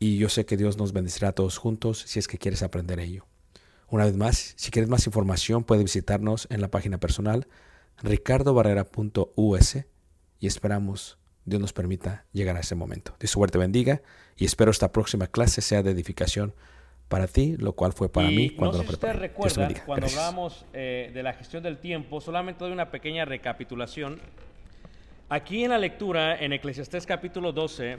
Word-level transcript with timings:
y 0.00 0.16
yo 0.16 0.28
sé 0.30 0.46
que 0.46 0.56
Dios 0.56 0.78
nos 0.78 0.92
bendecirá 0.92 1.28
a 1.28 1.32
todos 1.32 1.58
juntos 1.58 2.02
si 2.06 2.18
es 2.18 2.26
que 2.26 2.38
quieres 2.38 2.62
aprender 2.62 2.98
ello. 2.98 3.26
Una 3.88 4.06
vez 4.06 4.16
más, 4.16 4.54
si 4.56 4.70
quieres 4.70 4.88
más 4.88 5.06
información, 5.06 5.62
puedes 5.62 5.84
visitarnos 5.84 6.48
en 6.50 6.62
la 6.62 6.68
página 6.68 6.98
personal 6.98 7.46
ricardobarrera.us 8.02 9.76
y 10.40 10.46
esperamos 10.46 11.18
Dios 11.44 11.60
nos 11.60 11.74
permita 11.74 12.24
llegar 12.32 12.56
a 12.56 12.60
ese 12.60 12.74
momento. 12.74 13.14
Dios 13.20 13.30
suerte 13.30 13.58
bendiga 13.58 14.00
y 14.36 14.46
espero 14.46 14.70
esta 14.70 14.90
próxima 14.90 15.26
clase 15.26 15.60
sea 15.60 15.82
de 15.82 15.90
edificación 15.90 16.54
para 17.08 17.26
ti, 17.26 17.56
lo 17.58 17.74
cual 17.74 17.92
fue 17.92 18.08
para 18.08 18.30
Y 18.30 18.36
mí 18.36 18.50
cuando 18.50 18.78
no 18.78 18.84
lo 18.84 18.84
sé 18.84 18.88
si 18.88 18.94
ustedes 18.94 19.16
preparé. 19.16 19.68
Dios 19.74 19.82
cuando 19.84 20.00
Gracias. 20.02 20.18
hablábamos 20.18 20.64
eh, 20.72 21.10
de 21.12 21.22
la 21.22 21.34
gestión 21.34 21.62
del 21.62 21.76
tiempo, 21.76 22.22
solamente 22.22 22.64
doy 22.64 22.72
una 22.72 22.90
pequeña 22.90 23.26
recapitulación. 23.26 24.18
Aquí 25.28 25.62
en 25.62 25.70
la 25.70 25.78
lectura, 25.78 26.38
en 26.42 26.52
Eclesiastés 26.54 27.04
capítulo 27.04 27.52
12, 27.52 27.98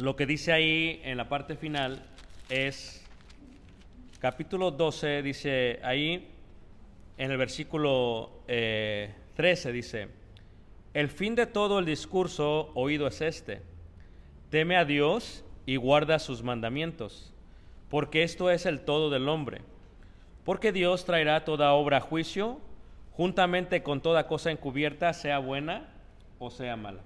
lo 0.00 0.16
que 0.16 0.26
dice 0.26 0.52
ahí 0.52 1.00
en 1.04 1.16
la 1.16 1.28
parte 1.28 1.56
final 1.56 2.02
es, 2.48 3.04
capítulo 4.18 4.70
12, 4.70 5.22
dice 5.22 5.80
ahí, 5.82 6.28
en 7.18 7.30
el 7.30 7.36
versículo 7.36 8.42
eh, 8.48 9.14
13, 9.34 9.72
dice, 9.72 10.08
el 10.94 11.08
fin 11.08 11.34
de 11.34 11.46
todo 11.46 11.78
el 11.78 11.84
discurso 11.84 12.70
oído 12.74 13.06
es 13.06 13.20
este, 13.20 13.62
teme 14.48 14.76
a 14.76 14.84
Dios 14.84 15.44
y 15.66 15.76
guarda 15.76 16.18
sus 16.18 16.42
mandamientos, 16.42 17.32
porque 17.88 18.22
esto 18.22 18.50
es 18.50 18.66
el 18.66 18.80
todo 18.80 19.10
del 19.10 19.28
hombre. 19.28 19.62
Porque 20.44 20.72
Dios 20.72 21.04
traerá 21.04 21.44
toda 21.44 21.72
obra 21.74 21.98
a 21.98 22.00
juicio, 22.00 22.58
juntamente 23.12 23.82
con 23.82 24.00
toda 24.00 24.26
cosa 24.26 24.50
encubierta, 24.50 25.12
sea 25.12 25.38
buena 25.38 25.92
o 26.38 26.50
sea 26.50 26.76
mala. 26.76 27.02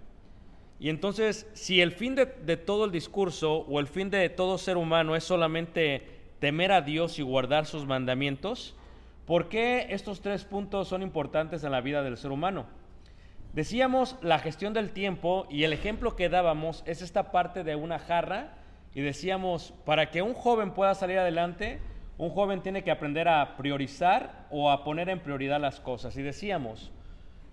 Y 0.80 0.88
entonces, 0.88 1.48
si 1.54 1.80
el 1.80 1.92
fin 1.92 2.14
de, 2.14 2.26
de 2.26 2.56
todo 2.56 2.84
el 2.84 2.90
discurso 2.90 3.58
o 3.58 3.80
el 3.80 3.86
fin 3.86 4.10
de 4.10 4.28
todo 4.28 4.58
ser 4.58 4.76
humano 4.76 5.16
es 5.16 5.24
solamente 5.24 6.02
temer 6.40 6.72
a 6.72 6.82
Dios 6.82 7.18
y 7.18 7.22
guardar 7.22 7.66
sus 7.66 7.86
mandamientos, 7.86 8.74
¿por 9.26 9.48
qué 9.48 9.86
estos 9.90 10.20
tres 10.20 10.44
puntos 10.44 10.88
son 10.88 11.02
importantes 11.02 11.64
en 11.64 11.72
la 11.72 11.80
vida 11.80 12.02
del 12.02 12.16
ser 12.16 12.32
humano? 12.32 12.66
Decíamos 13.54 14.16
la 14.20 14.40
gestión 14.40 14.72
del 14.74 14.90
tiempo 14.90 15.46
y 15.48 15.62
el 15.62 15.72
ejemplo 15.72 16.16
que 16.16 16.28
dábamos 16.28 16.82
es 16.86 17.02
esta 17.02 17.30
parte 17.30 17.62
de 17.62 17.76
una 17.76 18.00
jarra 18.00 18.54
y 18.94 19.00
decíamos, 19.00 19.72
para 19.84 20.10
que 20.10 20.22
un 20.22 20.34
joven 20.34 20.72
pueda 20.72 20.94
salir 20.96 21.18
adelante, 21.18 21.80
un 22.18 22.30
joven 22.30 22.62
tiene 22.62 22.82
que 22.82 22.90
aprender 22.90 23.28
a 23.28 23.56
priorizar 23.56 24.46
o 24.50 24.70
a 24.70 24.82
poner 24.82 25.08
en 25.08 25.20
prioridad 25.20 25.60
las 25.60 25.78
cosas. 25.78 26.16
Y 26.16 26.22
decíamos, 26.22 26.90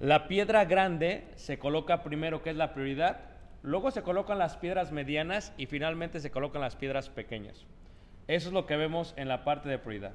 la 0.02 0.28
piedra 0.28 0.66
grande 0.66 1.28
se 1.36 1.60
coloca 1.60 2.02
primero, 2.02 2.42
que 2.42 2.50
es 2.50 2.56
la 2.56 2.74
prioridad, 2.74 3.20
luego 3.62 3.92
se 3.92 4.02
colocan 4.02 4.40
las 4.40 4.58
piedras 4.58 4.92
medianas 4.92 5.54
y 5.58 5.68
finalmente 5.68 6.20
se 6.20 6.32
colocan 6.32 6.60
las 6.60 6.76
piedras 6.76 7.10
pequeñas. 7.10 7.68
Eso 8.28 8.48
es 8.48 8.54
lo 8.54 8.66
que 8.66 8.78
vemos 8.78 9.14
en 9.16 9.28
la 9.28 9.44
parte 9.44 9.70
de 9.70 9.78
prioridad. 9.78 10.14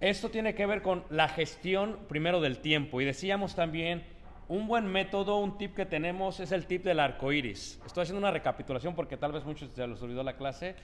Esto 0.00 0.30
tiene 0.30 0.56
que 0.56 0.66
ver 0.66 0.82
con 0.82 1.04
la 1.10 1.28
gestión 1.28 2.00
primero 2.08 2.40
del 2.40 2.58
tiempo 2.58 3.00
y 3.00 3.04
decíamos 3.04 3.54
también 3.54 4.02
un 4.48 4.66
buen 4.66 4.86
método, 4.86 5.38
un 5.38 5.58
tip 5.58 5.76
que 5.76 5.86
tenemos 5.86 6.40
es 6.40 6.50
el 6.50 6.66
tip 6.66 6.82
del 6.82 6.98
arco 6.98 7.30
iris. 7.30 7.80
Estoy 7.86 8.02
haciendo 8.02 8.18
una 8.18 8.32
recapitulación 8.32 8.96
porque 8.96 9.16
tal 9.16 9.30
vez 9.30 9.44
muchos 9.44 9.70
se 9.70 9.86
los 9.86 10.02
olvidó 10.02 10.24
la 10.24 10.36
clase, 10.36 10.74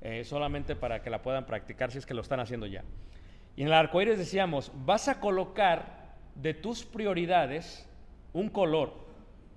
eh, 0.00 0.22
solamente 0.22 0.76
para 0.76 1.02
que 1.02 1.10
la 1.10 1.22
puedan 1.22 1.44
practicar 1.44 1.90
si 1.90 1.98
es 1.98 2.06
que 2.06 2.14
lo 2.14 2.22
están 2.22 2.38
haciendo 2.38 2.66
ya. 2.66 2.84
Y 3.56 3.62
en 3.62 3.66
el 3.66 3.74
arco 3.74 4.00
iris 4.00 4.16
decíamos, 4.16 4.70
vas 4.86 5.08
a 5.08 5.18
colocar 5.18 5.97
de 6.40 6.54
tus 6.54 6.84
prioridades 6.84 7.86
un 8.32 8.48
color. 8.48 8.92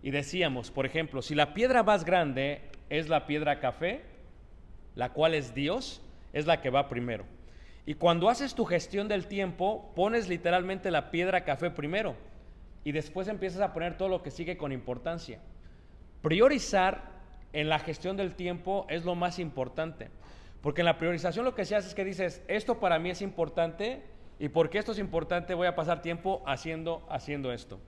Y 0.03 0.11
decíamos, 0.11 0.71
por 0.71 0.85
ejemplo, 0.85 1.21
si 1.21 1.35
la 1.35 1.53
piedra 1.53 1.83
más 1.83 2.05
grande 2.05 2.61
es 2.89 3.07
la 3.07 3.27
piedra 3.27 3.59
café, 3.59 4.01
la 4.95 5.09
cual 5.13 5.35
es 5.35 5.53
Dios, 5.53 6.01
es 6.33 6.47
la 6.47 6.61
que 6.61 6.69
va 6.69 6.89
primero. 6.89 7.25
Y 7.85 7.95
cuando 7.95 8.29
haces 8.29 8.55
tu 8.55 8.65
gestión 8.65 9.07
del 9.07 9.27
tiempo, 9.27 9.91
pones 9.95 10.27
literalmente 10.27 10.91
la 10.91 11.11
piedra 11.11 11.43
café 11.43 11.69
primero 11.69 12.15
y 12.83 12.91
después 12.91 13.27
empiezas 13.27 13.61
a 13.61 13.73
poner 13.73 13.97
todo 13.97 14.09
lo 14.09 14.23
que 14.23 14.31
sigue 14.31 14.57
con 14.57 14.71
importancia. 14.71 15.39
Priorizar 16.21 17.11
en 17.53 17.69
la 17.69 17.79
gestión 17.79 18.17
del 18.17 18.35
tiempo 18.35 18.85
es 18.89 19.03
lo 19.03 19.15
más 19.15 19.39
importante, 19.39 20.09
porque 20.61 20.81
en 20.81 20.85
la 20.85 20.97
priorización 20.97 21.45
lo 21.45 21.55
que 21.55 21.65
se 21.65 21.75
hace 21.75 21.89
es 21.89 21.95
que 21.95 22.05
dices, 22.05 22.43
esto 22.47 22.79
para 22.79 22.99
mí 22.99 23.09
es 23.09 23.21
importante 23.21 24.03
y 24.41 24.49
porque 24.49 24.79
esto 24.79 24.91
es 24.91 24.99
importante 24.99 25.53
voy 25.53 25.67
a 25.67 25.75
pasar 25.75 26.01
tiempo 26.01 26.41
haciendo, 26.45 27.05
haciendo 27.09 27.53
esto. 27.53 27.79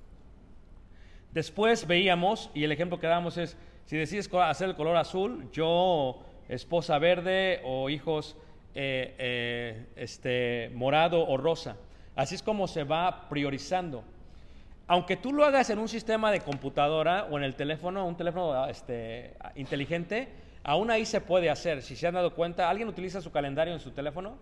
Después 1.32 1.88
veíamos, 1.88 2.52
y 2.54 2.64
el 2.64 2.72
ejemplo 2.72 3.00
que 3.00 3.08
damos 3.08 3.38
es, 3.38 3.58
si 3.86 3.98
decides 3.98 4.32
hacer 4.34 4.70
el 4.70 4.76
color 4.76 4.96
azul, 4.96 5.50
yo 5.52 6.22
esposa 6.48 7.00
verde 7.00 7.60
o 7.66 7.90
hijos 7.90 8.38
eh, 8.76 9.16
eh, 9.18 9.86
este, 9.96 10.72
morado 10.76 11.28
o 11.28 11.38
rosa. 11.38 11.76
Así 12.16 12.36
es 12.36 12.44
como 12.44 12.68
se 12.68 12.84
va 12.84 13.28
priorizando 13.30 14.04
aunque 14.88 15.16
tú 15.16 15.32
lo 15.32 15.46
hagas 15.46 15.70
en 15.70 15.80
un 15.80 15.88
sistema 15.88 16.32
de 16.32 16.42
computadora 16.42 17.28
o 17.32 17.38
en 17.38 17.44
el 17.44 17.56
teléfono, 17.56 18.06
un 18.06 18.18
teléfono 18.18 18.68
este, 18.68 19.36
inteligente, 19.56 20.28
aún 20.64 20.92
ahí 20.92 21.06
se 21.06 21.22
puede 21.22 21.50
hacer. 21.50 21.82
Si 21.82 21.96
se 21.96 22.06
han 22.06 22.14
dado 22.14 22.36
cuenta, 22.36 22.70
¿alguien 22.70 22.90
utiliza 22.90 23.22
su 23.22 23.32
calendario 23.32 23.74
en 23.74 23.80
su 23.80 23.92
teléfono? 23.92 24.38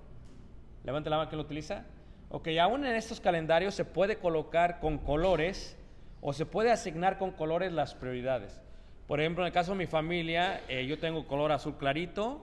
Levante 0.83 1.09
la 1.09 1.17
mano 1.17 1.29
que 1.29 1.35
lo 1.35 1.43
utiliza. 1.43 1.85
Ok, 2.33 2.47
aún 2.61 2.85
en 2.85 2.95
estos 2.95 3.19
calendarios 3.19 3.75
se 3.75 3.83
puede 3.83 4.15
colocar 4.15 4.79
con 4.79 4.99
colores 4.99 5.77
o 6.21 6.31
se 6.31 6.45
puede 6.45 6.71
asignar 6.71 7.17
con 7.17 7.31
colores 7.31 7.73
las 7.73 7.93
prioridades. 7.93 8.61
Por 9.05 9.19
ejemplo, 9.19 9.43
en 9.43 9.47
el 9.47 9.53
caso 9.53 9.73
de 9.73 9.79
mi 9.79 9.85
familia, 9.85 10.61
eh, 10.69 10.85
yo 10.85 10.97
tengo 10.97 11.27
color 11.27 11.51
azul 11.51 11.75
clarito, 11.77 12.39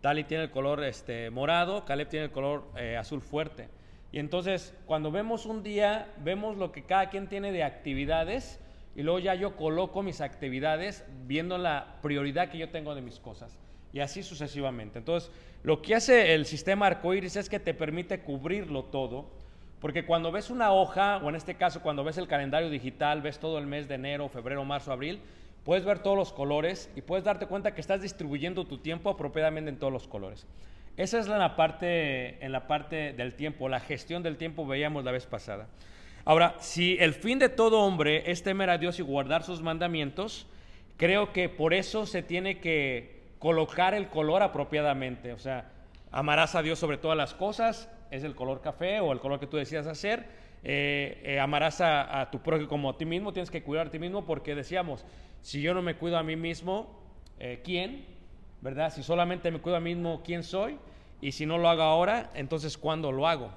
Tali 0.00 0.24
tiene 0.24 0.44
el 0.44 0.50
color 0.50 0.82
este, 0.82 1.30
morado, 1.30 1.84
Caleb 1.84 2.08
tiene 2.08 2.24
el 2.24 2.32
color 2.32 2.64
eh, 2.76 2.96
azul 2.96 3.20
fuerte. 3.20 3.68
Y 4.10 4.18
entonces, 4.18 4.74
cuando 4.86 5.12
vemos 5.12 5.46
un 5.46 5.62
día, 5.62 6.12
vemos 6.18 6.56
lo 6.56 6.72
que 6.72 6.82
cada 6.82 7.08
quien 7.08 7.28
tiene 7.28 7.52
de 7.52 7.62
actividades 7.62 8.58
y 8.96 9.02
luego 9.02 9.20
ya 9.20 9.36
yo 9.36 9.54
coloco 9.54 10.02
mis 10.02 10.20
actividades 10.20 11.04
viendo 11.28 11.58
la 11.58 11.98
prioridad 12.02 12.48
que 12.48 12.58
yo 12.58 12.70
tengo 12.70 12.96
de 12.96 13.02
mis 13.02 13.20
cosas. 13.20 13.56
Y 13.92 14.00
así 14.00 14.22
sucesivamente. 14.22 14.98
Entonces, 14.98 15.30
lo 15.62 15.82
que 15.82 15.94
hace 15.94 16.34
el 16.34 16.46
sistema 16.46 16.86
arcoíris 16.86 17.36
es 17.36 17.48
que 17.48 17.58
te 17.58 17.74
permite 17.74 18.20
cubrirlo 18.20 18.84
todo, 18.84 19.26
porque 19.80 20.04
cuando 20.04 20.32
ves 20.32 20.50
una 20.50 20.72
hoja, 20.72 21.18
o 21.18 21.28
en 21.28 21.36
este 21.36 21.54
caso 21.54 21.80
cuando 21.80 22.04
ves 22.04 22.18
el 22.18 22.28
calendario 22.28 22.68
digital, 22.70 23.22
ves 23.22 23.38
todo 23.38 23.58
el 23.58 23.66
mes 23.66 23.88
de 23.88 23.94
enero, 23.94 24.28
febrero, 24.28 24.64
marzo, 24.64 24.92
abril, 24.92 25.20
puedes 25.64 25.84
ver 25.84 26.00
todos 26.00 26.16
los 26.16 26.32
colores 26.32 26.90
y 26.96 27.02
puedes 27.02 27.24
darte 27.24 27.46
cuenta 27.46 27.74
que 27.74 27.80
estás 27.80 28.02
distribuyendo 28.02 28.64
tu 28.64 28.78
tiempo 28.78 29.10
apropiadamente 29.10 29.70
en 29.70 29.78
todos 29.78 29.92
los 29.92 30.06
colores. 30.06 30.46
Esa 30.96 31.20
es 31.20 31.28
la 31.28 31.54
parte, 31.54 32.44
en 32.44 32.50
la 32.50 32.66
parte 32.66 33.12
del 33.12 33.34
tiempo, 33.34 33.68
la 33.68 33.78
gestión 33.78 34.22
del 34.22 34.36
tiempo 34.36 34.66
veíamos 34.66 35.04
la 35.04 35.12
vez 35.12 35.26
pasada. 35.26 35.68
Ahora, 36.24 36.56
si 36.58 36.96
el 36.98 37.14
fin 37.14 37.38
de 37.38 37.48
todo 37.48 37.80
hombre 37.82 38.30
es 38.30 38.42
temer 38.42 38.68
a 38.68 38.78
Dios 38.78 38.98
y 38.98 39.02
guardar 39.02 39.44
sus 39.44 39.62
mandamientos, 39.62 40.46
creo 40.96 41.32
que 41.32 41.48
por 41.48 41.72
eso 41.72 42.04
se 42.04 42.22
tiene 42.22 42.58
que 42.58 43.17
colocar 43.38 43.94
el 43.94 44.08
color 44.08 44.42
apropiadamente. 44.42 45.32
O 45.32 45.38
sea, 45.38 45.70
amarás 46.10 46.54
a 46.54 46.62
Dios 46.62 46.78
sobre 46.78 46.98
todas 46.98 47.16
las 47.16 47.34
cosas, 47.34 47.90
es 48.10 48.24
el 48.24 48.34
color 48.34 48.60
café 48.60 49.00
o 49.00 49.12
el 49.12 49.20
color 49.20 49.40
que 49.40 49.46
tú 49.46 49.56
decías 49.56 49.86
hacer. 49.86 50.26
Eh, 50.64 51.22
eh, 51.24 51.40
amarás 51.40 51.80
a, 51.80 52.28
tu 52.32 52.40
prójimo 52.40 52.68
como 52.68 52.90
a 52.90 52.98
ti 52.98 53.04
mismo, 53.04 53.32
tienes 53.32 53.50
que 53.50 53.62
cuidar 53.62 53.86
a 53.86 53.90
ti 53.90 53.98
mismo 53.98 54.24
porque 54.26 54.54
decíamos, 54.54 55.04
si 55.40 55.62
yo 55.62 55.72
no 55.72 55.82
me 55.82 55.94
cuido 55.94 56.18
a 56.18 56.22
mí 56.22 56.36
mismo, 56.36 56.98
eh, 57.38 57.60
¿quién? 57.62 58.04
¿verdad? 58.60 58.92
Si 58.92 59.02
solamente 59.02 59.50
me 59.50 59.60
cuido 59.60 59.76
a 59.76 59.80
mí 59.80 59.94
mismo, 59.94 60.22
¿quién 60.24 60.42
soy? 60.42 60.78
Y 61.20 61.32
si 61.32 61.46
no 61.46 61.58
lo 61.58 61.68
hago 61.68 61.82
ahora, 61.82 62.30
entonces 62.34 62.76
¿cuándo 62.76 63.12
lo 63.12 63.28
hago? 63.28 63.50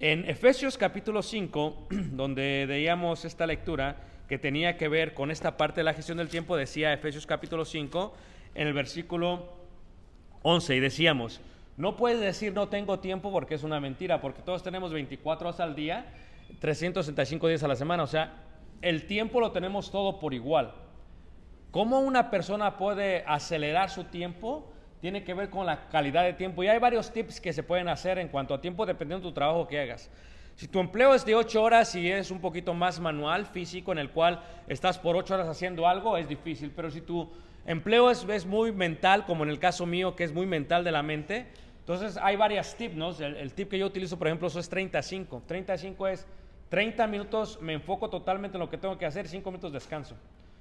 En 0.00 0.28
Efesios 0.28 0.78
capítulo 0.78 1.22
5, 1.22 1.88
donde 1.90 2.64
veíamos 2.66 3.24
esta 3.24 3.46
lectura 3.46 3.96
que 4.28 4.38
tenía 4.38 4.76
que 4.76 4.88
ver 4.88 5.12
con 5.12 5.30
esta 5.30 5.56
parte 5.56 5.80
de 5.80 5.84
la 5.84 5.94
gestión 5.94 6.18
del 6.18 6.28
tiempo, 6.28 6.56
decía 6.56 6.92
Efesios 6.92 7.26
capítulo 7.26 7.64
5, 7.64 8.14
en 8.54 8.66
el 8.66 8.72
versículo 8.72 9.52
11, 10.42 10.76
y 10.76 10.80
decíamos, 10.80 11.40
no 11.76 11.96
puedes 11.96 12.20
decir 12.20 12.52
no 12.52 12.68
tengo 12.68 13.00
tiempo 13.00 13.32
porque 13.32 13.54
es 13.54 13.62
una 13.64 13.80
mentira, 13.80 14.20
porque 14.20 14.42
todos 14.42 14.62
tenemos 14.62 14.92
24 14.92 15.48
horas 15.48 15.60
al 15.60 15.74
día, 15.74 16.06
365 16.60 17.48
días 17.48 17.62
a 17.62 17.68
la 17.68 17.76
semana, 17.76 18.02
o 18.02 18.06
sea, 18.06 18.42
el 18.82 19.06
tiempo 19.06 19.40
lo 19.40 19.52
tenemos 19.52 19.90
todo 19.90 20.18
por 20.18 20.34
igual. 20.34 20.74
¿Cómo 21.70 21.98
una 22.00 22.30
persona 22.30 22.76
puede 22.76 23.24
acelerar 23.26 23.90
su 23.90 24.04
tiempo? 24.04 24.70
Tiene 25.00 25.24
que 25.24 25.34
ver 25.34 25.50
con 25.50 25.66
la 25.66 25.88
calidad 25.88 26.22
de 26.22 26.34
tiempo. 26.34 26.62
Y 26.62 26.68
hay 26.68 26.78
varios 26.78 27.12
tips 27.12 27.40
que 27.40 27.52
se 27.52 27.64
pueden 27.64 27.88
hacer 27.88 28.18
en 28.18 28.28
cuanto 28.28 28.54
a 28.54 28.60
tiempo 28.60 28.86
dependiendo 28.86 29.26
de 29.26 29.32
tu 29.32 29.34
trabajo 29.34 29.66
que 29.66 29.80
hagas. 29.80 30.08
Si 30.54 30.68
tu 30.68 30.78
empleo 30.78 31.14
es 31.14 31.24
de 31.24 31.34
8 31.34 31.60
horas 31.60 31.94
y 31.96 32.08
es 32.08 32.30
un 32.30 32.40
poquito 32.40 32.74
más 32.74 33.00
manual, 33.00 33.46
físico, 33.46 33.90
en 33.90 33.98
el 33.98 34.10
cual 34.10 34.40
estás 34.68 34.98
por 34.98 35.16
8 35.16 35.34
horas 35.34 35.48
haciendo 35.48 35.88
algo, 35.88 36.16
es 36.16 36.28
difícil. 36.28 36.70
Pero 36.70 36.92
si 36.92 37.00
tu 37.00 37.28
empleo 37.66 38.10
es, 38.10 38.46
muy 38.46 38.72
mental, 38.72 39.24
como 39.26 39.44
en 39.44 39.50
el 39.50 39.58
caso 39.58 39.86
mío, 39.86 40.16
que 40.16 40.24
es 40.24 40.32
muy 40.32 40.46
mental 40.46 40.84
de 40.84 40.92
la 40.92 41.02
mente, 41.02 41.46
entonces 41.80 42.16
hay 42.16 42.36
varias 42.36 42.76
tips, 42.76 42.96
¿no? 42.96 43.10
El, 43.10 43.36
el 43.36 43.52
tip 43.52 43.70
que 43.70 43.78
yo 43.78 43.86
utilizo, 43.86 44.18
por 44.18 44.26
ejemplo, 44.26 44.48
eso 44.48 44.58
es 44.58 44.68
35. 44.68 45.42
35 45.46 46.08
es 46.08 46.26
30 46.70 47.06
minutos, 47.06 47.58
me 47.60 47.74
enfoco 47.74 48.08
totalmente 48.08 48.56
en 48.56 48.60
lo 48.60 48.70
que 48.70 48.78
tengo 48.78 48.96
que 48.98 49.06
hacer, 49.06 49.28
5 49.28 49.50
minutos 49.50 49.72
descanso. 49.72 50.16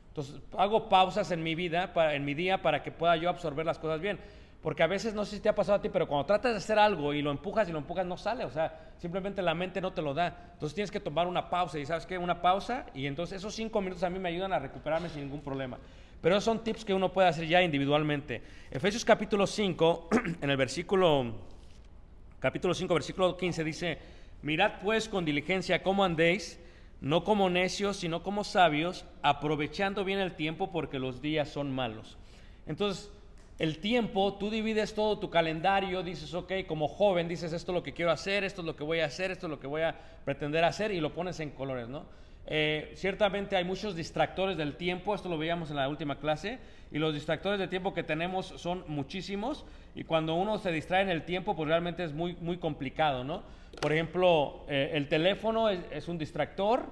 Entonces, 0.10 0.40
hago 0.58 0.90
pausas 0.90 1.32
en 1.32 1.42
mi 1.42 1.56
vida, 1.56 1.92
en 2.14 2.24
mi 2.24 2.36
día, 2.36 2.62
para 2.62 2.84
que 2.84 2.92
pueda 2.92 3.16
yo 3.16 3.30
absorber 3.30 3.66
las 3.66 3.80
cosas 3.80 4.00
bien. 4.00 4.20
Porque 4.62 4.84
a 4.84 4.88
veces, 4.88 5.16
no 5.16 5.26
sé 5.26 5.38
si 5.38 5.42
te 5.42 5.50
ha 5.50 5.56
pasado 5.56 5.80
a 5.80 5.82
ti, 5.82 5.90
pero 5.90 6.08
cuando 6.08 6.26
tratas 6.26 6.52
de 6.52 6.58
hacer 6.58 6.78
algo 6.78 7.14
y 7.14 7.22
lo 7.22 7.32
empujas 7.32 7.68
y 7.68 7.72
lo 7.72 7.80
empujas, 7.80 8.06
no 8.06 8.16
sale. 8.16 8.46
O 8.46 8.52
sea, 8.52 8.92
simplemente 8.98 9.42
la 9.42 9.56
mente 9.56 9.82
no 9.82 9.92
te 9.92 10.02
lo 10.02 10.14
da. 10.14 10.52
Entonces 10.54 10.76
tienes 10.76 10.92
que 10.92 11.00
tomar 11.00 11.26
una 11.26 11.50
pausa. 11.50 11.80
¿Y 11.80 11.86
sabes 11.86 12.06
qué? 12.06 12.18
Una 12.18 12.42
pausa. 12.42 12.86
Y 12.94 13.08
entonces 13.08 13.40
esos 13.40 13.56
cinco 13.56 13.82
minutos 13.82 14.04
a 14.04 14.10
mí 14.10 14.20
me 14.20 14.30
ayudan 14.30 14.54
a 14.54 14.60
recuperarme 14.60 15.10
sin 15.10 15.24
ningún 15.24 15.42
problema. 15.42 15.80
Pero 16.24 16.40
son 16.40 16.64
tips 16.64 16.86
que 16.86 16.94
uno 16.94 17.12
puede 17.12 17.28
hacer 17.28 17.46
ya 17.46 17.62
individualmente. 17.62 18.42
Efesios 18.72 19.04
capítulo 19.04 19.46
5, 19.46 20.08
en 20.42 20.50
el 20.50 20.56
versículo, 20.56 21.34
capítulo 22.40 22.74
5, 22.74 22.94
versículo 22.94 23.36
15 23.36 23.64
dice, 23.66 23.98
mirad 24.42 24.80
pues 24.82 25.10
con 25.10 25.26
diligencia 25.26 25.84
cómo 25.84 26.06
andéis 26.06 26.62
no 27.02 27.26
como 27.26 27.50
necios, 27.50 27.98
sino 27.98 28.24
como 28.24 28.46
sabios, 28.46 29.04
aprovechando 29.22 30.06
bien 30.06 30.20
el 30.20 30.38
tiempo 30.38 30.72
porque 30.72 30.98
los 30.98 31.22
días 31.22 31.50
son 31.50 31.76
malos. 31.76 32.18
Entonces, 32.68 33.12
el 33.60 33.80
tiempo, 33.80 34.36
tú 34.36 34.50
divides 34.50 34.94
todo 34.94 35.20
tu 35.20 35.30
calendario, 35.30 36.04
dices, 36.04 36.34
ok, 36.34 36.54
como 36.66 36.88
joven 36.88 37.28
dices, 37.28 37.52
esto 37.52 37.74
es 37.74 37.76
lo 37.76 37.84
que 37.84 37.92
quiero 37.92 38.12
hacer, 38.12 38.46
esto 38.46 38.62
es 38.62 38.66
lo 38.68 38.78
que 38.78 38.86
voy 38.86 39.02
a 39.02 39.08
hacer, 39.08 39.32
esto 39.32 39.48
es 39.48 39.52
lo 39.52 39.60
que 39.60 39.68
voy 39.68 39.82
a 39.82 39.94
pretender 40.24 40.64
hacer 40.64 40.94
y 40.94 41.02
lo 41.02 41.14
pones 41.14 41.42
en 41.42 41.50
colores, 41.50 41.90
¿no? 41.90 42.06
Eh, 42.46 42.92
ciertamente 42.96 43.56
hay 43.56 43.64
muchos 43.64 43.96
distractores 43.96 44.58
del 44.58 44.76
tiempo, 44.76 45.16
esto 45.16 45.30
lo 45.30 45.38
veíamos 45.38 45.70
en 45.70 45.78
la 45.78 45.88
última 45.88 46.20
clase, 46.20 46.60
y 46.92 47.00
los 47.00 47.14
distractores 47.14 47.60
de 47.60 47.68
tiempo 47.68 47.94
que 47.94 48.04
tenemos 48.04 48.46
son 48.46 48.84
muchísimos, 48.88 49.66
y 49.96 50.04
cuando 50.04 50.36
uno 50.36 50.58
se 50.58 50.72
distrae 50.72 51.02
en 51.04 51.10
el 51.10 51.24
tiempo, 51.24 51.56
pues 51.56 51.70
realmente 51.70 52.04
es 52.04 52.14
muy, 52.14 52.36
muy 52.42 52.58
complicado, 52.58 53.24
¿no? 53.24 53.44
Por 53.82 53.94
ejemplo, 53.94 54.66
eh, 54.68 54.92
el 54.94 55.08
teléfono 55.08 55.70
es, 55.70 56.08
un 56.08 56.18
distractor, 56.18 56.86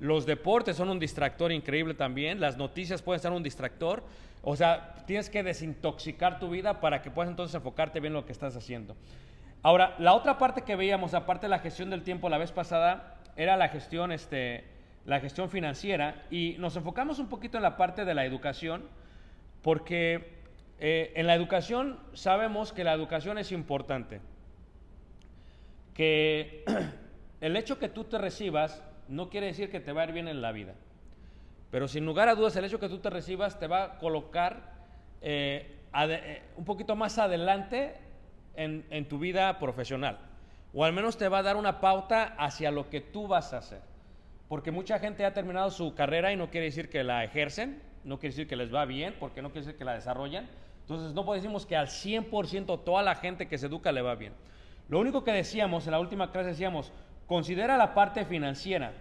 los 0.00 0.26
deportes 0.26 0.76
son 0.76 0.90
un 0.90 0.98
distractor 0.98 1.52
increíble 1.52 1.94
también, 1.94 2.40
las 2.40 2.56
noticias 2.56 3.00
pueden 3.00 3.20
ser 3.20 3.32
un 3.32 3.42
distractor, 3.42 4.02
o 4.42 4.56
sea, 4.56 4.94
tienes 5.06 5.30
que 5.30 5.42
desintoxicar 5.42 6.38
tu 6.38 6.50
vida 6.50 6.80
para 6.80 7.00
que 7.00 7.10
puedas 7.10 7.30
entonces 7.30 7.54
enfocarte 7.54 8.00
bien 8.00 8.12
en 8.12 8.18
lo 8.18 8.26
que 8.26 8.32
estás 8.32 8.56
haciendo. 8.56 8.96
Ahora, 9.62 9.96
la 9.98 10.14
otra 10.14 10.38
parte 10.38 10.62
que 10.62 10.76
veíamos, 10.76 11.14
aparte 11.14 11.46
de 11.46 11.50
la 11.50 11.58
gestión 11.58 11.90
del 11.90 12.02
tiempo 12.02 12.28
la 12.28 12.38
vez 12.38 12.52
pasada, 12.52 13.16
era 13.36 13.56
la 13.56 13.68
gestión, 13.68 14.12
este, 14.12 14.75
la 15.06 15.20
gestión 15.20 15.48
financiera, 15.48 16.26
y 16.30 16.56
nos 16.58 16.76
enfocamos 16.76 17.18
un 17.18 17.28
poquito 17.28 17.56
en 17.56 17.62
la 17.62 17.76
parte 17.76 18.04
de 18.04 18.14
la 18.14 18.24
educación, 18.24 18.84
porque 19.62 20.36
eh, 20.78 21.12
en 21.16 21.26
la 21.26 21.34
educación 21.34 21.98
sabemos 22.12 22.72
que 22.72 22.84
la 22.84 22.92
educación 22.92 23.38
es 23.38 23.52
importante 23.52 24.20
que 25.94 26.64
el 27.40 27.56
hecho 27.56 27.78
que 27.78 27.88
tú 27.88 28.04
te 28.04 28.18
recibas 28.18 28.82
no 29.08 29.30
quiere 29.30 29.46
decir 29.46 29.70
que 29.70 29.80
te 29.80 29.92
va 29.92 30.02
a 30.02 30.04
ir 30.06 30.12
bien 30.12 30.28
en 30.28 30.42
la 30.42 30.52
vida. 30.52 30.74
Pero 31.70 31.88
sin 31.88 32.04
lugar 32.04 32.28
a 32.28 32.34
dudas, 32.34 32.56
el 32.56 32.64
hecho 32.64 32.80
que 32.80 32.88
tú 32.88 32.98
te 32.98 33.10
recibas 33.10 33.58
te 33.58 33.66
va 33.66 33.84
a 33.84 33.98
colocar 33.98 34.74
eh, 35.22 35.78
eh, 35.94 36.42
un 36.56 36.64
poquito 36.64 36.96
más 36.96 37.18
adelante 37.18 37.94
en, 38.54 38.84
en 38.90 39.08
tu 39.08 39.18
vida 39.18 39.58
profesional. 39.58 40.18
O 40.74 40.84
al 40.84 40.92
menos 40.92 41.16
te 41.16 41.28
va 41.28 41.38
a 41.38 41.42
dar 41.42 41.56
una 41.56 41.80
pauta 41.80 42.34
hacia 42.38 42.70
lo 42.70 42.90
que 42.90 43.00
tú 43.00 43.26
vas 43.26 43.54
a 43.54 43.58
hacer. 43.58 43.95
Porque 44.48 44.70
mucha 44.70 44.98
gente 44.98 45.24
ha 45.24 45.34
terminado 45.34 45.70
su 45.70 45.94
carrera 45.94 46.32
y 46.32 46.36
no 46.36 46.50
quiere 46.50 46.66
decir 46.66 46.88
que 46.88 47.02
la 47.02 47.24
ejercen, 47.24 47.82
no 48.04 48.18
quiere 48.18 48.32
decir 48.32 48.48
que 48.48 48.56
les 48.56 48.72
va 48.72 48.84
bien, 48.84 49.16
porque 49.18 49.42
no 49.42 49.50
quiere 49.50 49.66
decir 49.66 49.78
que 49.78 49.84
la 49.84 49.94
desarrollan. 49.94 50.48
Entonces 50.82 51.14
no 51.14 51.32
decimos 51.32 51.66
que 51.66 51.76
al 51.76 51.88
100% 51.88 52.84
toda 52.84 53.02
la 53.02 53.16
gente 53.16 53.48
que 53.48 53.58
se 53.58 53.66
educa 53.66 53.90
le 53.90 54.02
va 54.02 54.14
bien. 54.14 54.32
Lo 54.88 55.00
único 55.00 55.24
que 55.24 55.32
decíamos 55.32 55.86
en 55.86 55.92
la 55.92 55.98
última 55.98 56.30
clase 56.30 56.50
decíamos, 56.50 56.92
considera 57.26 57.76
la 57.76 57.92
parte 57.92 58.24
financiera. 58.24 58.92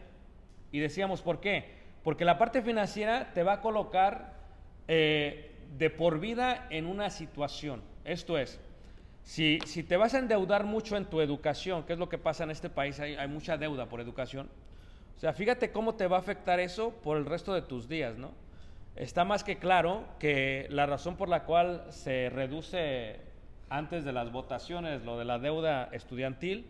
Y 0.71 0.79
decíamos, 0.79 1.21
¿por 1.21 1.39
qué? 1.39 1.75
Porque 2.03 2.25
la 2.25 2.39
parte 2.39 2.63
financiera 2.63 3.33
te 3.33 3.43
va 3.43 3.53
a 3.53 3.61
colocar 3.61 4.33
eh, 4.87 5.51
de 5.77 5.89
por 5.91 6.19
vida 6.19 6.65
en 6.71 6.87
una 6.87 7.11
situación. 7.11 7.83
Esto 8.03 8.39
es, 8.39 8.59
si, 9.21 9.59
si 9.65 9.83
te 9.83 9.95
vas 9.95 10.15
a 10.15 10.19
endeudar 10.19 10.63
mucho 10.63 10.97
en 10.97 11.05
tu 11.05 11.21
educación, 11.21 11.83
que 11.83 11.93
es 11.93 11.99
lo 11.99 12.09
que 12.09 12.17
pasa 12.17 12.43
en 12.43 12.51
este 12.51 12.69
país, 12.69 12.99
hay, 12.99 13.15
hay 13.15 13.27
mucha 13.27 13.57
deuda 13.57 13.87
por 13.87 14.01
educación. 14.01 14.49
O 15.15 15.19
sea, 15.19 15.33
fíjate 15.33 15.71
cómo 15.71 15.95
te 15.95 16.07
va 16.07 16.17
a 16.17 16.19
afectar 16.19 16.59
eso 16.59 16.91
por 16.91 17.17
el 17.17 17.25
resto 17.25 17.53
de 17.53 17.61
tus 17.61 17.87
días, 17.87 18.17
¿no? 18.17 18.31
Está 18.95 19.25
más 19.25 19.43
que 19.43 19.57
claro 19.57 20.05
que 20.19 20.67
la 20.69 20.85
razón 20.85 21.15
por 21.15 21.29
la 21.29 21.43
cual 21.43 21.85
se 21.89 22.29
reduce 22.29 23.19
antes 23.69 24.05
de 24.05 24.13
las 24.13 24.31
votaciones 24.31 25.03
lo 25.03 25.17
de 25.17 25.25
la 25.25 25.39
deuda 25.39 25.89
estudiantil 25.91 26.65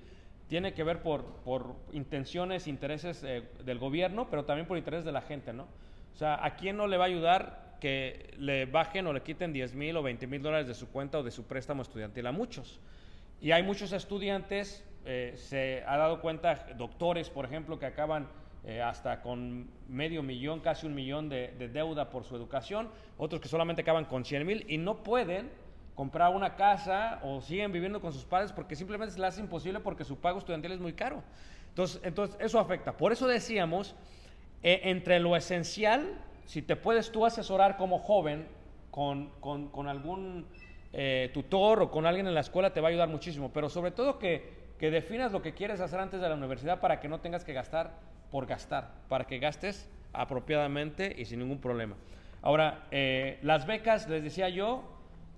tiene 0.48 0.74
que 0.74 0.84
ver 0.84 1.02
por, 1.02 1.24
por 1.44 1.75
intenciones, 1.92 2.68
intereses 2.68 3.24
eh, 3.24 3.44
del 3.64 3.80
gobierno, 3.80 4.28
pero 4.30 4.46
también 4.46 4.68
por 4.68 4.78
intereses 4.78 5.06
de 5.06 5.12
la 5.12 5.22
gente, 5.22 5.54
¿no? 5.54 5.64
O 6.14 6.18
sea, 6.18 6.44
¿a 6.44 6.56
quién 6.56 6.78
no 6.78 6.88
le 6.88 6.98
va 6.98 7.06
a 7.06 7.08
ayudar 7.08 7.78
que 7.82 8.34
le 8.38 8.66
bajen 8.66 9.08
o 9.08 9.14
le 9.14 9.22
quiten 9.22 9.52
10 9.52 9.74
mil 9.74 9.98
o 9.98 10.04
20 10.04 10.28
mil 10.28 10.42
dólares 10.42 10.68
de 10.68 10.74
su 10.74 10.88
cuenta 10.90 11.20
o 11.20 11.24
de 11.24 11.32
su 11.32 11.44
préstamo 11.44 11.82
estudiantil? 11.82 12.28
A 12.28 12.32
muchos. 12.32 12.80
Y 13.42 13.52
hay 13.52 13.64
muchos 13.64 13.92
estudiantes, 13.92 14.84
eh, 15.05 15.33
se 15.35 15.83
ha 15.88 15.97
dado 15.97 16.21
cuenta, 16.21 16.65
doctores, 16.77 17.29
por 17.29 17.45
ejemplo, 17.45 17.77
que 17.79 17.85
acaban 17.85 18.27
eh, 18.63 18.81
hasta 18.81 19.21
con 19.21 19.69
medio 19.88 20.24
millón, 20.24 20.59
casi 20.59 20.88
un 20.88 20.95
millón 20.95 21.29
de, 21.29 21.50
de 21.59 21.67
deuda 21.69 22.09
por 22.09 22.24
su 22.24 22.35
educación, 22.35 22.89
otros 23.17 23.39
que 23.39 23.47
solamente 23.47 23.83
acaban 23.83 24.05
con 24.05 24.25
100 24.25 24.45
mil 24.45 24.65
y 24.67 24.77
no 24.77 25.03
pueden 25.03 25.51
comprar 25.93 26.33
una 26.35 26.55
casa 26.55 27.19
o 27.24 27.39
siguen 27.41 27.71
viviendo 27.71 28.01
con 28.01 28.12
sus 28.12 28.25
padres 28.25 28.51
porque 28.51 28.75
simplemente 28.75 29.13
se 29.13 29.19
les 29.19 29.29
hace 29.29 29.41
imposible 29.41 29.79
porque 29.79 30.03
su 30.03 30.17
pago 30.17 30.39
estudiantil 30.39 30.71
es 30.71 30.79
muy 30.79 30.93
caro. 30.93 31.24
Entonces, 31.69 32.01
entonces 32.03 32.35
eso 32.39 32.59
afecta. 32.59 32.97
Por 32.97 33.12
eso 33.12 33.27
decíamos, 33.27 33.95
eh, 34.63 34.81
entre 34.85 35.19
lo 35.19 35.35
esencial, 35.35 36.19
si 36.45 36.62
te 36.62 36.75
puedes 36.75 37.12
tú 37.12 37.25
asesorar 37.25 37.77
como 37.77 38.00
joven 38.00 38.47
con, 38.91 39.29
con- 39.39 39.69
con 39.69 39.88
algún 39.88 40.47
tutor 41.33 41.81
o 41.81 41.91
con 41.91 42.05
alguien 42.05 42.25
en 42.25 42.33
la 42.33 42.39
escuela, 42.39 42.71
te 42.71 42.79
va 42.79 42.88
a 42.88 42.91
ayudar 42.91 43.09
muchísimo. 43.09 43.51
Pero 43.51 43.67
sobre 43.69 43.91
todo 43.91 44.17
que, 44.17 44.64
que 44.79 44.91
definas 44.91 45.32
lo 45.32 45.41
que 45.41 45.53
quieres 45.53 45.79
hacer 45.82 46.00
antes 46.00 46.22
de 46.22 46.29
la 46.29 46.36
universidad 46.36 46.79
para 46.79 47.00
que 47.00 47.08
no 47.08 47.20
tengas 47.20 47.44
que 47.44 47.53
gastar 47.53 47.91
por 48.32 48.46
gastar, 48.46 48.91
para 49.08 49.25
que 49.25 49.39
gastes 49.39 49.89
apropiadamente 50.13 51.13
y 51.17 51.25
sin 51.25 51.39
ningún 51.39 51.60
problema. 51.60 51.96
Ahora, 52.41 52.86
eh, 52.91 53.39
las 53.41 53.65
becas, 53.65 54.08
les 54.10 54.24
decía 54.24 54.50
yo, 54.50 54.84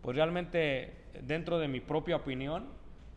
pues 0.02 0.16
realmente 0.16 0.94
dentro 1.22 1.60
de 1.60 1.68
mi 1.68 1.80
propia 1.80 2.16
opinión, 2.18 2.68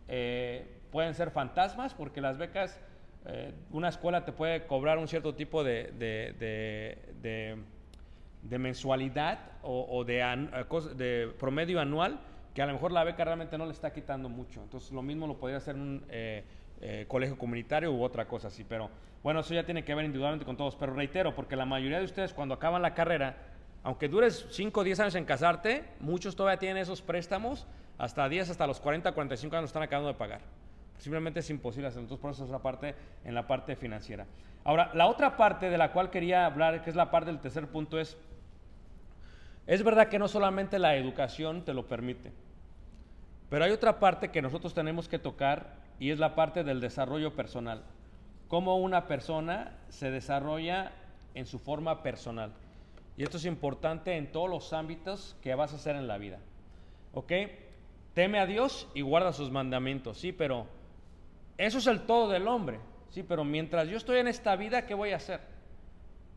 eh, 0.09 0.67
pueden 0.91 1.15
ser 1.15 1.31
fantasmas 1.31 1.95
porque 1.95 2.21
las 2.21 2.37
becas, 2.39 2.81
eh, 3.27 3.53
una 3.71 3.89
escuela 3.89 4.25
te 4.25 4.33
puede 4.33 4.67
cobrar 4.67 4.99
un 4.99 5.09
cierto 5.09 5.35
tipo 5.35 5.62
de, 5.65 5.93
de- 5.99 6.35
de- 7.23 7.59
mensualidad 8.59 9.39
o, 9.62 9.81
o 9.83 10.05
an- 10.23 10.50
de 10.97 11.33
promedio 11.39 11.81
anual 11.81 12.21
que 12.54 12.62
a 12.62 12.66
lo 12.66 12.73
mejor 12.73 12.92
la 12.92 13.04
beca 13.04 13.25
realmente 13.25 13.57
no 13.57 13.66
le 13.66 13.73
está 13.73 13.92
quitando 13.92 14.28
mucho. 14.28 14.62
Entonces 14.62 14.92
lo 14.92 15.02
mismo 15.02 15.26
lo 15.26 15.38
podría 15.38 15.59
hacer 15.59 15.75
un 15.75 16.04
eh, 16.09 16.45
eh, 16.80 17.04
colegio 17.09 17.38
comunitario 17.38 17.92
u 17.92 18.02
otra 18.02 18.26
cosa 18.26 18.49
así. 18.49 18.64
Pero 18.64 18.90
bueno, 19.23 19.40
eso 19.40 19.54
ya 19.54 19.64
tiene 19.64 19.85
que 19.85 19.95
ver 19.95 20.04
individualmente 20.04 20.45
con 20.45 20.57
todos. 20.57 20.76
Pero 20.76 20.95
reitero, 20.95 21.35
porque 21.35 21.57
la 21.57 21.66
mayoría 21.66 21.99
de 21.99 22.04
ustedes 22.04 22.33
cuando 22.33 22.54
acaban 22.54 22.83
la 22.83 22.95
carrera, 22.95 23.37
aunque 23.83 24.09
dures 24.09 24.47
5 24.50 24.80
o 24.80 24.85
10 24.85 25.00
años 25.00 25.14
en 25.14 25.25
casarte, 25.25 25.85
muchos 26.00 26.37
todavía 26.37 26.59
tienen 26.59 26.78
esos 26.78 27.02
préstamos 27.02 27.66
hasta 27.99 28.28
10, 28.28 28.50
hasta 28.50 28.66
los 28.66 28.80
40, 28.80 29.12
45 29.12 29.57
años 29.57 29.71
están 29.71 29.83
acabando 29.83 30.09
de 30.09 30.14
pagar. 30.14 30.40
Simplemente 30.99 31.40
es 31.40 31.50
imposible 31.50 31.88
hacerlo. 31.88 32.04
Entonces, 32.04 32.23
por 32.23 32.30
eso 32.30 32.45
es 32.45 32.50
la 32.50 32.59
parte 32.59 32.95
en 33.25 33.35
la 33.35 33.47
parte 33.47 33.76
financiera. 33.76 34.26
Ahora, 34.64 34.90
la 34.95 35.07
otra 35.07 35.37
parte 35.37 35.71
de 35.71 35.78
la 35.78 35.92
cual 35.92 36.11
quería 36.11 36.47
hablar, 36.47 36.83
que 36.83 36.90
es 36.90 36.97
la 36.97 37.11
parte 37.11 37.30
del 37.30 37.40
tercer 37.40 37.69
punto, 37.69 37.99
es, 37.99 38.19
es 39.71 39.85
verdad 39.85 40.09
que 40.09 40.19
no 40.19 40.27
solamente 40.27 40.81
la 40.81 40.97
educación 40.97 41.65
te 41.65 41.75
lo 41.75 41.87
permite, 41.87 42.33
pero 43.49 43.65
hay 43.65 43.71
otra 43.71 44.00
parte 44.00 44.33
que 44.33 44.43
nosotros 44.43 44.75
tenemos 44.75 45.09
que 45.09 45.21
tocar 45.21 45.77
y 46.00 46.11
es 46.11 46.19
la 46.19 46.35
parte 46.35 46.65
del 46.65 46.81
desarrollo 46.81 47.37
personal. 47.37 47.85
Cómo 48.49 48.79
una 48.79 49.07
persona 49.07 49.79
se 49.89 50.11
desarrolla 50.11 50.91
en 51.37 51.47
su 51.47 51.61
forma 51.61 52.03
personal. 52.03 52.53
Y 53.17 53.23
esto 53.23 53.37
es 53.37 53.45
importante 53.45 54.17
en 54.17 54.33
todos 54.33 54.50
los 54.50 54.73
ámbitos 54.73 55.37
que 55.41 55.55
vas 55.55 55.73
a 55.73 55.77
hacer 55.77 55.95
en 55.95 56.09
la 56.09 56.19
vida. 56.19 56.41
¿Ok? 57.15 57.33
Teme 58.12 58.41
a 58.41 58.47
Dios 58.47 58.89
y 58.93 59.03
guarda 59.03 59.33
sus 59.33 59.53
mandamientos. 59.53 60.19
Sí, 60.19 60.33
pero 60.33 60.67
eso 61.59 61.79
es 61.79 61.87
el 61.87 62.00
todo 62.07 62.29
del 62.29 62.49
hombre. 62.49 62.81
Sí, 63.11 63.23
pero 63.23 63.45
mientras 63.45 63.87
yo 63.89 63.97
estoy 63.97 64.19
en 64.19 64.27
esta 64.27 64.57
vida, 64.57 64.85
¿qué 64.85 64.95
voy 64.95 65.12
a 65.12 65.17
hacer? 65.17 65.41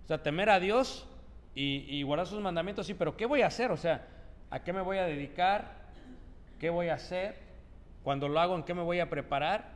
O 0.04 0.08
sea, 0.08 0.22
temer 0.22 0.52
a 0.52 0.60
Dios 0.60 1.08
y, 1.56 1.86
y 1.88 2.04
guardar 2.04 2.28
sus 2.28 2.42
mandamientos, 2.42 2.86
sí, 2.88 2.94
pero 2.94 3.16
¿qué 3.16 3.26
voy 3.26 3.42
a 3.42 3.48
hacer? 3.48 3.72
O 3.72 3.78
sea, 3.78 4.06
¿a 4.50 4.64
qué 4.64 4.74
me 4.74 4.82
voy 4.82 4.98
a 4.98 5.04
dedicar? 5.04 5.84
¿Qué 6.60 6.70
voy 6.70 6.90
a 6.90 6.96
hacer? 6.96 7.36
Cuando 8.04 8.28
lo 8.28 8.40
hago, 8.40 8.56
¿en 8.56 8.64
qué 8.64 8.74
me 8.74 8.82
voy 8.82 9.00
a 9.00 9.10
preparar? 9.10 9.72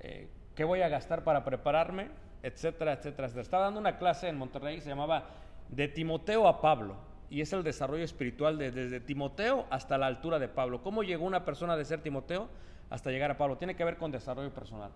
Eh, 0.00 0.28
¿Qué 0.54 0.64
voy 0.64 0.82
a 0.82 0.88
gastar 0.88 1.24
para 1.24 1.44
prepararme? 1.44 2.08
Etcétera, 2.42 2.92
etcétera, 2.94 3.26
etcétera. 3.26 3.42
Estaba 3.42 3.64
dando 3.64 3.80
una 3.80 3.96
clase 3.98 4.28
en 4.28 4.36
Monterrey 4.36 4.80
se 4.80 4.88
llamaba 4.88 5.24
De 5.68 5.88
Timoteo 5.88 6.46
a 6.48 6.60
Pablo. 6.60 6.96
Y 7.30 7.40
es 7.40 7.52
el 7.54 7.62
desarrollo 7.62 8.04
espiritual 8.04 8.58
de- 8.58 8.70
desde 8.72 9.00
Timoteo 9.00 9.66
hasta 9.70 9.96
la 9.96 10.06
altura 10.06 10.38
de 10.38 10.48
Pablo. 10.48 10.82
¿Cómo 10.82 11.02
llegó 11.02 11.24
una 11.24 11.44
persona 11.46 11.76
de 11.76 11.84
ser 11.86 12.02
Timoteo 12.02 12.48
hasta 12.90 13.10
llegar 13.10 13.30
a 13.30 13.38
Pablo? 13.38 13.56
Tiene 13.56 13.74
que 13.74 13.84
ver 13.84 13.96
con 13.96 14.10
desarrollo 14.10 14.50
personal. 14.52 14.90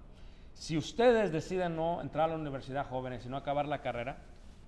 Si 0.53 0.77
ustedes 0.77 1.33
deciden 1.33 1.77
no 1.77 2.03
entrar 2.03 2.25
a 2.27 2.33
la 2.35 2.39
universidad 2.39 2.87
jóvenes 2.87 3.25
y 3.25 3.29
no 3.31 3.39
acabar 3.39 3.67
la 3.67 3.81
carrera, 3.81 4.19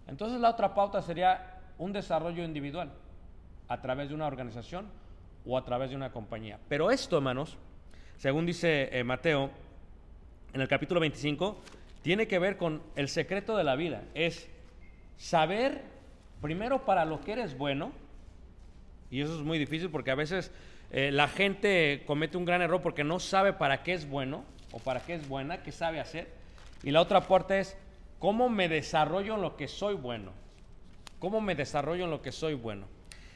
entonces 0.08 0.40
la 0.40 0.50
otra 0.50 0.74
pauta 0.74 1.02
sería 1.02 1.60
un 1.78 1.92
desarrollo 1.92 2.42
individual 2.42 2.90
a 3.68 3.80
través 3.80 4.08
de 4.08 4.14
una 4.14 4.26
organización 4.26 4.86
o 5.46 5.56
a 5.56 5.64
través 5.64 5.90
de 5.90 5.96
una 5.96 6.10
compañía. 6.10 6.58
Pero 6.68 6.90
esto, 6.90 7.16
hermanos, 7.16 7.56
según 8.16 8.46
dice 8.46 8.88
eh, 8.92 9.04
Mateo 9.04 9.50
en 10.52 10.60
el 10.60 10.68
capítulo 10.68 11.00
25, 11.00 11.58
tiene 12.02 12.26
que 12.26 12.38
ver 12.38 12.56
con 12.56 12.82
el 12.96 13.08
secreto 13.08 13.56
de 13.56 13.64
la 13.64 13.76
vida. 13.76 14.02
Es 14.14 14.48
saber 15.16 15.82
primero 16.40 16.84
para 16.84 17.04
lo 17.04 17.20
que 17.20 17.32
eres 17.32 17.56
bueno, 17.56 17.92
y 19.10 19.20
eso 19.20 19.36
es 19.36 19.42
muy 19.42 19.58
difícil 19.58 19.90
porque 19.90 20.10
a 20.10 20.14
veces 20.14 20.50
eh, 20.90 21.10
la 21.12 21.28
gente 21.28 22.02
comete 22.06 22.36
un 22.36 22.44
gran 22.44 22.62
error 22.62 22.80
porque 22.82 23.04
no 23.04 23.20
sabe 23.20 23.52
para 23.52 23.82
qué 23.82 23.92
es 23.92 24.08
bueno 24.08 24.44
o 24.72 24.78
para 24.78 25.00
qué 25.00 25.14
es 25.14 25.28
buena, 25.28 25.62
qué 25.62 25.72
sabe 25.72 26.00
hacer. 26.00 26.28
Y 26.82 26.90
la 26.90 27.00
otra 27.00 27.20
parte 27.22 27.60
es 27.60 27.76
cómo 28.18 28.48
me 28.48 28.68
desarrollo 28.68 29.34
en 29.36 29.42
lo 29.42 29.56
que 29.56 29.68
soy 29.68 29.94
bueno. 29.94 30.32
¿Cómo 31.18 31.40
me 31.40 31.54
desarrollo 31.54 32.04
en 32.04 32.10
lo 32.10 32.22
que 32.22 32.32
soy 32.32 32.54
bueno? 32.54 32.86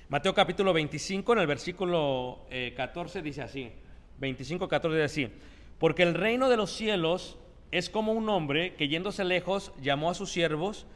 Mateo 0.09 0.35
capítulo 0.35 0.73
25, 0.73 1.33
en 1.33 1.39
el 1.39 1.47
versículo 1.47 2.41
eh, 2.51 2.75
14 2.77 3.23
dice 3.23 3.43
así, 3.43 3.73
25, 4.19 4.69
14 4.69 4.95
dice 4.95 5.05
así, 5.05 5.35
porque 5.79 6.03
el 6.03 6.15
reino 6.15 6.49
de 6.49 6.57
los 6.57 6.71
cielos 6.71 7.39
es 7.71 7.89
como 7.89 8.13
un 8.13 8.29
hombre 8.29 8.75
que 8.75 8.89
yéndose 8.89 9.25
lejos 9.25 9.73
llamó 9.81 10.11
a 10.11 10.15
sus 10.15 10.31
siervos 10.31 10.87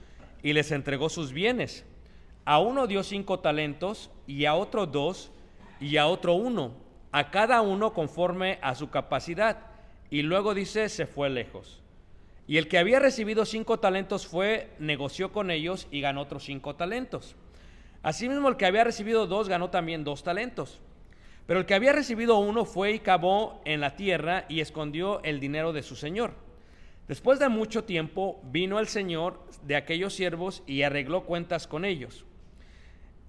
y 0.42 0.52
les 0.52 0.70
entregó 0.70 1.08
sus 1.08 1.32
bienes. 1.32 1.84
A 2.44 2.60
uno 2.60 2.86
dio 2.86 3.02
cinco 3.02 3.40
talentos 3.40 4.10
y 4.26 4.44
a 4.44 4.54
otro 4.54 4.86
dos 4.86 5.32
y 5.80 5.96
a 5.96 6.06
otro 6.06 6.34
uno, 6.34 6.72
a 7.10 7.30
cada 7.30 7.62
uno 7.62 7.94
conforme 7.94 8.58
a 8.62 8.74
su 8.74 8.90
capacidad. 8.90 9.58
Y 10.10 10.22
luego 10.22 10.54
dice, 10.54 10.88
se 10.88 11.06
fue 11.06 11.30
lejos. 11.30 11.82
Y 12.46 12.58
el 12.58 12.68
que 12.68 12.78
había 12.78 13.00
recibido 13.00 13.44
cinco 13.44 13.78
talentos 13.78 14.26
fue, 14.26 14.70
negoció 14.78 15.32
con 15.32 15.50
ellos 15.50 15.88
y 15.90 16.00
ganó 16.00 16.22
otros 16.22 16.44
cinco 16.44 16.76
talentos. 16.76 17.34
Asimismo, 18.02 18.48
el 18.48 18.56
que 18.56 18.66
había 18.66 18.84
recibido 18.84 19.26
dos 19.26 19.48
ganó 19.48 19.70
también 19.70 20.04
dos 20.04 20.22
talentos. 20.22 20.80
Pero 21.46 21.60
el 21.60 21.66
que 21.66 21.74
había 21.74 21.92
recibido 21.92 22.38
uno 22.38 22.64
fue 22.64 22.92
y 22.92 22.98
cavó 23.00 23.60
en 23.64 23.80
la 23.80 23.96
tierra 23.96 24.44
y 24.48 24.60
escondió 24.60 25.22
el 25.22 25.40
dinero 25.40 25.72
de 25.72 25.82
su 25.82 25.96
señor. 25.96 26.34
Después 27.08 27.38
de 27.38 27.48
mucho 27.48 27.84
tiempo 27.84 28.40
vino 28.44 28.80
el 28.80 28.88
señor 28.88 29.40
de 29.62 29.76
aquellos 29.76 30.12
siervos 30.12 30.62
y 30.66 30.82
arregló 30.82 31.24
cuentas 31.24 31.66
con 31.66 31.84
ellos. 31.84 32.24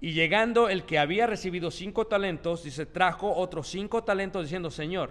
Y 0.00 0.12
llegando 0.12 0.68
el 0.68 0.84
que 0.84 0.98
había 0.98 1.26
recibido 1.26 1.70
cinco 1.70 2.06
talentos, 2.06 2.62
dice, 2.62 2.86
trajo 2.86 3.34
otros 3.34 3.68
cinco 3.68 4.04
talentos 4.04 4.44
diciendo, 4.44 4.70
Señor, 4.70 5.10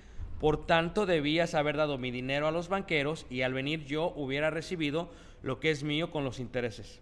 Por 0.41 0.65
tanto, 0.65 1.05
debías 1.05 1.53
haber 1.53 1.77
dado 1.77 1.99
mi 1.99 2.09
dinero 2.09 2.47
a 2.47 2.51
los 2.51 2.67
banqueros 2.67 3.27
y 3.29 3.43
al 3.43 3.53
venir 3.53 3.85
yo 3.85 4.11
hubiera 4.15 4.49
recibido 4.49 5.11
lo 5.43 5.59
que 5.59 5.69
es 5.69 5.83
mío 5.83 6.09
con 6.09 6.23
los 6.23 6.39
intereses. 6.39 6.99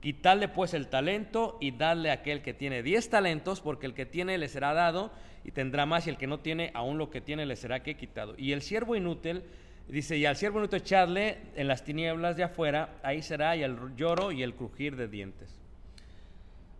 Quitadle 0.00 0.48
pues 0.48 0.74
el 0.74 0.88
talento 0.88 1.56
y 1.58 1.70
dadle 1.70 2.10
a 2.10 2.14
aquel 2.14 2.42
que 2.42 2.52
tiene 2.52 2.82
diez 2.82 3.08
talentos, 3.08 3.62
porque 3.62 3.86
el 3.86 3.94
que 3.94 4.04
tiene 4.04 4.36
le 4.36 4.46
será 4.46 4.74
dado 4.74 5.10
y 5.42 5.52
tendrá 5.52 5.86
más, 5.86 6.06
y 6.06 6.10
el 6.10 6.18
que 6.18 6.26
no 6.26 6.40
tiene, 6.40 6.70
aún 6.74 6.98
lo 6.98 7.08
que 7.08 7.22
tiene 7.22 7.46
le 7.46 7.56
será 7.56 7.82
que 7.82 7.96
quitado. 7.96 8.34
Y 8.36 8.52
el 8.52 8.60
siervo 8.60 8.94
inútil 8.94 9.42
Dice, 9.88 10.16
y 10.16 10.26
al 10.26 10.36
siervo 10.36 10.58
inútil 10.58 10.78
echarle 10.78 11.38
en 11.56 11.66
las 11.66 11.84
tinieblas 11.84 12.36
de 12.36 12.44
afuera, 12.44 13.00
ahí 13.02 13.20
será 13.20 13.56
y 13.56 13.62
el 13.62 13.96
lloro 13.96 14.30
y 14.30 14.42
el 14.42 14.54
crujir 14.54 14.96
de 14.96 15.08
dientes. 15.08 15.58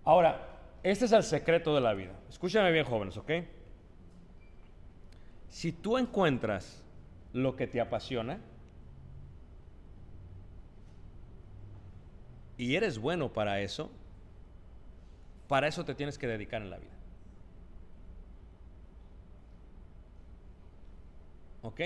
Ahora, 0.05 0.49
este 0.83 1.07
es 1.07 1.13
el 1.13 1.23
secreto 1.23 1.75
de 1.75 1.81
la 1.81 1.95
vida. 1.95 2.13
Escúchame 2.31 2.71
bien, 2.71 2.85
jóvenes, 2.85 3.17
¿ok? 3.17 3.31
Si 5.53 5.71
tú 5.71 5.99
encuentras 5.99 6.83
lo 7.35 7.55
que 7.57 7.67
te 7.67 7.79
apasiona 7.79 8.41
y 12.57 12.75
eres 12.75 12.99
bueno 12.99 13.33
para 13.33 13.61
eso, 13.61 13.91
para 15.49 15.69
eso 15.69 15.85
te 15.85 15.95
tienes 15.95 16.17
que 16.17 16.27
dedicar 16.27 16.63
en 16.63 16.71
la 16.71 16.79
vida. 16.79 16.91
¿Ok? 21.61 21.81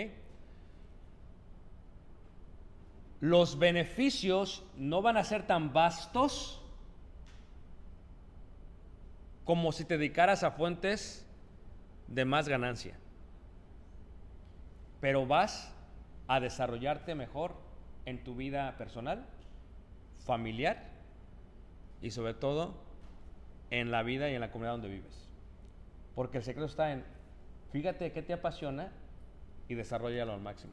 los 3.21 3.59
beneficios 3.59 4.63
no 4.77 5.03
van 5.03 5.17
a 5.17 5.25
ser 5.25 5.47
tan 5.47 5.73
vastos 5.73 6.63
como 9.45 9.73
si 9.73 9.85
te 9.85 9.97
dedicaras 9.97 10.43
a 10.43 10.51
fuentes 10.51 11.27
de 12.09 12.25
más 12.25 12.49
ganancia. 12.49 12.97
Pero 15.01 15.27
vas 15.27 15.75
a 16.29 16.41
desarrollarte 16.41 17.15
mejor 17.15 17.55
en 18.05 18.23
tu 18.23 18.35
vida 18.35 18.77
personal, 18.79 19.27
familiar 20.25 20.83
y 22.01 22.11
sobre 22.11 22.35
todo 22.35 22.75
en 23.71 23.91
la 23.91 24.03
vida 24.03 24.31
y 24.31 24.35
en 24.35 24.41
la 24.41 24.51
comunidad 24.51 24.75
donde 24.75 24.89
vives. 24.89 25.29
Porque 26.15 26.39
el 26.39 26.45
secreto 26.45 26.67
está 26.67 26.93
en, 26.93 27.05
fíjate 27.73 28.13
qué 28.13 28.23
te 28.23 28.33
apasiona 28.33 28.91
y 29.69 29.75
desarrollalo 29.75 30.33
al 30.33 30.41
máximo. 30.41 30.73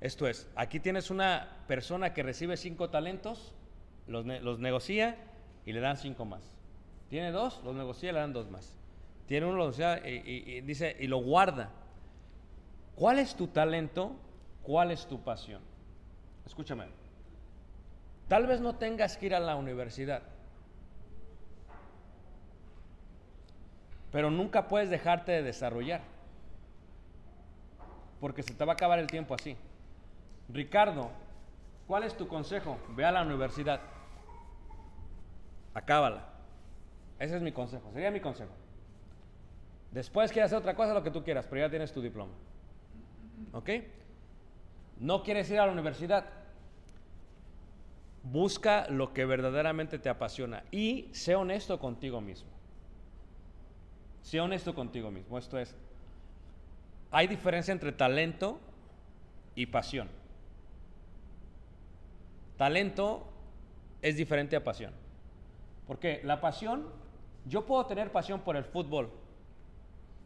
Esto 0.00 0.26
es, 0.26 0.48
aquí 0.56 0.80
tienes 0.80 1.10
una 1.10 1.48
persona 1.66 2.14
que 2.14 2.22
recibe 2.22 2.56
cinco 2.56 2.88
talentos, 2.88 3.52
los, 4.06 4.24
negocia 4.24 5.16
y 5.66 5.72
le 5.72 5.80
dan 5.80 5.96
cinco 5.96 6.24
más. 6.24 6.42
Tiene 7.10 7.32
dos, 7.32 7.60
los 7.64 7.74
negocia 7.74 8.10
y 8.10 8.12
le 8.12 8.20
dan 8.20 8.32
dos 8.32 8.50
más. 8.50 8.76
Tiene 9.26 9.46
uno, 9.46 9.56
los 9.56 9.78
negocia 9.78 10.08
y, 10.08 10.62
dice, 10.62 10.96
y 10.98 11.06
lo 11.06 11.18
guarda. 11.18 11.70
¿Cuál 13.00 13.18
es 13.18 13.34
tu 13.34 13.46
talento? 13.46 14.12
¿Cuál 14.62 14.90
es 14.90 15.06
tu 15.06 15.22
pasión? 15.22 15.62
Escúchame. 16.44 16.84
Tal 18.28 18.46
vez 18.46 18.60
no 18.60 18.74
tengas 18.74 19.16
que 19.16 19.24
ir 19.24 19.34
a 19.34 19.40
la 19.40 19.56
universidad, 19.56 20.20
pero 24.12 24.30
nunca 24.30 24.68
puedes 24.68 24.90
dejarte 24.90 25.32
de 25.32 25.42
desarrollar, 25.42 26.02
porque 28.20 28.42
se 28.42 28.52
te 28.52 28.66
va 28.66 28.72
a 28.72 28.74
acabar 28.74 28.98
el 28.98 29.06
tiempo 29.06 29.34
así. 29.34 29.56
Ricardo, 30.50 31.10
¿cuál 31.86 32.02
es 32.02 32.14
tu 32.14 32.28
consejo? 32.28 32.76
Ve 32.90 33.06
a 33.06 33.12
la 33.12 33.22
universidad. 33.22 33.80
Acábala. 35.72 36.26
Ese 37.18 37.36
es 37.36 37.40
mi 37.40 37.52
consejo, 37.52 37.90
sería 37.94 38.10
mi 38.10 38.20
consejo. 38.20 38.52
Después 39.90 40.30
quieres 40.32 40.50
hacer 40.52 40.58
otra 40.58 40.76
cosa, 40.76 40.92
lo 40.92 41.02
que 41.02 41.10
tú 41.10 41.24
quieras, 41.24 41.46
pero 41.48 41.62
ya 41.62 41.70
tienes 41.70 41.94
tu 41.94 42.02
diploma. 42.02 42.34
¿Ok? 43.52 43.70
No 44.98 45.22
quieres 45.22 45.50
ir 45.50 45.58
a 45.58 45.66
la 45.66 45.72
universidad. 45.72 46.26
Busca 48.22 48.86
lo 48.90 49.14
que 49.14 49.24
verdaderamente 49.24 49.98
te 49.98 50.08
apasiona 50.08 50.62
y 50.70 51.08
sé 51.12 51.34
honesto 51.34 51.78
contigo 51.78 52.20
mismo. 52.20 52.50
Sé 54.22 54.40
honesto 54.40 54.74
contigo 54.74 55.10
mismo. 55.10 55.38
Esto 55.38 55.58
es, 55.58 55.74
hay 57.10 57.26
diferencia 57.26 57.72
entre 57.72 57.92
talento 57.92 58.60
y 59.54 59.66
pasión. 59.66 60.08
Talento 62.58 63.26
es 64.02 64.16
diferente 64.16 64.54
a 64.54 64.62
pasión. 64.62 64.92
Porque 65.86 66.20
la 66.24 66.42
pasión, 66.42 66.86
yo 67.46 67.64
puedo 67.64 67.86
tener 67.86 68.12
pasión 68.12 68.40
por 68.42 68.56
el 68.56 68.64
fútbol. 68.64 69.10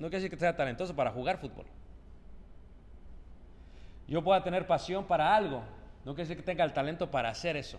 No 0.01 0.09
quiere 0.09 0.17
decir 0.17 0.31
que 0.31 0.37
sea 0.37 0.57
talentoso 0.57 0.97
para 0.97 1.13
jugar 1.13 1.39
fútbol. 1.39 1.67
Yo 4.07 4.23
puedo 4.23 4.43
tener 4.43 4.67
pasión 4.67 5.05
para 5.05 5.35
algo. 5.35 5.63
No 6.05 6.15
quiere 6.15 6.29
decir 6.29 6.37
que 6.37 6.43
tenga 6.43 6.65
el 6.65 6.73
talento 6.73 7.11
para 7.11 7.31
hacer 7.31 7.57
eso. 7.57 7.79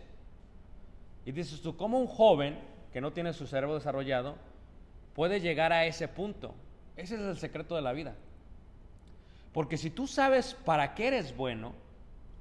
Y 1.26 1.32
dices 1.32 1.62
tú, 1.62 1.76
¿cómo 1.76 2.00
un 2.00 2.08
joven 2.08 2.60
que 2.92 3.02
no 3.02 3.14
tiene 3.14 3.34
su 3.34 3.48
cerebro 3.48 3.76
desarrollado 3.76 4.36
puede 5.14 5.40
llegar 5.40 5.74
a 5.74 5.86
ese 5.86 6.08
punto? 6.08 6.54
Ese 6.96 7.16
es 7.16 7.22
el 7.22 7.38
secreto 7.38 7.76
de 7.76 7.82
la 7.82 7.94
vida. 7.94 8.16
Porque 9.54 9.78
si 9.78 9.90
tú 9.90 10.08
sabes 10.08 10.54
para 10.66 10.94
qué 10.96 11.08
eres 11.08 11.36
bueno, 11.36 11.74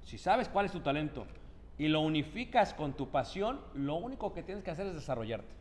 si 0.04 0.18
sabes 0.18 0.48
cuál 0.48 0.66
es 0.66 0.72
tu 0.72 0.80
talento, 0.80 1.26
y 1.78 1.88
lo 1.88 2.00
unificas 2.00 2.72
con 2.74 2.92
tu 2.92 3.08
pasión, 3.10 3.60
lo 3.74 3.96
único 3.96 4.32
que 4.32 4.42
tienes 4.42 4.62
que 4.64 4.70
hacer 4.70 4.86
es 4.86 4.94
desarrollarte. 4.94 5.52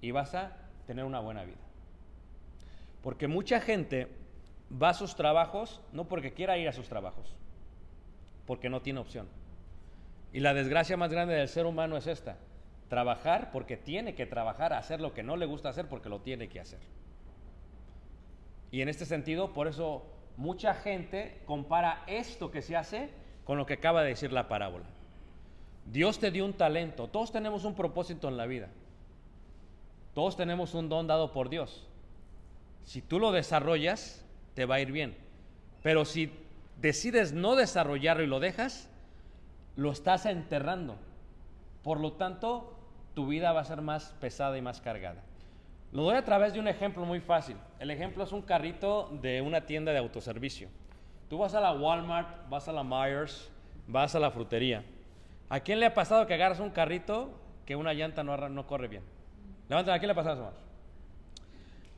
Y 0.00 0.10
vas 0.10 0.34
a 0.34 0.56
tener 0.86 1.04
una 1.04 1.20
buena 1.20 1.44
vida. 1.44 1.58
Porque 3.02 3.26
mucha 3.26 3.60
gente 3.60 4.08
va 4.80 4.90
a 4.90 4.94
sus 4.94 5.14
trabajos 5.14 5.80
no 5.92 6.04
porque 6.04 6.32
quiera 6.32 6.58
ir 6.58 6.68
a 6.68 6.72
sus 6.72 6.88
trabajos, 6.88 7.34
porque 8.46 8.70
no 8.70 8.80
tiene 8.80 9.00
opción. 9.00 9.28
Y 10.32 10.40
la 10.40 10.54
desgracia 10.54 10.96
más 10.96 11.12
grande 11.12 11.34
del 11.34 11.48
ser 11.48 11.66
humano 11.66 11.96
es 11.96 12.06
esta, 12.06 12.36
trabajar 12.88 13.50
porque 13.52 13.76
tiene 13.76 14.14
que 14.14 14.26
trabajar, 14.26 14.72
hacer 14.72 15.00
lo 15.00 15.12
que 15.12 15.22
no 15.22 15.36
le 15.36 15.46
gusta 15.46 15.68
hacer 15.68 15.88
porque 15.88 16.08
lo 16.08 16.20
tiene 16.20 16.48
que 16.48 16.60
hacer. 16.60 16.80
Y 18.70 18.80
en 18.80 18.88
este 18.88 19.04
sentido, 19.04 19.52
por 19.52 19.68
eso 19.68 20.04
mucha 20.36 20.74
gente 20.74 21.42
compara 21.44 22.02
esto 22.06 22.50
que 22.50 22.62
se 22.62 22.76
hace 22.76 23.10
con 23.44 23.58
lo 23.58 23.66
que 23.66 23.74
acaba 23.74 24.02
de 24.02 24.08
decir 24.08 24.32
la 24.32 24.48
parábola. 24.48 24.86
Dios 25.84 26.18
te 26.18 26.30
dio 26.30 26.44
un 26.44 26.54
talento, 26.54 27.08
todos 27.08 27.32
tenemos 27.32 27.64
un 27.64 27.74
propósito 27.74 28.28
en 28.28 28.36
la 28.36 28.46
vida, 28.46 28.68
todos 30.14 30.36
tenemos 30.36 30.74
un 30.74 30.88
don 30.88 31.06
dado 31.06 31.32
por 31.32 31.48
Dios. 31.48 31.86
Si 32.84 33.02
tú 33.02 33.18
lo 33.18 33.32
desarrollas, 33.32 34.21
te 34.54 34.66
va 34.66 34.76
a 34.76 34.80
ir 34.80 34.92
bien. 34.92 35.16
Pero 35.82 36.04
si 36.04 36.32
decides 36.80 37.32
no 37.32 37.56
desarrollarlo 37.56 38.22
y 38.22 38.26
lo 38.26 38.40
dejas, 38.40 38.88
lo 39.76 39.90
estás 39.90 40.26
enterrando. 40.26 40.96
Por 41.82 42.00
lo 42.00 42.12
tanto, 42.12 42.76
tu 43.14 43.26
vida 43.26 43.52
va 43.52 43.60
a 43.60 43.64
ser 43.64 43.82
más 43.82 44.14
pesada 44.20 44.56
y 44.56 44.62
más 44.62 44.80
cargada. 44.80 45.22
Lo 45.92 46.04
doy 46.04 46.16
a 46.16 46.24
través 46.24 46.54
de 46.54 46.60
un 46.60 46.68
ejemplo 46.68 47.04
muy 47.04 47.20
fácil. 47.20 47.56
El 47.78 47.90
ejemplo 47.90 48.24
es 48.24 48.32
un 48.32 48.42
carrito 48.42 49.10
de 49.20 49.42
una 49.42 49.66
tienda 49.66 49.92
de 49.92 49.98
autoservicio. 49.98 50.68
Tú 51.28 51.38
vas 51.38 51.54
a 51.54 51.60
la 51.60 51.72
Walmart, 51.72 52.48
vas 52.48 52.68
a 52.68 52.72
la 52.72 52.82
Myers, 52.82 53.50
vas 53.86 54.14
a 54.14 54.20
la 54.20 54.30
frutería. 54.30 54.84
¿A 55.48 55.60
quién 55.60 55.80
le 55.80 55.86
ha 55.86 55.94
pasado 55.94 56.26
que 56.26 56.34
agarras 56.34 56.60
un 56.60 56.70
carrito 56.70 57.30
que 57.66 57.76
una 57.76 57.92
llanta 57.92 58.24
no, 58.24 58.36
no 58.48 58.66
corre 58.66 58.88
bien? 58.88 59.02
Levanten, 59.68 59.94
¿a 59.94 59.98
quién 59.98 60.08
le 60.08 60.12
ha 60.12 60.16
pasado 60.16 60.48
eso? 60.48 60.71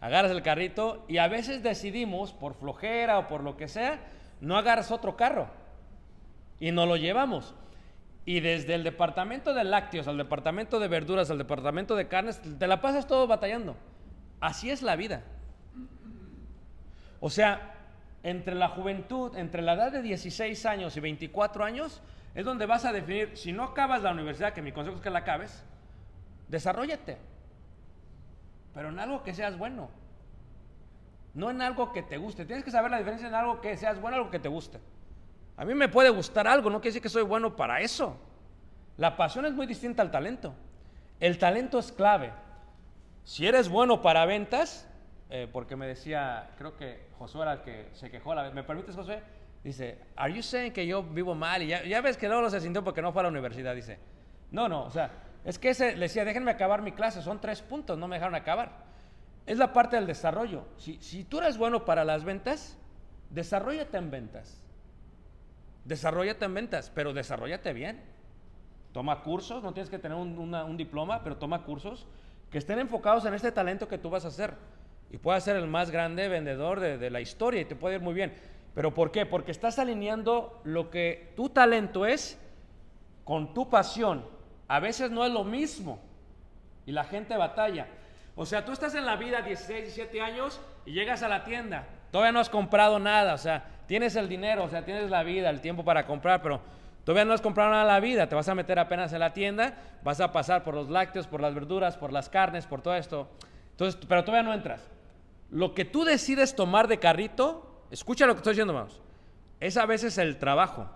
Agarras 0.01 0.31
el 0.31 0.43
carrito 0.43 1.05
y 1.09 1.19
a 1.19 1.29
veces 1.29 1.63
decidimos, 1.63 2.33
por 2.33 2.55
flojera 2.55 3.19
o 3.19 3.29
por 3.29 3.43
lo 3.43 3.57
que 3.57 3.69
sea, 3.69 4.01
no 4.41 4.57
agarras 4.57 4.91
otro 4.91 5.17
carro. 5.17 5.49
Y 6.61 6.73
no 6.73 6.87
lo 6.87 6.97
llevamos. 6.97 7.55
Y 8.27 8.41
desde 8.41 8.75
el 8.75 8.85
departamento 8.85 9.55
de 9.55 9.65
lácteos 9.65 10.09
al 10.09 10.17
departamento 10.17 10.81
de 10.81 10.89
verduras, 10.89 11.31
al 11.31 11.39
departamento 11.39 11.97
de 11.97 12.09
carnes, 12.09 12.41
te 12.59 12.67
la 12.67 12.81
pasas 12.81 13.07
todo 13.07 13.27
batallando. 13.27 13.77
Así 14.41 14.71
es 14.71 14.83
la 14.83 14.97
vida. 14.97 15.23
O 17.21 17.31
sea, 17.31 17.75
entre 18.23 18.55
la 18.55 18.69
juventud, 18.69 19.37
entre 19.37 19.63
la 19.63 19.75
edad 19.75 19.93
de 19.93 20.03
16 20.03 20.67
años 20.67 20.97
y 20.97 21.01
24 21.01 21.65
años, 21.65 22.03
es 22.35 22.45
donde 22.45 22.67
vas 22.67 22.85
a 22.85 22.93
definir, 22.93 23.37
si 23.37 23.53
no 23.53 23.65
acabas 23.65 24.03
la 24.03 24.13
universidad, 24.13 24.53
que 24.53 24.63
mi 24.63 24.73
consejo 24.73 24.97
es 24.97 25.03
que 25.03 25.11
la 25.11 25.21
acabes, 25.21 25.65
desarrollate. 26.49 27.19
Pero 28.75 28.89
en 28.89 28.99
algo 28.99 29.23
que 29.23 29.33
seas 29.33 29.57
bueno. 29.57 29.89
No 31.33 31.51
en 31.51 31.63
algo 31.63 31.93
que 31.93 32.03
te 32.03 32.17
guste. 32.17 32.45
Tienes 32.45 32.65
que 32.65 32.71
saber 32.71 32.91
la 32.91 32.99
diferencia 32.99 33.29
en 33.29 33.35
algo 33.35 33.61
que 33.61 33.77
seas 33.77 34.01
bueno 34.01 34.17
algo 34.17 34.31
que 34.31 34.39
te 34.39 34.49
guste. 34.49 34.79
A 35.57 35.65
mí 35.65 35.75
me 35.75 35.89
puede 35.89 36.11
gustar 36.11 36.49
algo, 36.49 36.69
no 36.69 36.81
quiere 36.81 36.91
decir 36.91 37.03
que 37.03 37.09
soy 37.09 37.23
bueno 37.23 37.55
para 37.55 37.81
eso. 37.81 38.17
La 38.97 39.17
pasión 39.17 39.47
es 39.47 39.53
muy 39.53 39.67
distinta 39.67 40.03
al 40.03 40.11
talento. 40.11 40.55
El 41.21 41.39
talento 41.39 41.79
es 41.79 41.93
clave. 41.93 42.33
Si 43.23 43.47
eres 43.47 43.69
bueno 43.69 44.03
para 44.03 44.27
ventas, 44.27 44.89
eh, 45.31 45.49
porque 45.53 45.77
me 45.77 45.87
decía, 45.87 46.51
creo 46.59 46.77
que 46.77 47.09
Josué 47.19 47.43
era 47.43 47.53
el 47.55 47.61
que 47.63 47.89
se 47.93 48.11
quejó 48.11 48.35
la 48.35 48.43
vez. 48.43 48.53
¿Me 48.53 48.63
permites, 48.63 48.95
Josué? 48.95 49.23
Dice, 49.63 49.99
¿Are 50.17 50.33
you 50.33 50.43
saying 50.43 50.73
que 50.73 50.87
yo 50.87 51.03
vivo 51.03 51.35
mal? 51.35 51.63
Y 51.63 51.69
ya, 51.69 51.83
ya 51.85 52.01
ves 52.01 52.17
que 52.17 52.29
luego 52.29 52.51
se 52.51 52.61
sintió 52.61 52.85
porque 52.85 53.01
no 53.01 53.13
fue 53.13 53.21
a 53.21 53.25
la 53.25 53.29
universidad. 53.31 53.75
Dice, 53.75 53.99
no, 54.51 54.69
no, 54.69 54.85
o 54.85 54.91
sea, 54.91 55.11
es 55.45 55.59
que 55.59 55.71
ese, 55.71 55.93
le 55.95 56.07
decía, 56.07 56.25
déjenme 56.25 56.51
acabar 56.51 56.81
mi 56.81 56.93
clase, 56.93 57.21
son 57.21 57.41
tres 57.41 57.61
puntos, 57.61 57.99
no 57.99 58.09
me 58.09 58.17
dejaron 58.17 58.35
acabar. 58.35 58.85
Es 59.47 59.59
la 59.59 59.73
parte 59.73 59.97
del 59.97 60.07
desarrollo. 60.07 60.65
Si, 60.79 60.97
si 61.03 61.25
tú 61.25 61.39
eres 61.39 61.59
bueno 61.59 61.85
para 61.85 62.05
las 62.05 62.25
ventas, 62.25 62.79
desarrollate 63.29 63.99
en 63.99 64.11
ventas. 64.11 64.61
Desarrollate 65.85 66.47
en 66.47 66.55
ventas, 66.55 66.91
pero 66.95 67.13
desarrollate 67.13 67.75
bien. 67.75 68.01
Toma 68.93 69.23
cursos, 69.23 69.63
no 69.63 69.75
tienes 69.75 69.91
que 69.91 69.99
tener 69.99 70.17
un, 70.17 70.77
diploma, 70.79 71.23
pero 71.23 71.37
toma 71.37 71.65
cursos 71.65 72.07
que 72.51 72.59
estén 72.59 72.79
enfocados 72.79 73.27
en 73.27 73.35
este 73.35 73.53
talento 73.53 73.87
que 73.87 73.99
tú 73.99 74.09
vas 74.09 74.25
a 74.25 74.29
hacer. 74.29 74.55
Y 75.11 75.19
puedas 75.19 75.45
ser 75.45 75.57
el 75.57 75.67
más 75.67 75.91
grande 75.91 76.29
vendedor 76.29 76.81
de, 76.81 76.97
de 76.97 77.11
la 77.11 77.21
historia 77.21 77.61
y 77.61 77.65
te 77.67 77.77
puede 77.77 77.97
ir 77.97 78.01
muy 78.01 78.15
bien. 78.15 78.33
¿Pero 78.75 78.95
por 78.95 79.11
qué? 79.11 79.27
Porque 79.27 79.51
estás 79.51 79.79
alineando 79.79 80.61
lo 80.65 80.91
que 80.91 81.33
tu 81.37 81.51
talento 81.51 82.07
es 82.07 82.39
con 83.25 83.53
tu 83.53 83.69
pasión. 83.69 84.34
A 84.75 84.81
veces 84.81 85.09
no 85.13 85.25
es 85.25 85.31
lo 85.31 85.45
mismo 85.45 86.01
y 86.85 86.91
la 86.91 87.05
gente 87.05 87.37
batalla. 87.37 87.87
O 88.35 88.45
sea, 88.45 88.65
tú 88.65 88.73
estás 88.73 88.97
en 88.97 89.07
la 89.07 89.15
vida 89.15 89.41
16, 89.41 89.85
17 89.85 90.21
años 90.21 90.61
y 90.85 90.91
llegas 90.91 91.23
a 91.23 91.29
la 91.29 91.45
tienda. 91.45 91.87
Todavía 92.11 92.33
no 92.33 92.41
has 92.41 92.49
comprado 92.49 92.99
nada, 92.99 93.35
o 93.35 93.39
sea, 93.39 93.65
tienes 93.87 94.17
el 94.17 94.29
dinero, 94.29 94.65
o 94.65 94.69
sea, 94.69 94.85
tienes 94.85 95.11
la 95.11 95.23
vida, 95.23 95.49
el 95.49 95.61
tiempo 95.61 95.85
para 95.85 96.07
comprar, 96.07 96.43
pero 96.43 96.61
todavía 97.05 97.25
no 97.25 97.35
has 97.35 97.41
comprado 97.41 97.71
nada 97.71 97.83
en 97.83 97.89
la 97.89 98.01
vida. 98.01 98.29
Te 98.29 98.35
vas 98.35 98.49
a 98.49 98.55
meter 98.57 98.81
apenas 98.81 99.13
en 99.13 99.21
la 99.21 99.33
tienda, 99.33 99.77
vas 100.03 100.21
a 100.21 100.33
pasar 100.33 100.65
por 100.65 100.75
los 100.75 100.91
lácteos, 100.91 101.29
por 101.29 101.41
las 101.41 101.55
verduras, 101.55 101.97
por 101.97 102.13
las 102.13 102.29
carnes, 102.29 102.67
por 102.67 102.83
todo 102.83 102.97
esto. 102.97 103.29
Entonces, 103.71 104.05
pero 104.09 104.25
todavía 104.25 104.43
no 104.43 104.55
entras. 104.55 104.91
Lo 105.51 105.73
que 105.73 105.85
tú 105.85 106.03
decides 106.03 106.57
tomar 106.57 106.89
de 106.89 106.99
carrito, 106.99 107.85
escucha 107.93 108.27
lo 108.27 108.35
que 108.35 108.39
estoy 108.39 108.55
diciendo, 108.55 108.73
hermanos, 108.73 109.01
es 109.61 109.77
a 109.77 109.87
veces 109.87 110.19
el 110.19 110.37
trabajo. 110.37 110.91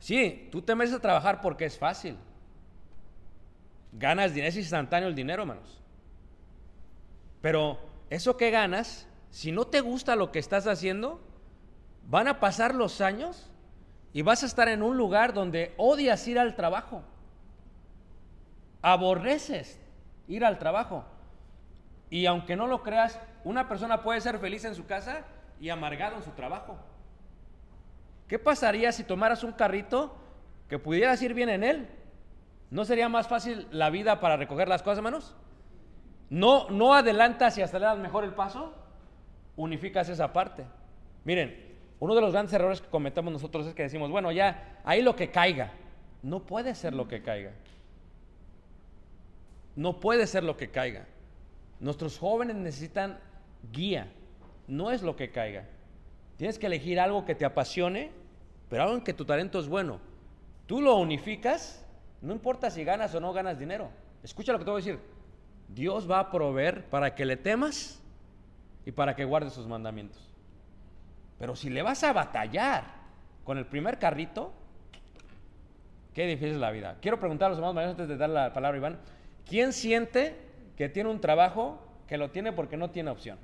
Sí, 0.00 0.48
tú 0.50 0.62
te 0.62 0.74
metes 0.74 0.94
a 0.94 0.98
trabajar 0.98 1.40
porque 1.40 1.66
es 1.66 1.78
fácil. 1.78 2.16
Ganas 3.92 4.32
dinero, 4.32 4.48
es 4.48 4.56
instantáneo 4.56 5.08
el 5.08 5.14
dinero, 5.14 5.42
hermanos. 5.42 5.80
Pero 7.42 7.78
eso 8.08 8.36
que 8.36 8.50
ganas, 8.50 9.06
si 9.30 9.52
no 9.52 9.66
te 9.66 9.80
gusta 9.80 10.16
lo 10.16 10.32
que 10.32 10.38
estás 10.38 10.66
haciendo, 10.66 11.20
van 12.08 12.28
a 12.28 12.40
pasar 12.40 12.74
los 12.74 13.00
años 13.00 13.50
y 14.12 14.22
vas 14.22 14.42
a 14.42 14.46
estar 14.46 14.68
en 14.68 14.82
un 14.82 14.96
lugar 14.96 15.34
donde 15.34 15.74
odias 15.76 16.26
ir 16.26 16.38
al 16.38 16.56
trabajo. 16.56 17.02
Aborreces 18.82 19.78
ir 20.28 20.44
al 20.44 20.58
trabajo. 20.58 21.04
Y 22.08 22.24
aunque 22.26 22.56
no 22.56 22.66
lo 22.66 22.82
creas, 22.82 23.20
una 23.44 23.68
persona 23.68 24.02
puede 24.02 24.20
ser 24.22 24.38
feliz 24.38 24.64
en 24.64 24.74
su 24.74 24.86
casa 24.86 25.24
y 25.60 25.68
amargado 25.68 26.16
en 26.16 26.22
su 26.22 26.30
trabajo. 26.30 26.78
¿Qué 28.30 28.38
pasaría 28.38 28.92
si 28.92 29.02
tomaras 29.02 29.42
un 29.42 29.50
carrito 29.50 30.14
que 30.68 30.78
pudieras 30.78 31.20
ir 31.20 31.34
bien 31.34 31.48
en 31.48 31.64
él? 31.64 31.88
¿No 32.70 32.84
sería 32.84 33.08
más 33.08 33.26
fácil 33.26 33.66
la 33.72 33.90
vida 33.90 34.20
para 34.20 34.36
recoger 34.36 34.68
las 34.68 34.84
cosas, 34.84 34.98
hermanos? 34.98 35.34
¿No, 36.28 36.70
no 36.70 36.94
adelantas 36.94 37.58
y 37.58 37.62
aceleras 37.62 37.98
mejor 37.98 38.22
el 38.22 38.32
paso? 38.32 38.72
Unificas 39.56 40.08
esa 40.08 40.32
parte. 40.32 40.64
Miren, 41.24 41.76
uno 41.98 42.14
de 42.14 42.20
los 42.20 42.30
grandes 42.30 42.52
errores 42.52 42.80
que 42.80 42.86
cometemos 42.88 43.32
nosotros 43.32 43.66
es 43.66 43.74
que 43.74 43.82
decimos, 43.82 44.12
bueno, 44.12 44.30
ya, 44.30 44.78
ahí 44.84 45.02
lo 45.02 45.16
que 45.16 45.32
caiga. 45.32 45.72
No 46.22 46.46
puede 46.46 46.76
ser 46.76 46.94
lo 46.94 47.08
que 47.08 47.22
caiga. 47.22 47.50
No 49.74 49.98
puede 49.98 50.28
ser 50.28 50.44
lo 50.44 50.56
que 50.56 50.70
caiga. 50.70 51.04
Nuestros 51.80 52.16
jóvenes 52.16 52.54
necesitan 52.54 53.18
guía. 53.72 54.06
No 54.68 54.92
es 54.92 55.02
lo 55.02 55.16
que 55.16 55.32
caiga. 55.32 55.64
Tienes 56.36 56.60
que 56.60 56.66
elegir 56.68 57.00
algo 57.00 57.24
que 57.24 57.34
te 57.34 57.44
apasione, 57.44 58.19
pero 58.70 58.94
en 58.94 59.02
que 59.02 59.12
tu 59.12 59.24
talento 59.26 59.58
es 59.58 59.68
bueno. 59.68 59.98
Tú 60.66 60.80
lo 60.80 60.96
unificas, 60.96 61.84
no 62.22 62.32
importa 62.32 62.70
si 62.70 62.84
ganas 62.84 63.14
o 63.14 63.20
no 63.20 63.32
ganas 63.32 63.58
dinero. 63.58 63.90
Escucha 64.22 64.52
lo 64.52 64.58
que 64.58 64.64
te 64.64 64.70
voy 64.70 64.80
a 64.80 64.84
decir. 64.84 65.00
Dios 65.68 66.08
va 66.10 66.20
a 66.20 66.30
proveer 66.30 66.84
para 66.86 67.14
que 67.14 67.24
le 67.24 67.36
temas 67.36 68.00
y 68.86 68.92
para 68.92 69.16
que 69.16 69.24
guardes 69.24 69.52
sus 69.52 69.66
mandamientos. 69.66 70.30
Pero 71.38 71.56
si 71.56 71.68
le 71.68 71.82
vas 71.82 72.04
a 72.04 72.12
batallar 72.12 72.84
con 73.44 73.58
el 73.58 73.66
primer 73.66 73.98
carrito, 73.98 74.52
qué 76.14 76.26
difícil 76.26 76.54
es 76.54 76.60
la 76.60 76.70
vida. 76.70 76.96
Quiero 77.02 77.18
preguntar 77.18 77.46
a 77.46 77.48
los 77.50 77.58
hermanos 77.58 77.74
mayores 77.74 77.94
antes 77.94 78.08
de 78.08 78.16
dar 78.16 78.30
la 78.30 78.52
palabra 78.52 78.78
Iván. 78.78 79.00
¿Quién 79.48 79.72
siente 79.72 80.36
que 80.76 80.88
tiene 80.88 81.10
un 81.10 81.20
trabajo 81.20 81.80
que 82.06 82.18
lo 82.18 82.30
tiene 82.30 82.52
porque 82.52 82.76
no 82.76 82.90
tiene 82.90 83.10
opción? 83.10 83.38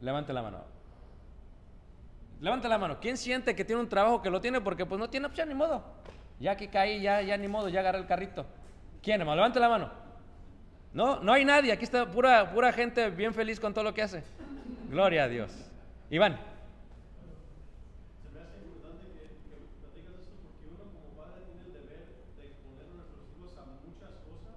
Levante 0.00 0.32
la 0.32 0.42
mano. 0.42 0.77
Levante 2.40 2.68
la 2.68 2.78
mano. 2.78 2.98
¿Quién 3.00 3.16
siente 3.16 3.54
que 3.56 3.64
tiene 3.64 3.80
un 3.82 3.88
trabajo 3.88 4.22
que 4.22 4.30
lo 4.30 4.40
tiene 4.40 4.60
porque 4.60 4.86
pues 4.86 4.98
no 4.98 5.10
tiene 5.10 5.26
opción 5.26 5.48
ni 5.48 5.54
modo? 5.54 5.82
Ya 6.38 6.56
que 6.56 6.68
caí, 6.68 7.00
ya, 7.00 7.20
ya 7.20 7.36
ni 7.36 7.48
modo, 7.48 7.68
ya 7.68 7.80
agarré 7.80 7.98
el 7.98 8.06
carrito. 8.06 8.46
¿Quién, 9.02 9.20
hermano? 9.20 9.36
Levante 9.36 9.58
la 9.58 9.68
mano. 9.68 9.90
No, 10.92 11.20
no 11.20 11.32
hay 11.32 11.44
nadie. 11.44 11.72
Aquí 11.72 11.84
está 11.84 12.08
pura, 12.10 12.50
pura 12.52 12.72
gente 12.72 13.10
bien 13.10 13.34
feliz 13.34 13.58
con 13.58 13.74
todo 13.74 13.84
lo 13.84 13.92
que 13.92 14.02
hace. 14.02 14.22
Gloria 14.88 15.24
a 15.24 15.28
Dios. 15.28 15.52
Iván. 16.10 16.38
Se 18.22 18.30
me 18.32 18.40
hace 18.40 18.56
importante 18.64 19.04
que, 19.12 19.28
que 19.28 19.56
platicas 19.82 20.14
esto 20.22 20.38
porque 20.46 20.64
uno 20.70 20.86
como 20.94 21.10
padre 21.18 21.42
tiene 21.50 21.66
el 21.66 21.72
deber 21.74 22.06
de 22.38 22.42
exponer 22.46 22.86
a 22.86 22.94
nuestros 22.96 23.26
hijos 23.34 23.52
a 23.58 23.64
muchas 23.84 24.14
cosas, 24.24 24.56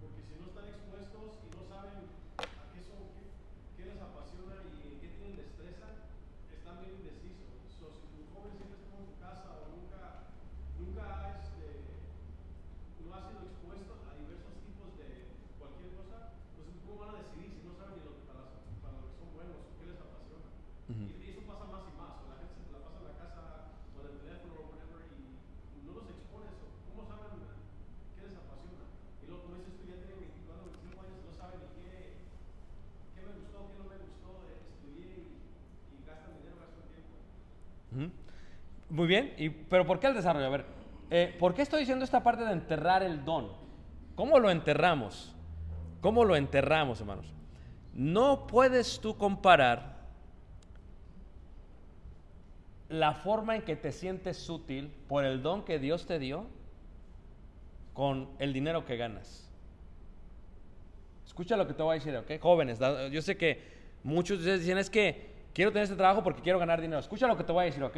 porque 0.00 0.20
si 0.26 0.32
no 0.40 0.48
están 0.50 0.66
expuestos 0.66 1.44
y 1.44 1.48
no 1.54 1.62
saben 1.68 2.08
a 2.40 2.64
qué 2.74 2.80
son, 2.82 3.00
qué, 3.14 3.22
qué 3.78 3.82
les 3.94 4.00
apasiona 4.02 4.56
y 4.82 4.90
en 4.90 4.96
qué 4.98 5.08
tienen 5.14 5.36
destreza, 5.38 5.86
están 6.50 6.82
bien 6.82 6.98
indecisos. 6.98 7.54
So, 7.78 7.94
si 7.94 8.10
tu 8.10 8.26
joven 8.34 8.58
siempre 8.58 8.82
estuvo 8.82 8.98
en 8.98 9.14
tu 9.14 9.16
casa 9.22 9.46
o 9.62 9.70
nunca, 9.70 10.34
nunca 10.74 11.02
ha, 11.06 11.38
este, 11.38 11.86
no 13.06 13.14
ha 13.14 13.22
sido 13.30 13.46
expuesto 13.46 13.94
a 13.94 14.18
diversos 14.18 14.58
tipos 14.66 14.90
de 14.98 15.30
cualquier 15.62 15.94
cosa, 15.94 16.34
pues 16.58 16.66
cómo 16.82 16.98
van 16.98 17.14
a 17.14 17.22
decidir 17.22 17.54
si 17.54 17.62
no 17.62 17.78
saben 17.78 17.94
ni 17.94 18.02
lo 18.02 18.18
que 18.18 18.26
para, 18.26 18.50
para 18.82 18.98
lo 18.98 19.06
que 19.06 19.14
son 19.14 19.30
buenos 19.30 19.54
o 19.62 19.70
qué 19.78 19.86
les 19.86 20.00
apasiona. 20.02 20.50
Y 20.90 21.30
eso 21.30 21.46
pasa 21.46 21.64
más 21.70 21.86
y 21.86 21.94
más. 21.94 22.12
La 22.26 22.34
gente 22.42 22.66
se 22.66 22.72
la 22.74 22.82
pasa 22.82 22.98
en 23.00 23.06
la 23.08 23.14
casa 23.22 23.42
o 23.94 23.96
en 24.02 24.06
el 24.10 24.16
teléfono 24.26 24.52
o 24.58 24.62
whatever 24.74 25.06
y 25.06 25.78
no 25.86 25.90
los 25.96 26.06
expone 26.10 26.50
eso. 26.50 26.66
¿Cómo 26.90 27.00
saben 27.06 27.40
qué 28.18 28.20
les 28.26 28.34
apasiona? 28.36 28.84
Y 29.22 29.24
luego, 29.30 29.40
como 29.46 29.54
dices 29.62 29.74
tú, 29.78 29.82
ya 29.86 29.96
tienen 30.02 30.18
24, 30.18 30.66
25 30.66 30.98
años 31.00 31.16
y 31.16 31.24
no 31.30 31.32
saben 31.38 31.58
ni 31.62 31.70
qué, 31.78 31.94
qué 33.14 33.20
me 33.22 33.32
gustó, 33.38 33.58
qué 33.70 33.76
no 33.80 33.86
me 33.86 33.96
gustó, 34.02 34.30
eh, 34.50 34.58
estudié 34.66 35.08
y, 35.14 35.30
y 35.30 35.96
gastan 36.04 36.32
dinero, 36.42 36.58
gastan 36.58 36.84
tiempo. 36.90 37.14
Ujú. 37.94 38.06
Muy 38.90 39.06
bien, 39.06 39.64
pero 39.68 39.86
¿por 39.86 40.00
qué 40.00 40.08
el 40.08 40.14
desarrollo? 40.14 40.46
A 40.46 40.50
ver, 40.50 40.64
eh, 41.10 41.36
¿por 41.38 41.54
qué 41.54 41.62
estoy 41.62 41.80
diciendo 41.80 42.04
esta 42.04 42.24
parte 42.24 42.44
de 42.44 42.52
enterrar 42.52 43.04
el 43.04 43.24
don? 43.24 43.52
¿Cómo 44.16 44.40
lo 44.40 44.50
enterramos? 44.50 45.34
¿Cómo 46.00 46.24
lo 46.24 46.34
enterramos, 46.34 47.00
hermanos? 47.00 47.32
No 47.94 48.48
puedes 48.48 49.00
tú 49.00 49.16
comparar 49.16 50.00
la 52.88 53.14
forma 53.14 53.54
en 53.54 53.62
que 53.62 53.76
te 53.76 53.92
sientes 53.92 54.48
útil 54.50 54.92
por 55.08 55.24
el 55.24 55.40
don 55.40 55.64
que 55.64 55.78
Dios 55.78 56.06
te 56.06 56.18
dio 56.18 56.46
con 57.94 58.28
el 58.40 58.52
dinero 58.52 58.84
que 58.84 58.96
ganas. 58.96 59.48
Escucha 61.24 61.56
lo 61.56 61.68
que 61.68 61.74
te 61.74 61.82
voy 61.82 61.92
a 61.92 61.98
decir, 62.00 62.16
¿ok? 62.16 62.40
Jóvenes, 62.40 62.80
yo 63.12 63.22
sé 63.22 63.36
que 63.36 63.62
muchos 64.02 64.38
de 64.38 64.42
ustedes 64.42 64.60
dicen 64.62 64.78
es 64.78 64.90
que 64.90 65.30
quiero 65.54 65.70
tener 65.70 65.84
este 65.84 65.96
trabajo 65.96 66.24
porque 66.24 66.42
quiero 66.42 66.58
ganar 66.58 66.80
dinero. 66.80 66.98
Escucha 66.98 67.28
lo 67.28 67.36
que 67.36 67.44
te 67.44 67.52
voy 67.52 67.62
a 67.62 67.66
decir, 67.66 67.84
¿ok? 67.84 67.96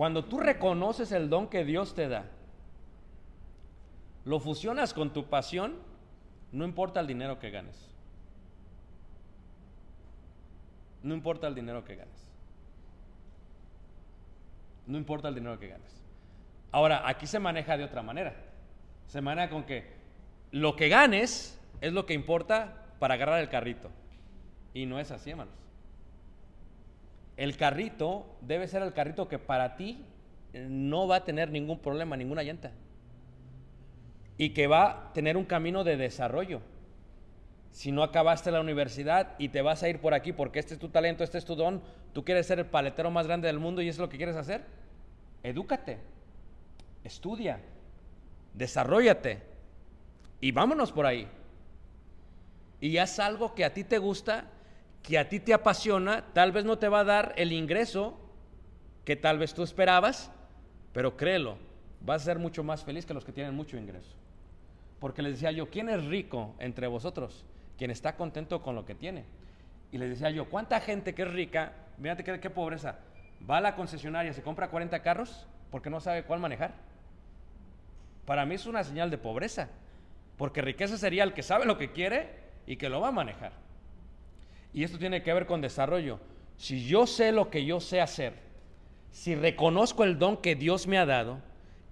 Cuando 0.00 0.24
tú 0.24 0.40
reconoces 0.40 1.12
el 1.12 1.28
don 1.28 1.48
que 1.48 1.62
Dios 1.62 1.94
te 1.94 2.08
da, 2.08 2.24
lo 4.24 4.40
fusionas 4.40 4.94
con 4.94 5.12
tu 5.12 5.26
pasión, 5.26 5.76
no 6.52 6.64
importa 6.64 7.00
el 7.00 7.06
dinero 7.06 7.38
que 7.38 7.50
ganes. 7.50 7.76
No 11.02 11.12
importa 11.12 11.48
el 11.48 11.54
dinero 11.54 11.84
que 11.84 11.96
ganes. 11.96 12.30
No 14.86 14.96
importa 14.96 15.28
el 15.28 15.34
dinero 15.34 15.58
que 15.58 15.68
ganes. 15.68 16.00
Ahora, 16.72 17.06
aquí 17.06 17.26
se 17.26 17.38
maneja 17.38 17.76
de 17.76 17.84
otra 17.84 18.02
manera. 18.02 18.34
Se 19.06 19.20
maneja 19.20 19.50
con 19.50 19.64
que 19.64 19.84
lo 20.50 20.76
que 20.76 20.88
ganes 20.88 21.60
es 21.82 21.92
lo 21.92 22.06
que 22.06 22.14
importa 22.14 22.86
para 22.98 23.12
agarrar 23.12 23.38
el 23.40 23.50
carrito. 23.50 23.90
Y 24.72 24.86
no 24.86 24.98
es 24.98 25.10
así, 25.10 25.28
hermanos. 25.28 25.59
El 27.40 27.56
carrito 27.56 28.26
debe 28.42 28.68
ser 28.68 28.82
el 28.82 28.92
carrito 28.92 29.26
que 29.26 29.38
para 29.38 29.74
ti 29.74 30.04
eh, 30.52 30.66
no 30.68 31.08
va 31.08 31.16
a 31.16 31.24
tener 31.24 31.50
ningún 31.50 31.78
problema, 31.78 32.14
ninguna 32.14 32.42
llanta. 32.42 32.70
Y 34.36 34.50
que 34.50 34.66
va 34.66 34.90
a 34.90 35.12
tener 35.14 35.38
un 35.38 35.46
camino 35.46 35.82
de 35.82 35.96
desarrollo. 35.96 36.60
Si 37.70 37.92
no 37.92 38.02
acabaste 38.02 38.50
la 38.50 38.60
universidad 38.60 39.36
y 39.38 39.48
te 39.48 39.62
vas 39.62 39.82
a 39.82 39.88
ir 39.88 40.02
por 40.02 40.12
aquí 40.12 40.34
porque 40.34 40.58
este 40.58 40.74
es 40.74 40.80
tu 40.80 40.90
talento, 40.90 41.24
este 41.24 41.38
es 41.38 41.46
tu 41.46 41.54
don, 41.54 41.80
tú 42.12 42.26
quieres 42.26 42.46
ser 42.46 42.58
el 42.58 42.66
paletero 42.66 43.10
más 43.10 43.26
grande 43.26 43.46
del 43.46 43.58
mundo 43.58 43.80
y 43.80 43.88
eso 43.88 44.02
es 44.02 44.06
lo 44.06 44.10
que 44.10 44.18
quieres 44.18 44.36
hacer, 44.36 44.62
edúcate, 45.42 45.96
estudia, 47.04 47.58
desarrollate 48.52 49.40
y 50.42 50.52
vámonos 50.52 50.92
por 50.92 51.06
ahí. 51.06 51.26
Y 52.82 52.98
haz 52.98 53.18
algo 53.18 53.54
que 53.54 53.64
a 53.64 53.72
ti 53.72 53.82
te 53.82 53.96
gusta, 53.96 54.44
que 55.02 55.18
a 55.18 55.28
ti 55.28 55.40
te 55.40 55.54
apasiona, 55.54 56.24
tal 56.32 56.52
vez 56.52 56.64
no 56.64 56.78
te 56.78 56.88
va 56.88 57.00
a 57.00 57.04
dar 57.04 57.34
el 57.36 57.52
ingreso 57.52 58.18
que 59.04 59.16
tal 59.16 59.38
vez 59.38 59.54
tú 59.54 59.62
esperabas, 59.62 60.30
pero 60.92 61.16
créelo, 61.16 61.56
vas 62.00 62.22
a 62.22 62.24
ser 62.26 62.38
mucho 62.38 62.62
más 62.62 62.84
feliz 62.84 63.06
que 63.06 63.14
los 63.14 63.24
que 63.24 63.32
tienen 63.32 63.54
mucho 63.54 63.76
ingreso. 63.76 64.14
Porque 64.98 65.22
les 65.22 65.32
decía 65.32 65.50
yo, 65.50 65.70
¿quién 65.70 65.88
es 65.88 66.04
rico 66.04 66.54
entre 66.58 66.86
vosotros? 66.86 67.44
Quien 67.78 67.90
está 67.90 68.16
contento 68.16 68.62
con 68.62 68.74
lo 68.74 68.84
que 68.84 68.94
tiene. 68.94 69.24
Y 69.90 69.98
les 69.98 70.10
decía 70.10 70.30
yo, 70.30 70.48
¿cuánta 70.48 70.80
gente 70.80 71.14
que 71.14 71.22
es 71.22 71.32
rica, 71.32 71.72
fíjate 72.00 72.22
qué, 72.22 72.38
qué 72.38 72.50
pobreza, 72.50 72.98
va 73.48 73.56
a 73.56 73.60
la 73.60 73.74
concesionaria, 73.74 74.32
se 74.32 74.42
compra 74.42 74.68
40 74.68 75.02
carros 75.02 75.46
porque 75.70 75.90
no 75.90 76.00
sabe 76.00 76.24
cuál 76.24 76.40
manejar? 76.40 76.74
Para 78.26 78.44
mí 78.44 78.54
es 78.54 78.66
una 78.66 78.84
señal 78.84 79.10
de 79.10 79.18
pobreza, 79.18 79.68
porque 80.36 80.60
riqueza 80.60 80.96
sería 80.96 81.24
el 81.24 81.32
que 81.32 81.42
sabe 81.42 81.64
lo 81.64 81.78
que 81.78 81.90
quiere 81.90 82.28
y 82.66 82.76
que 82.76 82.88
lo 82.88 83.00
va 83.00 83.08
a 83.08 83.12
manejar. 83.12 83.52
Y 84.72 84.84
esto 84.84 84.98
tiene 84.98 85.22
que 85.22 85.32
ver 85.32 85.46
con 85.46 85.60
desarrollo. 85.60 86.20
Si 86.56 86.86
yo 86.86 87.06
sé 87.06 87.32
lo 87.32 87.50
que 87.50 87.64
yo 87.64 87.80
sé 87.80 88.00
hacer, 88.00 88.34
si 89.10 89.34
reconozco 89.34 90.04
el 90.04 90.18
don 90.18 90.36
que 90.36 90.54
Dios 90.54 90.86
me 90.86 90.98
ha 90.98 91.06
dado 91.06 91.38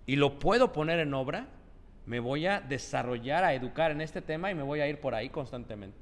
y 0.06 0.16
lo 0.16 0.38
puedo 0.38 0.72
poner 0.72 1.00
en 1.00 1.14
obra, 1.14 1.46
me 2.06 2.20
voy 2.20 2.46
a 2.46 2.60
desarrollar, 2.60 3.44
a 3.44 3.54
educar 3.54 3.90
en 3.90 4.00
este 4.00 4.22
tema 4.22 4.50
y 4.50 4.54
me 4.54 4.62
voy 4.62 4.80
a 4.80 4.88
ir 4.88 5.00
por 5.00 5.14
ahí 5.14 5.28
constantemente. 5.28 5.98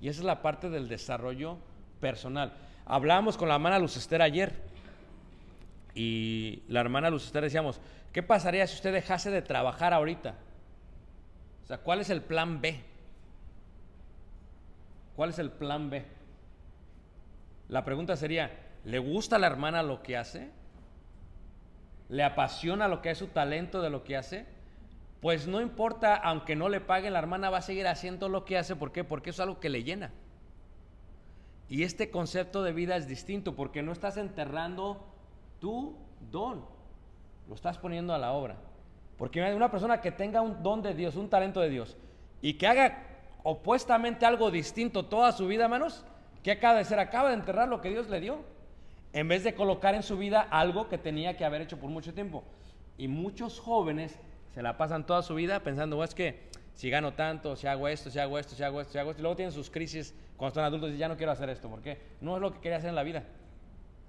Y 0.00 0.08
esa 0.08 0.20
es 0.20 0.24
la 0.24 0.42
parte 0.42 0.68
del 0.68 0.88
desarrollo 0.88 1.58
personal. 2.00 2.52
Hablábamos 2.84 3.36
con 3.36 3.48
la 3.48 3.54
hermana 3.54 3.78
Luz 3.78 3.96
Esther 3.96 4.22
ayer 4.22 4.52
y 5.94 6.62
la 6.68 6.80
hermana 6.80 7.10
Luz 7.10 7.26
Esther 7.26 7.44
decíamos, 7.44 7.80
¿qué 8.12 8.22
pasaría 8.22 8.66
si 8.66 8.76
usted 8.76 8.92
dejase 8.92 9.30
de 9.30 9.42
trabajar 9.42 9.92
ahorita? 9.92 10.34
O 11.64 11.66
sea, 11.66 11.78
¿cuál 11.78 12.00
es 12.00 12.10
el 12.10 12.22
plan 12.22 12.60
B? 12.60 12.80
¿Cuál 15.16 15.30
es 15.30 15.38
el 15.38 15.50
plan 15.50 15.90
B? 15.90 16.04
La 17.68 17.84
pregunta 17.84 18.16
sería, 18.16 18.50
¿le 18.84 18.98
gusta 18.98 19.36
a 19.36 19.38
la 19.38 19.46
hermana 19.46 19.82
lo 19.82 20.02
que 20.02 20.16
hace? 20.16 20.50
¿Le 22.08 22.22
apasiona 22.22 22.88
lo 22.88 23.00
que 23.00 23.10
es 23.10 23.18
su 23.18 23.28
talento 23.28 23.80
de 23.80 23.90
lo 23.90 24.04
que 24.04 24.16
hace? 24.16 24.46
Pues 25.20 25.46
no 25.46 25.60
importa, 25.60 26.16
aunque 26.16 26.56
no 26.56 26.68
le 26.68 26.80
paguen, 26.80 27.12
la 27.12 27.20
hermana 27.20 27.48
va 27.48 27.58
a 27.58 27.62
seguir 27.62 27.86
haciendo 27.86 28.28
lo 28.28 28.44
que 28.44 28.58
hace. 28.58 28.76
¿Por 28.76 28.92
qué? 28.92 29.04
Porque 29.04 29.30
es 29.30 29.40
algo 29.40 29.60
que 29.60 29.68
le 29.68 29.84
llena. 29.84 30.10
Y 31.68 31.84
este 31.84 32.10
concepto 32.10 32.62
de 32.62 32.72
vida 32.72 32.96
es 32.96 33.06
distinto 33.06 33.54
porque 33.54 33.82
no 33.82 33.92
estás 33.92 34.16
enterrando 34.16 35.06
tu 35.60 35.96
don, 36.30 36.64
lo 37.48 37.54
estás 37.54 37.78
poniendo 37.78 38.12
a 38.12 38.18
la 38.18 38.32
obra. 38.32 38.56
Porque 39.16 39.40
una 39.54 39.70
persona 39.70 40.00
que 40.00 40.10
tenga 40.10 40.42
un 40.42 40.62
don 40.62 40.82
de 40.82 40.92
Dios, 40.92 41.16
un 41.16 41.30
talento 41.30 41.60
de 41.60 41.70
Dios, 41.70 41.96
y 42.42 42.54
que 42.54 42.66
haga 42.66 43.11
opuestamente 43.42 44.26
algo 44.26 44.50
distinto 44.50 45.04
toda 45.04 45.32
su 45.32 45.46
vida, 45.46 45.64
hermanos, 45.64 46.04
¿qué 46.42 46.52
acaba 46.52 46.74
de 46.74 46.80
hacer? 46.80 46.98
Acaba 46.98 47.28
de 47.28 47.34
enterrar 47.34 47.68
lo 47.68 47.80
que 47.80 47.90
Dios 47.90 48.08
le 48.08 48.20
dio, 48.20 48.40
en 49.12 49.28
vez 49.28 49.44
de 49.44 49.54
colocar 49.54 49.94
en 49.94 50.02
su 50.02 50.16
vida 50.16 50.40
algo 50.50 50.88
que 50.88 50.98
tenía 50.98 51.36
que 51.36 51.44
haber 51.44 51.62
hecho 51.62 51.78
por 51.78 51.90
mucho 51.90 52.14
tiempo. 52.14 52.44
Y 52.96 53.08
muchos 53.08 53.58
jóvenes 53.60 54.18
se 54.54 54.62
la 54.62 54.76
pasan 54.76 55.06
toda 55.06 55.22
su 55.22 55.34
vida 55.34 55.60
pensando, 55.60 55.98
"Oh, 55.98 56.04
es 56.04 56.14
que 56.14 56.50
si 56.74 56.88
gano 56.90 57.12
tanto, 57.12 57.56
si 57.56 57.66
hago 57.66 57.88
esto, 57.88 58.10
si 58.10 58.18
hago 58.18 58.38
esto, 58.38 58.54
si 58.54 58.62
hago 58.62 58.80
esto, 58.80 58.92
si 58.92 58.98
hago 58.98 59.10
esto, 59.10 59.20
y 59.20 59.22
luego 59.22 59.36
tienen 59.36 59.52
sus 59.52 59.70
crisis 59.70 60.14
cuando 60.36 60.48
están 60.48 60.64
adultos 60.64 60.90
y 60.90 60.96
ya 60.96 61.08
no 61.08 61.16
quiero 61.16 61.32
hacer 61.32 61.48
esto, 61.50 61.68
¿por 61.68 61.82
qué? 61.82 61.98
No 62.20 62.36
es 62.36 62.42
lo 62.42 62.52
que 62.52 62.60
quería 62.60 62.78
hacer 62.78 62.88
en 62.88 62.96
la 62.96 63.02
vida. 63.02 63.24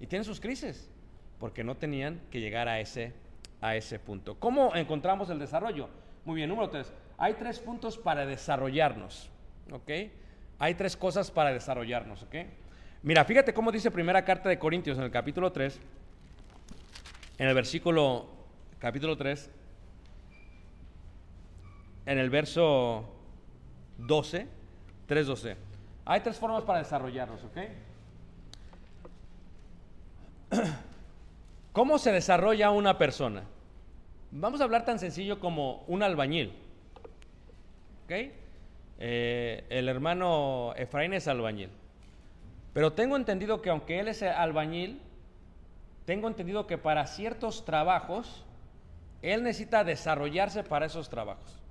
Y 0.00 0.06
tienen 0.06 0.24
sus 0.24 0.40
crisis, 0.40 0.90
porque 1.38 1.62
no 1.62 1.76
tenían 1.76 2.20
que 2.30 2.40
llegar 2.40 2.68
a 2.68 2.80
ese, 2.80 3.12
a 3.60 3.76
ese 3.76 3.98
punto. 3.98 4.38
¿Cómo 4.38 4.74
encontramos 4.74 5.30
el 5.30 5.38
desarrollo? 5.38 5.88
Muy 6.24 6.36
bien, 6.36 6.48
número 6.48 6.70
tres. 6.70 6.92
Hay 7.18 7.34
tres 7.34 7.58
puntos 7.60 7.98
para 7.98 8.26
desarrollarnos, 8.26 9.30
¿ok? 9.70 9.90
Hay 10.58 10.74
tres 10.74 10.96
cosas 10.96 11.30
para 11.30 11.52
desarrollarnos, 11.52 12.22
¿ok? 12.22 12.34
Mira, 13.02 13.24
fíjate 13.24 13.52
cómo 13.52 13.70
dice 13.70 13.90
primera 13.90 14.24
carta 14.24 14.48
de 14.48 14.58
Corintios 14.58 14.98
en 14.98 15.04
el 15.04 15.10
capítulo 15.10 15.52
3, 15.52 15.78
en 17.38 17.48
el 17.48 17.54
versículo, 17.54 18.28
capítulo 18.78 19.16
3, 19.16 19.50
en 22.06 22.18
el 22.18 22.30
verso 22.30 23.04
12, 23.98 24.48
3.12. 25.08 25.56
Hay 26.06 26.20
tres 26.20 26.38
formas 26.38 26.64
para 26.64 26.80
desarrollarnos, 26.80 27.42
¿ok? 27.44 27.58
¿Cómo 31.72 31.98
se 31.98 32.12
desarrolla 32.12 32.70
una 32.70 32.98
persona? 32.98 33.44
Vamos 34.30 34.60
a 34.60 34.64
hablar 34.64 34.84
tan 34.84 34.98
sencillo 34.98 35.40
como 35.40 35.84
un 35.86 36.02
albañil. 36.02 36.63
¿Ok? 38.04 38.12
Eh, 38.98 39.64
el 39.70 39.88
hermano 39.88 40.72
Efraín 40.76 41.14
es 41.14 41.26
albañil. 41.26 41.70
Pero 42.72 42.92
tengo 42.92 43.16
entendido 43.16 43.62
que 43.62 43.70
aunque 43.70 44.00
él 44.00 44.08
es 44.08 44.22
albañil, 44.22 45.00
tengo 46.04 46.28
entendido 46.28 46.66
que 46.66 46.76
para 46.76 47.06
ciertos 47.06 47.64
trabajos, 47.64 48.44
él 49.22 49.42
necesita 49.42 49.84
desarrollarse 49.84 50.64
para 50.64 50.86
esos 50.86 51.08
trabajos. 51.08 51.62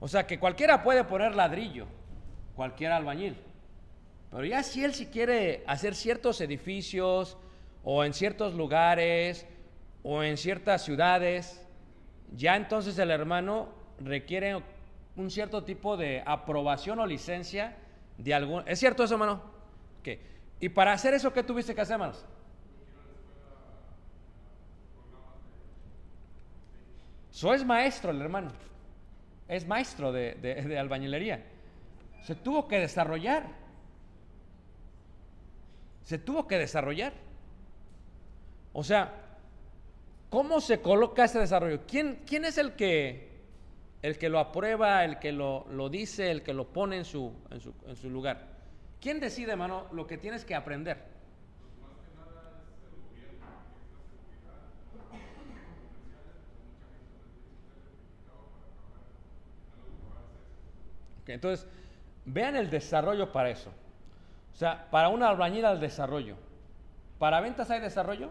O 0.00 0.06
sea 0.06 0.26
que 0.26 0.38
cualquiera 0.38 0.82
puede 0.82 1.02
poner 1.04 1.34
ladrillo, 1.34 1.86
cualquier 2.54 2.92
albañil. 2.92 3.36
Pero 4.30 4.44
ya 4.44 4.62
si 4.62 4.84
él 4.84 4.94
si 4.94 5.06
quiere 5.06 5.64
hacer 5.66 5.94
ciertos 5.94 6.40
edificios 6.40 7.36
o 7.82 8.04
en 8.04 8.12
ciertos 8.12 8.54
lugares 8.54 9.46
o 10.04 10.22
en 10.22 10.36
ciertas 10.36 10.84
ciudades, 10.84 11.66
ya 12.36 12.54
entonces 12.54 12.98
el 12.98 13.10
hermano 13.10 13.70
requiere 13.98 14.62
un 15.18 15.30
cierto 15.30 15.64
tipo 15.64 15.96
de 15.96 16.22
aprobación 16.24 16.98
o 17.00 17.06
licencia 17.06 17.76
de 18.16 18.34
algún... 18.34 18.62
¿Es 18.66 18.78
cierto 18.78 19.04
eso, 19.04 19.14
hermano? 19.14 19.42
¿Qué? 20.02 20.20
Y 20.60 20.68
para 20.68 20.92
hacer 20.92 21.14
eso, 21.14 21.32
¿qué 21.32 21.42
tuviste 21.42 21.74
que 21.74 21.80
hacer, 21.80 21.94
hermanos? 21.94 22.24
So 27.30 27.52
es 27.54 27.64
maestro 27.64 28.10
el 28.10 28.20
hermano. 28.20 28.50
Es 29.46 29.66
maestro 29.66 30.12
de, 30.12 30.34
de, 30.34 30.62
de 30.62 30.78
albañilería. 30.78 31.44
Se 32.22 32.34
tuvo 32.34 32.66
que 32.66 32.78
desarrollar. 32.78 33.46
Se 36.02 36.18
tuvo 36.18 36.46
que 36.46 36.58
desarrollar. 36.58 37.12
O 38.72 38.84
sea, 38.84 39.14
¿cómo 40.30 40.60
se 40.60 40.80
coloca 40.80 41.24
ese 41.24 41.38
desarrollo? 41.38 41.80
¿Quién, 41.86 42.22
quién 42.26 42.44
es 42.44 42.58
el 42.58 42.74
que, 42.74 43.27
el 44.02 44.18
que 44.18 44.28
lo 44.28 44.38
aprueba, 44.38 45.04
el 45.04 45.18
que 45.18 45.32
lo, 45.32 45.66
lo 45.70 45.88
dice, 45.88 46.30
el 46.30 46.42
que 46.42 46.52
lo 46.52 46.68
pone 46.68 46.96
en 46.98 47.04
su, 47.04 47.32
en, 47.50 47.60
su, 47.60 47.74
en 47.86 47.96
su 47.96 48.10
lugar? 48.10 48.58
¿Quién 49.00 49.20
decide, 49.20 49.52
hermano, 49.52 49.86
lo 49.92 50.06
que 50.06 50.18
tienes 50.18 50.44
que 50.44 50.54
aprender? 50.54 50.98
Okay, 61.22 61.34
entonces, 61.34 61.66
vean 62.24 62.56
el 62.56 62.70
desarrollo 62.70 63.32
para 63.32 63.50
eso. 63.50 63.70
O 64.52 64.56
sea, 64.56 64.88
para 64.90 65.08
una 65.08 65.28
albañil 65.28 65.64
el 65.64 65.78
desarrollo. 65.78 66.36
¿Para 67.18 67.40
ventas 67.40 67.70
hay 67.70 67.80
desarrollo? 67.80 68.30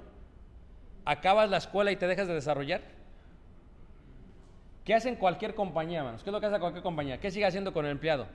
¿Acabas 1.05 1.49
la 1.49 1.57
escuela 1.57 1.91
y 1.91 1.95
te 1.95 2.07
dejas 2.07 2.27
de 2.27 2.33
desarrollar? 2.33 2.81
¿Qué 4.87 4.93
hacen 4.93 5.17
cualquier 5.17 5.53
compañía, 5.53 5.99
hermanos? 5.99 6.23
¿Qué 6.23 6.29
es 6.29 6.33
lo 6.33 6.39
que 6.39 6.45
hace 6.45 6.61
cualquier 6.61 6.81
compañía? 6.81 7.19
¿Qué 7.19 7.29
sigue 7.29 7.45
haciendo 7.45 7.73
con 7.73 7.83
el 7.83 7.91
empleado? 7.91 8.25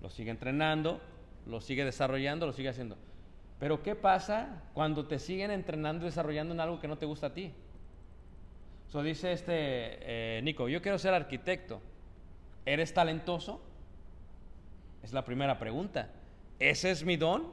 Lo 0.00 0.08
sigue 0.08 0.30
entrenando, 0.30 0.98
lo 1.44 1.60
sigue 1.60 1.84
desarrollando, 1.84 2.46
lo 2.46 2.54
sigue 2.54 2.70
haciendo. 2.70 2.96
Pero 3.60 3.82
¿qué 3.82 3.94
pasa 3.94 4.62
cuando 4.72 5.06
te 5.06 5.18
siguen 5.18 5.50
entrenando 5.50 6.06
y 6.06 6.08
desarrollando 6.08 6.54
en 6.54 6.60
algo 6.60 6.80
que 6.80 6.88
no 6.88 6.96
te 6.96 7.04
gusta 7.04 7.26
a 7.26 7.34
ti? 7.34 7.52
So 8.86 9.02
dice 9.02 9.32
este 9.32 9.52
eh, 9.52 10.40
Nico, 10.42 10.70
yo 10.70 10.80
quiero 10.80 10.98
ser 10.98 11.12
arquitecto. 11.12 11.82
¿Eres 12.64 12.94
talentoso? 12.94 13.60
Es 15.02 15.12
la 15.12 15.22
primera 15.22 15.58
pregunta. 15.58 16.08
¿Ese 16.58 16.92
es 16.92 17.04
mi 17.04 17.18
don? 17.18 17.52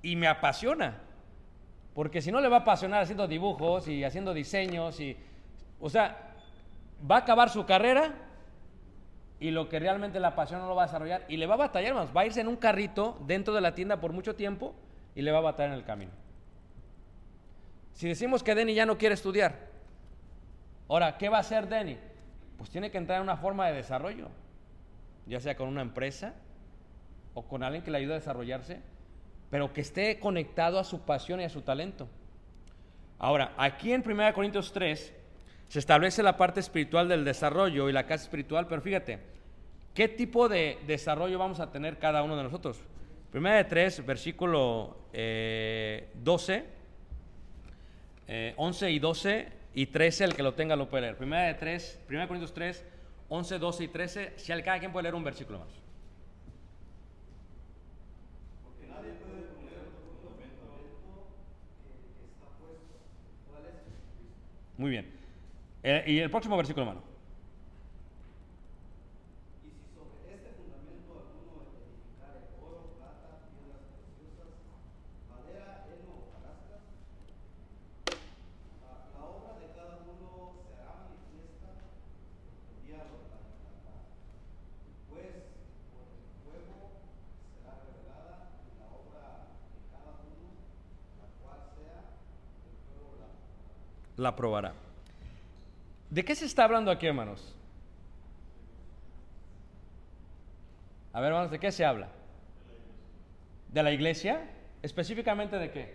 Y 0.00 0.14
me 0.14 0.28
apasiona. 0.28 1.00
Porque 1.92 2.22
si 2.22 2.30
no 2.30 2.40
le 2.40 2.46
va 2.46 2.58
a 2.58 2.60
apasionar 2.60 3.02
haciendo 3.02 3.26
dibujos 3.26 3.88
y 3.88 4.04
haciendo 4.04 4.32
diseños 4.32 5.00
y... 5.00 5.16
O 5.78 5.90
sea, 5.90 6.25
va 7.08 7.16
a 7.16 7.18
acabar 7.20 7.50
su 7.50 7.66
carrera 7.66 8.14
y 9.38 9.50
lo 9.50 9.68
que 9.68 9.78
realmente 9.78 10.18
la 10.18 10.34
pasión 10.34 10.60
no 10.60 10.68
lo 10.68 10.74
va 10.74 10.84
a 10.84 10.86
desarrollar 10.86 11.24
y 11.28 11.36
le 11.36 11.46
va 11.46 11.54
a 11.54 11.58
batallar, 11.58 11.90
hermanos. 11.90 12.10
Va 12.16 12.22
a 12.22 12.26
irse 12.26 12.40
en 12.40 12.48
un 12.48 12.56
carrito 12.56 13.18
dentro 13.26 13.54
de 13.54 13.60
la 13.60 13.74
tienda 13.74 14.00
por 14.00 14.12
mucho 14.12 14.34
tiempo 14.34 14.74
y 15.14 15.22
le 15.22 15.30
va 15.30 15.38
a 15.38 15.42
batallar 15.42 15.72
en 15.72 15.78
el 15.78 15.84
camino. 15.84 16.12
Si 17.92 18.08
decimos 18.08 18.42
que 18.42 18.54
Denny 18.54 18.74
ya 18.74 18.86
no 18.86 18.98
quiere 18.98 19.14
estudiar, 19.14 19.54
ahora, 20.88 21.16
¿qué 21.16 21.28
va 21.28 21.38
a 21.38 21.40
hacer 21.40 21.68
Denny? 21.68 21.98
Pues 22.58 22.70
tiene 22.70 22.90
que 22.90 22.98
entrar 22.98 23.18
en 23.18 23.22
una 23.22 23.36
forma 23.36 23.66
de 23.66 23.74
desarrollo, 23.74 24.28
ya 25.26 25.40
sea 25.40 25.56
con 25.56 25.68
una 25.68 25.82
empresa 25.82 26.34
o 27.34 27.42
con 27.42 27.62
alguien 27.62 27.82
que 27.82 27.90
le 27.90 27.98
ayude 27.98 28.12
a 28.12 28.18
desarrollarse, 28.18 28.80
pero 29.50 29.72
que 29.72 29.82
esté 29.82 30.18
conectado 30.18 30.78
a 30.78 30.84
su 30.84 31.00
pasión 31.00 31.40
y 31.40 31.44
a 31.44 31.50
su 31.50 31.62
talento. 31.62 32.08
Ahora, 33.18 33.52
aquí 33.56 33.92
en 33.92 34.02
1 34.06 34.34
Corintios 34.34 34.72
3 34.72 35.14
se 35.68 35.78
establece 35.78 36.22
la 36.22 36.36
parte 36.36 36.60
espiritual 36.60 37.08
del 37.08 37.24
desarrollo 37.24 37.88
y 37.88 37.92
la 37.92 38.06
casa 38.06 38.24
espiritual, 38.24 38.66
pero 38.68 38.80
fíjate, 38.80 39.18
¿qué 39.94 40.08
tipo 40.08 40.48
de 40.48 40.78
desarrollo 40.86 41.38
vamos 41.38 41.60
a 41.60 41.70
tener 41.72 41.98
cada 41.98 42.22
uno 42.22 42.36
de 42.36 42.44
nosotros? 42.44 42.80
Primera 43.30 43.56
de 43.56 43.64
3, 43.64 44.06
versículo 44.06 44.96
eh, 45.12 46.08
12, 46.14 46.64
eh, 48.28 48.54
11 48.56 48.90
y 48.90 48.98
12 48.98 49.48
y 49.74 49.86
13, 49.86 50.24
el 50.24 50.34
que 50.34 50.42
lo 50.42 50.54
tenga 50.54 50.76
lo 50.76 50.88
puede 50.88 51.02
leer. 51.02 51.16
Primera 51.16 51.42
de 51.48 51.54
3, 51.54 52.00
1 52.08 52.28
Corintios 52.28 52.54
3, 52.54 52.84
11, 53.28 53.58
12 53.58 53.84
y 53.84 53.88
13, 53.88 54.32
si 54.36 54.52
al 54.52 54.62
cada 54.62 54.78
quien 54.78 54.92
puede 54.92 55.04
leer 55.04 55.14
un 55.14 55.24
versículo 55.24 55.58
más. 55.58 55.68
Muy 64.78 64.90
bien. 64.90 65.15
Eh, 65.82 66.04
y 66.06 66.18
el 66.18 66.30
próximo 66.30 66.56
versículo, 66.56 66.86
hermano. 66.86 67.04
Y 69.62 69.70
si 69.70 69.84
sobre 69.94 70.34
este 70.34 70.50
fundamento 70.54 71.12
alguno 71.16 71.68
edificare 71.76 72.54
oro, 72.60 72.94
plata, 72.96 73.48
piedras 73.50 73.82
preciosas, 73.92 74.52
madera, 75.28 75.86
heno 75.88 76.32
ah, 78.82 79.10
la 79.12 79.20
obra 79.24 79.58
de 79.60 79.68
cada 79.74 79.96
uno 80.06 80.62
se 80.66 80.74
hará 80.76 80.94
manifiesta, 81.04 81.70
el 82.72 82.78
día 82.86 83.04
lo 83.10 83.28
manifestará. 83.28 84.06
Pues 85.08 85.34
por 85.90 86.06
el 86.14 86.24
fuego 86.42 87.10
será 87.52 87.80
revelada 87.82 88.60
y 88.66 88.78
la 88.78 88.86
obra 88.92 89.60
de 89.74 89.80
cada 89.90 90.12
uno, 90.22 90.48
la 91.18 91.26
cual 91.40 91.60
sea, 91.74 92.00
el 92.64 92.76
fuego 92.86 93.18
la 93.20 94.22
La 94.22 94.36
probará. 94.36 94.85
¿De 96.16 96.24
qué 96.24 96.34
se 96.34 96.46
está 96.46 96.64
hablando 96.64 96.90
aquí, 96.90 97.06
hermanos? 97.06 97.54
A 101.12 101.20
ver, 101.20 101.28
hermanos, 101.28 101.50
¿de 101.50 101.58
qué 101.58 101.70
se 101.70 101.84
habla? 101.84 102.08
¿De 103.70 103.82
la 103.82 103.92
iglesia? 103.92 104.48
¿Específicamente 104.80 105.58
de 105.58 105.70
qué? 105.70 105.94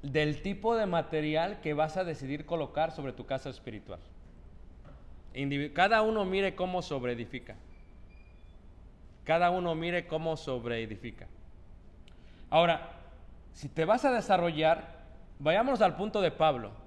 Del 0.00 0.40
tipo 0.40 0.74
de 0.74 0.86
material 0.86 1.60
que 1.60 1.74
vas 1.74 1.98
a 1.98 2.04
decidir 2.04 2.46
colocar 2.46 2.92
sobre 2.92 3.12
tu 3.12 3.26
casa 3.26 3.50
espiritual. 3.50 4.00
Cada 5.74 6.00
uno 6.00 6.24
mire 6.24 6.54
cómo 6.54 6.80
sobreedifica. 6.80 7.56
Cada 9.24 9.50
uno 9.50 9.74
mire 9.74 10.06
cómo 10.06 10.38
sobreedifica. 10.38 11.26
Ahora, 12.48 12.88
si 13.52 13.68
te 13.68 13.84
vas 13.84 14.06
a 14.06 14.14
desarrollar, 14.14 15.04
vayámonos 15.38 15.82
al 15.82 15.94
punto 15.94 16.22
de 16.22 16.30
Pablo. 16.30 16.85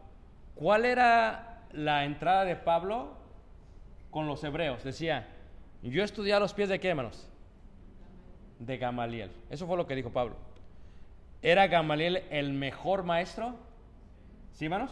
¿Cuál 0.59 0.83
era 0.83 1.61
la 1.71 2.03
entrada 2.03 2.43
de 2.43 2.57
Pablo 2.57 3.13
con 4.11 4.27
los 4.27 4.43
hebreos? 4.43 4.83
Decía, 4.83 5.25
yo 5.81 6.03
estudié 6.03 6.33
a 6.33 6.39
los 6.41 6.53
pies 6.53 6.67
de 6.67 6.81
qué, 6.81 6.89
hermanos? 6.89 7.29
De 8.59 8.77
Gamaliel. 8.77 9.31
Eso 9.49 9.65
fue 9.65 9.77
lo 9.77 9.87
que 9.87 9.95
dijo 9.95 10.09
Pablo. 10.09 10.35
¿Era 11.41 11.65
Gamaliel 11.67 12.25
el 12.29 12.51
mejor 12.51 13.03
maestro? 13.03 13.55
¿Sí, 14.51 14.65
hermanos? 14.65 14.91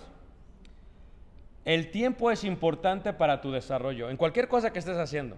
El 1.65 1.91
tiempo 1.91 2.31
es 2.31 2.45
importante 2.45 3.11
para 3.11 3.41
tu 3.41 3.51
desarrollo, 3.51 4.09
en 4.09 4.15
cualquier 4.15 4.47
cosa 4.47 4.71
que 4.71 4.79
estés 4.79 4.95
haciendo. 4.95 5.35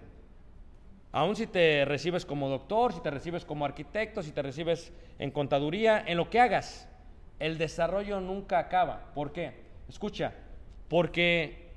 Aún 1.10 1.34
si 1.34 1.48
te 1.48 1.84
recibes 1.84 2.24
como 2.24 2.48
doctor, 2.48 2.92
si 2.92 3.00
te 3.00 3.10
recibes 3.10 3.44
como 3.44 3.64
arquitecto, 3.64 4.22
si 4.22 4.30
te 4.30 4.42
recibes 4.42 4.92
en 5.18 5.32
contaduría, 5.32 6.04
en 6.06 6.16
lo 6.16 6.30
que 6.30 6.38
hagas, 6.38 6.88
el 7.40 7.58
desarrollo 7.58 8.20
nunca 8.20 8.60
acaba. 8.60 9.10
¿Por 9.12 9.32
qué? 9.32 9.69
Escucha, 9.90 10.32
porque 10.88 11.68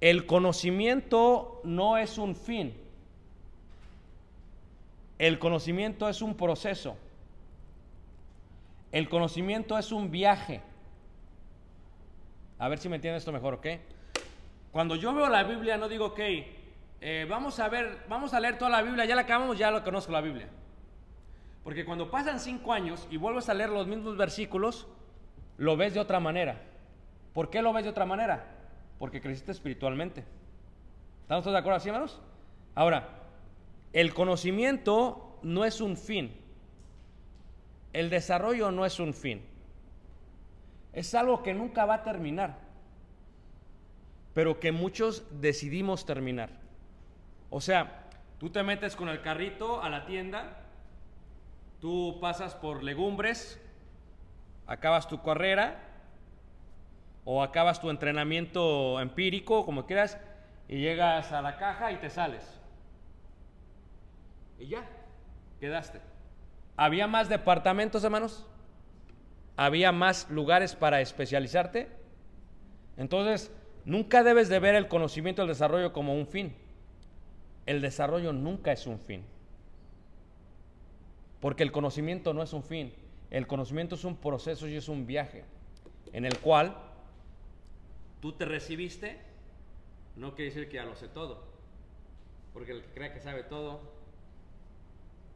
el 0.00 0.26
conocimiento 0.26 1.60
no 1.64 1.98
es 1.98 2.18
un 2.18 2.36
fin. 2.36 2.72
El 5.18 5.40
conocimiento 5.40 6.08
es 6.08 6.22
un 6.22 6.36
proceso. 6.36 6.96
El 8.92 9.08
conocimiento 9.08 9.76
es 9.76 9.90
un 9.90 10.12
viaje. 10.12 10.60
A 12.60 12.68
ver 12.68 12.78
si 12.78 12.88
me 12.88 12.96
entiendes 12.96 13.22
esto 13.22 13.32
mejor, 13.32 13.54
¿ok? 13.54 13.66
Cuando 14.70 14.94
yo 14.94 15.12
veo 15.12 15.28
la 15.28 15.42
Biblia 15.42 15.76
no 15.76 15.88
digo, 15.88 16.06
ok, 16.06 16.20
eh, 17.00 17.26
vamos 17.28 17.58
a 17.58 17.68
ver, 17.68 18.04
vamos 18.08 18.34
a 18.34 18.40
leer 18.40 18.56
toda 18.56 18.70
la 18.70 18.82
Biblia, 18.82 19.04
ya 19.04 19.16
la 19.16 19.22
acabamos, 19.22 19.58
ya 19.58 19.72
lo 19.72 19.82
conozco 19.82 20.12
la 20.12 20.20
Biblia. 20.20 20.48
Porque 21.64 21.84
cuando 21.84 22.08
pasan 22.08 22.38
cinco 22.38 22.72
años 22.72 23.08
y 23.10 23.16
vuelves 23.16 23.48
a 23.48 23.54
leer 23.54 23.70
los 23.70 23.88
mismos 23.88 24.16
versículos, 24.16 24.86
lo 25.58 25.76
ves 25.76 25.94
de 25.94 26.00
otra 26.00 26.20
manera. 26.20 26.60
¿Por 27.32 27.50
qué 27.50 27.62
lo 27.62 27.72
ves 27.72 27.84
de 27.84 27.90
otra 27.90 28.06
manera? 28.06 28.44
Porque 28.98 29.20
creciste 29.20 29.52
espiritualmente. 29.52 30.24
¿Estamos 31.22 31.44
todos 31.44 31.54
de 31.54 31.58
acuerdo 31.58 31.76
así, 31.76 31.88
hermanos? 31.88 32.20
Ahora, 32.74 33.08
el 33.92 34.14
conocimiento 34.14 35.38
no 35.42 35.64
es 35.64 35.80
un 35.80 35.96
fin. 35.96 36.32
El 37.92 38.10
desarrollo 38.10 38.70
no 38.70 38.84
es 38.84 39.00
un 39.00 39.14
fin. 39.14 39.42
Es 40.92 41.14
algo 41.14 41.42
que 41.42 41.52
nunca 41.52 41.84
va 41.84 41.94
a 41.96 42.02
terminar, 42.02 42.58
pero 44.34 44.60
que 44.60 44.72
muchos 44.72 45.24
decidimos 45.40 46.06
terminar. 46.06 46.50
O 47.50 47.60
sea, 47.60 48.08
tú 48.38 48.50
te 48.50 48.62
metes 48.62 48.96
con 48.96 49.08
el 49.08 49.20
carrito 49.20 49.82
a 49.82 49.90
la 49.90 50.06
tienda, 50.06 50.60
tú 51.80 52.18
pasas 52.20 52.54
por 52.54 52.82
legumbres, 52.82 53.60
acabas 54.66 55.08
tu 55.08 55.22
carrera 55.22 55.78
o 57.24 57.42
acabas 57.42 57.80
tu 57.80 57.90
entrenamiento 57.90 59.00
empírico, 59.00 59.64
como 59.66 59.86
quieras, 59.86 60.18
y 60.68 60.78
llegas 60.78 61.32
a 61.32 61.42
la 61.42 61.56
caja 61.56 61.92
y 61.92 61.96
te 61.96 62.10
sales. 62.10 62.42
Y 64.58 64.68
ya, 64.68 64.84
quedaste. 65.60 66.00
¿Había 66.76 67.06
más 67.06 67.28
departamentos, 67.28 68.04
hermanos? 68.04 68.46
¿Había 69.56 69.92
más 69.92 70.30
lugares 70.30 70.76
para 70.76 71.00
especializarte? 71.00 71.88
Entonces, 72.96 73.50
nunca 73.84 74.22
debes 74.22 74.48
de 74.48 74.58
ver 74.58 74.74
el 74.74 74.88
conocimiento 74.88 75.42
y 75.42 75.44
el 75.44 75.48
desarrollo 75.48 75.92
como 75.92 76.14
un 76.14 76.26
fin. 76.26 76.54
El 77.64 77.80
desarrollo 77.80 78.32
nunca 78.32 78.72
es 78.72 78.86
un 78.86 78.98
fin. 78.98 79.24
Porque 81.40 81.62
el 81.62 81.72
conocimiento 81.72 82.34
no 82.34 82.42
es 82.42 82.52
un 82.52 82.62
fin. 82.62 82.92
El 83.30 83.46
conocimiento 83.46 83.94
es 83.94 84.04
un 84.04 84.16
proceso 84.16 84.68
y 84.68 84.76
es 84.76 84.88
un 84.88 85.06
viaje 85.06 85.44
en 86.12 86.24
el 86.24 86.38
cual 86.38 86.76
tú 88.20 88.32
te 88.32 88.44
recibiste, 88.44 89.18
no 90.16 90.34
quiere 90.34 90.50
decir 90.50 90.68
que 90.68 90.76
ya 90.76 90.84
lo 90.84 90.96
sé 90.96 91.08
todo. 91.08 91.44
Porque 92.52 92.72
el 92.72 92.82
que 92.82 92.88
crea 92.90 93.12
que 93.12 93.20
sabe 93.20 93.42
todo, 93.42 93.80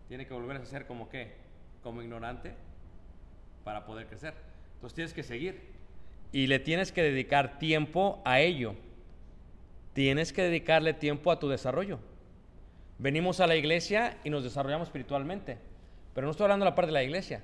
tiene 0.08 0.26
que 0.26 0.34
volver 0.34 0.56
a 0.56 0.64
ser 0.64 0.86
como 0.86 1.08
qué? 1.08 1.34
Como 1.82 2.02
ignorante 2.02 2.54
para 3.64 3.84
poder 3.84 4.06
crecer. 4.06 4.34
Entonces 4.74 4.94
tienes 4.94 5.12
que 5.12 5.22
seguir 5.22 5.60
y 6.32 6.46
le 6.46 6.58
tienes 6.58 6.92
que 6.92 7.02
dedicar 7.02 7.58
tiempo 7.58 8.22
a 8.24 8.40
ello. 8.40 8.74
Tienes 9.92 10.32
que 10.32 10.42
dedicarle 10.42 10.94
tiempo 10.94 11.30
a 11.30 11.38
tu 11.38 11.48
desarrollo. 11.48 11.98
Venimos 12.98 13.40
a 13.40 13.46
la 13.46 13.56
iglesia 13.56 14.18
y 14.24 14.30
nos 14.30 14.44
desarrollamos 14.44 14.88
espiritualmente, 14.88 15.58
pero 16.14 16.26
no 16.26 16.30
estoy 16.30 16.44
hablando 16.44 16.64
de 16.64 16.70
la 16.70 16.74
parte 16.74 16.88
de 16.88 16.94
la 16.94 17.02
iglesia, 17.02 17.42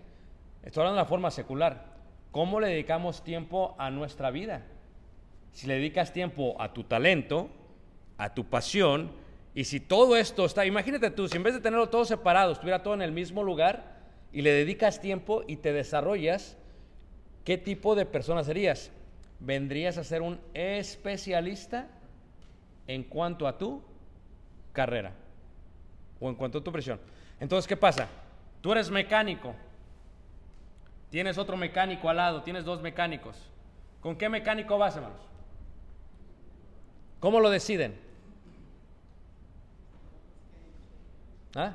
estoy 0.67 0.83
hablando 0.83 0.99
de 0.99 1.05
la 1.05 1.09
forma 1.09 1.31
secular. 1.31 1.97
¿Cómo 2.33 2.61
le 2.61 2.69
dedicamos 2.69 3.25
tiempo 3.25 3.75
a 3.79 3.91
nuestra 3.91 4.31
vida? 4.31 4.62
Si 5.53 5.67
le 5.67 5.75
dedicas 5.75 6.12
tiempo 6.12 6.61
a 6.61 6.75
tu 6.75 6.85
talento, 6.85 7.49
a 8.19 8.35
tu 8.35 8.45
pasión, 8.45 9.11
y 9.55 9.64
si 9.64 9.81
todo 9.81 10.17
esto 10.17 10.45
está, 10.45 10.67
imagínate 10.67 11.11
tú, 11.11 11.29
si 11.29 11.37
en 11.39 11.43
vez 11.43 11.55
de 11.55 11.61
tenerlo 11.61 11.89
todo 11.89 12.05
separado, 12.05 12.53
estuviera 12.53 12.83
todo 12.83 12.93
en 12.93 13.01
el 13.01 13.12
mismo 13.12 13.43
lugar, 13.43 13.97
y 14.33 14.43
le 14.43 14.51
dedicas 14.51 15.01
tiempo 15.01 15.45
y 15.47 15.57
te 15.57 15.73
desarrollas, 15.73 16.59
¿qué 17.45 17.57
tipo 17.57 17.95
de 17.95 18.05
persona 18.05 18.45
serías? 18.45 18.91
¿Vendrías 19.41 19.97
a 19.97 20.05
ser 20.05 20.21
un 20.21 20.41
especialista 20.53 21.87
en 22.87 23.03
cuanto 23.05 23.47
a 23.47 23.57
tu 23.57 23.83
carrera 24.73 25.12
o 26.21 26.29
en 26.29 26.35
cuanto 26.35 26.59
a 26.59 26.64
tu 26.64 26.73
presión? 26.73 27.01
Entonces, 27.41 27.67
¿qué 27.67 27.77
pasa? 27.79 28.09
Tú 28.61 28.73
eres 28.73 28.91
mecánico, 28.91 29.55
tienes 31.11 31.39
otro 31.39 31.57
mecánico 31.57 32.09
al 32.09 32.17
lado, 32.17 32.43
tienes 32.43 32.65
dos 32.65 32.83
mecánicos. 32.83 33.37
¿Con 34.01 34.17
qué 34.17 34.29
mecánico 34.29 34.79
vas, 34.79 34.97
hermanos? 34.97 35.21
¿Cómo 37.21 37.41
lo 37.41 37.51
deciden? 37.51 37.99
¿Ah? 41.55 41.73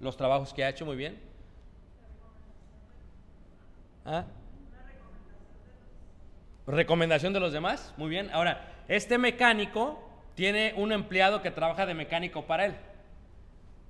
Los 0.00 0.16
trabajos 0.16 0.52
que 0.52 0.64
ha 0.64 0.68
hecho, 0.68 0.84
muy 0.84 0.96
bien. 0.96 1.20
¿Ah? 4.04 4.24
Recomendación 6.66 7.32
de 7.32 7.40
los 7.40 7.52
demás, 7.52 7.94
muy 7.96 8.08
bien. 8.08 8.30
Ahora, 8.32 8.84
este 8.88 9.18
mecánico 9.18 10.02
tiene 10.34 10.74
un 10.76 10.92
empleado 10.92 11.42
que 11.42 11.50
trabaja 11.50 11.86
de 11.86 11.94
mecánico 11.94 12.44
para 12.46 12.66
él. 12.66 12.76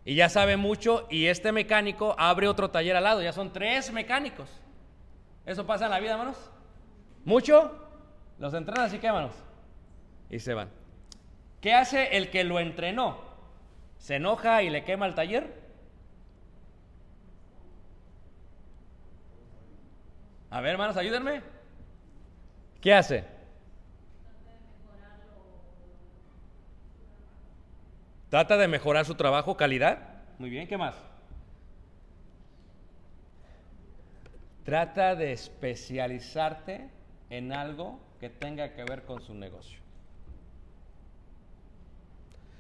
Y 0.05 0.15
ya 0.15 0.29
sabe 0.29 0.57
mucho 0.57 1.07
y 1.11 1.27
este 1.27 1.53
mecánico 1.53 2.15
abre 2.19 2.49
otro 2.49 2.71
taller 2.71 2.97
al 2.97 3.05
lado. 3.05 3.23
Ya 3.23 3.33
son 3.33 3.53
tres 3.53 3.93
mecánicos. 3.93 4.49
¿Eso 5.45 5.67
pasa 5.67 5.87
en 5.87 5.91
la 5.91 6.01
vida, 6.01 6.13
hermanos? 6.13 6.51
¿Mucho? 7.25 7.89
Los 8.39 8.55
entrenan 8.55 8.85
así 8.85 8.99
que, 8.99 9.07
hermanos. 9.07 9.35
Y 10.31 10.39
se 10.39 10.55
van. 10.55 10.71
¿Qué 11.61 11.75
hace 11.75 12.17
el 12.17 12.31
que 12.31 12.45
lo 12.45 12.59
entrenó? 12.59 13.19
¿Se 13.99 14.17
enoja 14.17 14.63
y 14.63 14.71
le 14.71 14.85
quema 14.85 15.07
el 15.07 15.15
taller? 15.15 15.61
A 20.51 20.61
ver, 20.61 20.73
hermanos, 20.73 20.97
ayúdenme. 20.97 21.43
¿Qué 22.81 22.95
hace? 22.95 23.25
Trata 28.31 28.57
de 28.57 28.69
mejorar 28.69 29.05
su 29.05 29.17
trabajo, 29.17 29.57
calidad. 29.57 29.99
Muy 30.39 30.51
bien, 30.51 30.69
¿qué 30.69 30.79
más? 30.79 30.95
Trata 34.65 35.17
de 35.17 35.33
especializarte 35.33 36.89
en 37.29 37.53
algo 37.53 37.99
que 38.21 38.31
tenga 38.31 38.73
que 38.73 38.85
ver 38.85 39.03
con 39.05 39.21
su 39.21 39.35
negocio. 39.35 39.81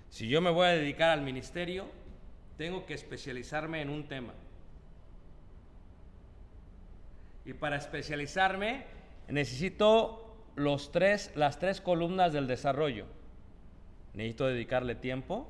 Si 0.08 0.28
yo 0.28 0.40
me 0.40 0.50
voy 0.50 0.66
a 0.66 0.70
dedicar 0.70 1.10
al 1.10 1.22
ministerio, 1.22 1.86
tengo 2.56 2.84
que 2.84 2.94
especializarme 2.94 3.80
en 3.80 3.90
un 3.90 4.08
tema. 4.08 4.34
Y 7.44 7.52
para 7.52 7.76
especializarme 7.76 8.86
necesito 9.28 10.36
los 10.56 10.90
tres, 10.90 11.30
las 11.36 11.60
tres 11.60 11.80
columnas 11.80 12.32
del 12.32 12.48
desarrollo. 12.48 13.06
Necesito 14.14 14.48
dedicarle 14.48 14.96
tiempo, 14.96 15.48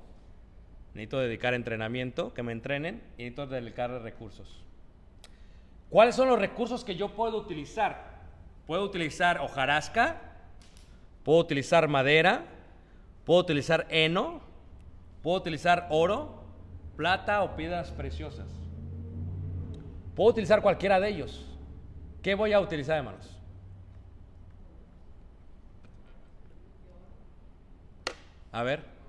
necesito 0.95 1.19
dedicar 1.19 1.55
entrenamiento, 1.55 2.35
que 2.35 2.43
me 2.43 2.53
entrenen, 2.53 3.03
y 3.17 3.25
necesito 3.25 3.47
dedicarle 3.47 3.99
recursos. 4.01 4.65
¿Cuáles 5.89 6.15
son 6.15 6.29
los 6.29 6.39
recursos 6.39 6.85
que 6.85 6.97
yo 6.97 7.11
puedo 7.11 7.39
utilizar? 7.39 8.11
Puedo 8.67 8.85
utilizar 8.85 9.39
hojarasca, 9.39 10.21
puedo 11.25 11.41
utilizar 11.41 11.89
madera, 11.89 12.45
puedo 13.25 13.41
utilizar 13.41 13.87
heno, 13.91 14.41
puedo 15.23 15.39
utilizar 15.39 15.89
oro, 15.91 16.45
plata 16.97 17.43
o 17.43 17.57
piedras 17.57 17.91
preciosas. 17.91 18.47
Puedo 20.15 20.31
utilizar 20.31 20.63
cualquiera 20.63 21.01
de 21.01 21.09
ellos. 21.09 21.47
¿Qué 22.23 22.35
voy 22.35 22.53
a 22.53 22.61
utilizar, 22.61 22.99
hermanos? 22.99 23.37
A 28.53 28.63
ver. 28.63 29.00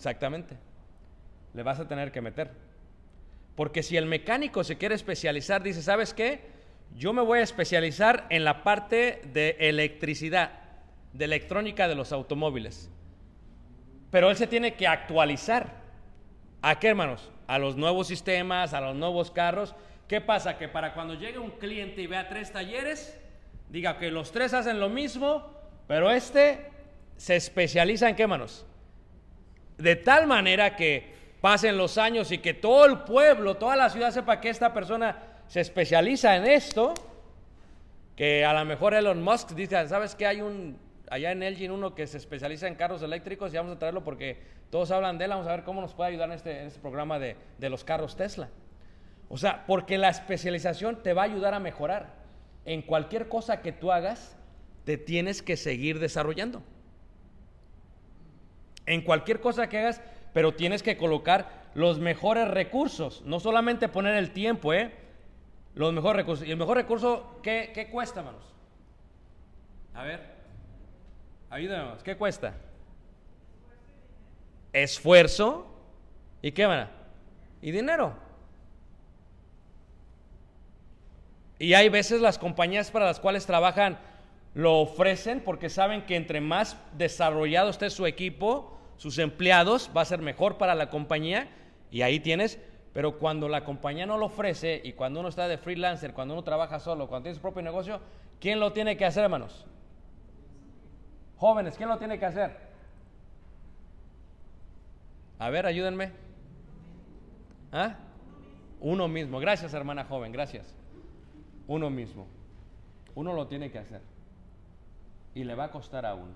Exactamente. 0.00 0.56
Le 1.52 1.62
vas 1.62 1.78
a 1.78 1.86
tener 1.86 2.10
que 2.10 2.22
meter. 2.22 2.50
Porque 3.54 3.82
si 3.82 3.98
el 3.98 4.06
mecánico 4.06 4.64
se 4.64 4.78
quiere 4.78 4.94
especializar, 4.94 5.62
dice, 5.62 5.82
¿sabes 5.82 6.14
qué? 6.14 6.40
Yo 6.96 7.12
me 7.12 7.20
voy 7.20 7.40
a 7.40 7.42
especializar 7.42 8.24
en 8.30 8.46
la 8.46 8.62
parte 8.62 9.20
de 9.34 9.58
electricidad, 9.60 10.52
de 11.12 11.26
electrónica 11.26 11.86
de 11.86 11.96
los 11.96 12.12
automóviles. 12.12 12.88
Pero 14.10 14.30
él 14.30 14.38
se 14.38 14.46
tiene 14.46 14.72
que 14.72 14.86
actualizar. 14.86 15.82
¿A 16.62 16.78
qué, 16.78 16.88
hermanos? 16.88 17.30
A 17.46 17.58
los 17.58 17.76
nuevos 17.76 18.08
sistemas, 18.08 18.72
a 18.72 18.80
los 18.80 18.96
nuevos 18.96 19.30
carros. 19.30 19.74
¿Qué 20.08 20.22
pasa? 20.22 20.56
Que 20.56 20.68
para 20.68 20.94
cuando 20.94 21.12
llegue 21.12 21.38
un 21.38 21.50
cliente 21.50 22.00
y 22.00 22.06
vea 22.06 22.26
tres 22.26 22.50
talleres, 22.52 23.20
diga 23.68 23.98
que 23.98 24.10
los 24.10 24.32
tres 24.32 24.54
hacen 24.54 24.80
lo 24.80 24.88
mismo, 24.88 25.46
pero 25.86 26.10
este 26.10 26.70
se 27.18 27.36
especializa 27.36 28.08
en 28.08 28.16
qué, 28.16 28.22
hermanos? 28.22 28.64
De 29.80 29.96
tal 29.96 30.26
manera 30.26 30.76
que 30.76 31.14
pasen 31.40 31.76
los 31.76 31.98
años 31.98 32.30
y 32.32 32.38
que 32.38 32.54
todo 32.54 32.84
el 32.86 32.98
pueblo, 33.00 33.56
toda 33.56 33.76
la 33.76 33.90
ciudad 33.90 34.10
sepa 34.10 34.40
que 34.40 34.50
esta 34.50 34.72
persona 34.72 35.16
se 35.46 35.60
especializa 35.60 36.36
en 36.36 36.46
esto, 36.46 36.94
que 38.14 38.44
a 38.44 38.52
lo 38.52 38.64
mejor 38.64 38.94
Elon 38.94 39.22
Musk 39.22 39.52
dice, 39.52 39.88
¿sabes 39.88 40.14
qué? 40.14 40.26
Hay 40.26 40.40
un, 40.42 40.78
allá 41.08 41.32
en 41.32 41.42
Elgin 41.42 41.70
uno 41.70 41.94
que 41.94 42.06
se 42.06 42.18
especializa 42.18 42.68
en 42.68 42.74
carros 42.74 43.02
eléctricos 43.02 43.52
y 43.52 43.56
vamos 43.56 43.74
a 43.74 43.78
traerlo 43.78 44.04
porque 44.04 44.38
todos 44.70 44.90
hablan 44.90 45.18
de 45.18 45.24
él, 45.24 45.30
vamos 45.30 45.46
a 45.46 45.52
ver 45.52 45.64
cómo 45.64 45.80
nos 45.80 45.94
puede 45.94 46.10
ayudar 46.10 46.28
en 46.28 46.36
este, 46.36 46.66
este 46.66 46.80
programa 46.80 47.18
de, 47.18 47.36
de 47.58 47.70
los 47.70 47.82
carros 47.82 48.16
Tesla. 48.16 48.48
O 49.28 49.38
sea, 49.38 49.64
porque 49.66 49.96
la 49.96 50.08
especialización 50.08 51.02
te 51.02 51.12
va 51.12 51.22
a 51.22 51.24
ayudar 51.24 51.54
a 51.54 51.60
mejorar. 51.60 52.14
En 52.64 52.82
cualquier 52.82 53.28
cosa 53.28 53.62
que 53.62 53.72
tú 53.72 53.90
hagas, 53.90 54.36
te 54.84 54.98
tienes 54.98 55.40
que 55.40 55.56
seguir 55.56 55.98
desarrollando. 55.98 56.62
En 58.86 59.02
cualquier 59.02 59.40
cosa 59.40 59.68
que 59.68 59.78
hagas, 59.78 60.00
pero 60.32 60.54
tienes 60.54 60.82
que 60.82 60.96
colocar 60.96 61.60
los 61.74 61.98
mejores 61.98 62.48
recursos, 62.48 63.22
no 63.24 63.40
solamente 63.40 63.88
poner 63.88 64.16
el 64.16 64.32
tiempo, 64.32 64.72
¿eh? 64.72 64.92
Los 65.74 65.92
mejores 65.92 66.16
recursos. 66.16 66.46
¿Y 66.46 66.50
el 66.50 66.56
mejor 66.56 66.76
recurso 66.76 67.38
qué, 67.42 67.88
cuesta, 67.92 68.20
hermanos? 68.20 68.44
A 69.94 70.04
ver, 70.04 70.20
ayúdame, 71.48 71.92
¿qué 72.02 72.16
cuesta? 72.16 72.54
Esfuerzo 74.72 75.66
y 76.42 76.52
qué, 76.52 76.66
van 76.66 76.88
Y 77.62 77.70
dinero. 77.70 78.14
Y 81.58 81.74
hay 81.74 81.88
veces 81.90 82.20
las 82.20 82.38
compañías 82.38 82.90
para 82.90 83.04
las 83.04 83.20
cuales 83.20 83.44
trabajan 83.44 83.98
lo 84.54 84.80
ofrecen 84.80 85.40
porque 85.40 85.68
saben 85.68 86.06
que 86.06 86.16
entre 86.16 86.40
más 86.40 86.76
desarrollado 86.96 87.70
esté 87.70 87.90
su 87.90 88.06
equipo, 88.06 88.78
sus 88.96 89.18
empleados, 89.18 89.90
va 89.96 90.02
a 90.02 90.06
ser 90.06 90.20
mejor 90.20 90.58
para 90.58 90.74
la 90.74 90.90
compañía 90.90 91.48
y 91.90 92.02
ahí 92.02 92.20
tienes, 92.20 92.58
pero 92.92 93.18
cuando 93.18 93.48
la 93.48 93.64
compañía 93.64 94.06
no 94.06 94.18
lo 94.18 94.26
ofrece 94.26 94.80
y 94.84 94.92
cuando 94.92 95.20
uno 95.20 95.28
está 95.28 95.46
de 95.48 95.58
freelancer, 95.58 96.12
cuando 96.12 96.34
uno 96.34 96.42
trabaja 96.42 96.80
solo, 96.80 97.08
cuando 97.08 97.24
tiene 97.24 97.36
su 97.36 97.42
propio 97.42 97.62
negocio, 97.62 98.00
¿quién 98.40 98.58
lo 98.58 98.72
tiene 98.72 98.96
que 98.96 99.04
hacer, 99.04 99.24
hermanos? 99.24 99.66
Jóvenes, 101.36 101.76
¿quién 101.76 101.88
lo 101.88 101.98
tiene 101.98 102.18
que 102.18 102.26
hacer? 102.26 102.70
A 105.38 105.48
ver, 105.48 105.64
ayúdenme. 105.64 106.12
¿Ah? 107.72 107.96
Uno 108.80 109.08
mismo. 109.08 109.40
Gracias, 109.40 109.72
hermana 109.72 110.04
joven, 110.04 110.32
gracias. 110.32 110.74
Uno 111.66 111.88
mismo. 111.88 112.26
Uno 113.14 113.32
lo 113.32 113.46
tiene 113.46 113.70
que 113.70 113.78
hacer. 113.78 114.02
Y 115.34 115.44
le 115.44 115.54
va 115.54 115.64
a 115.64 115.70
costar 115.70 116.06
a 116.06 116.14
uno. 116.14 116.34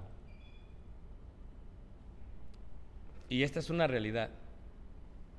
Y 3.28 3.42
esta 3.42 3.58
es 3.58 3.70
una 3.70 3.86
realidad, 3.86 4.30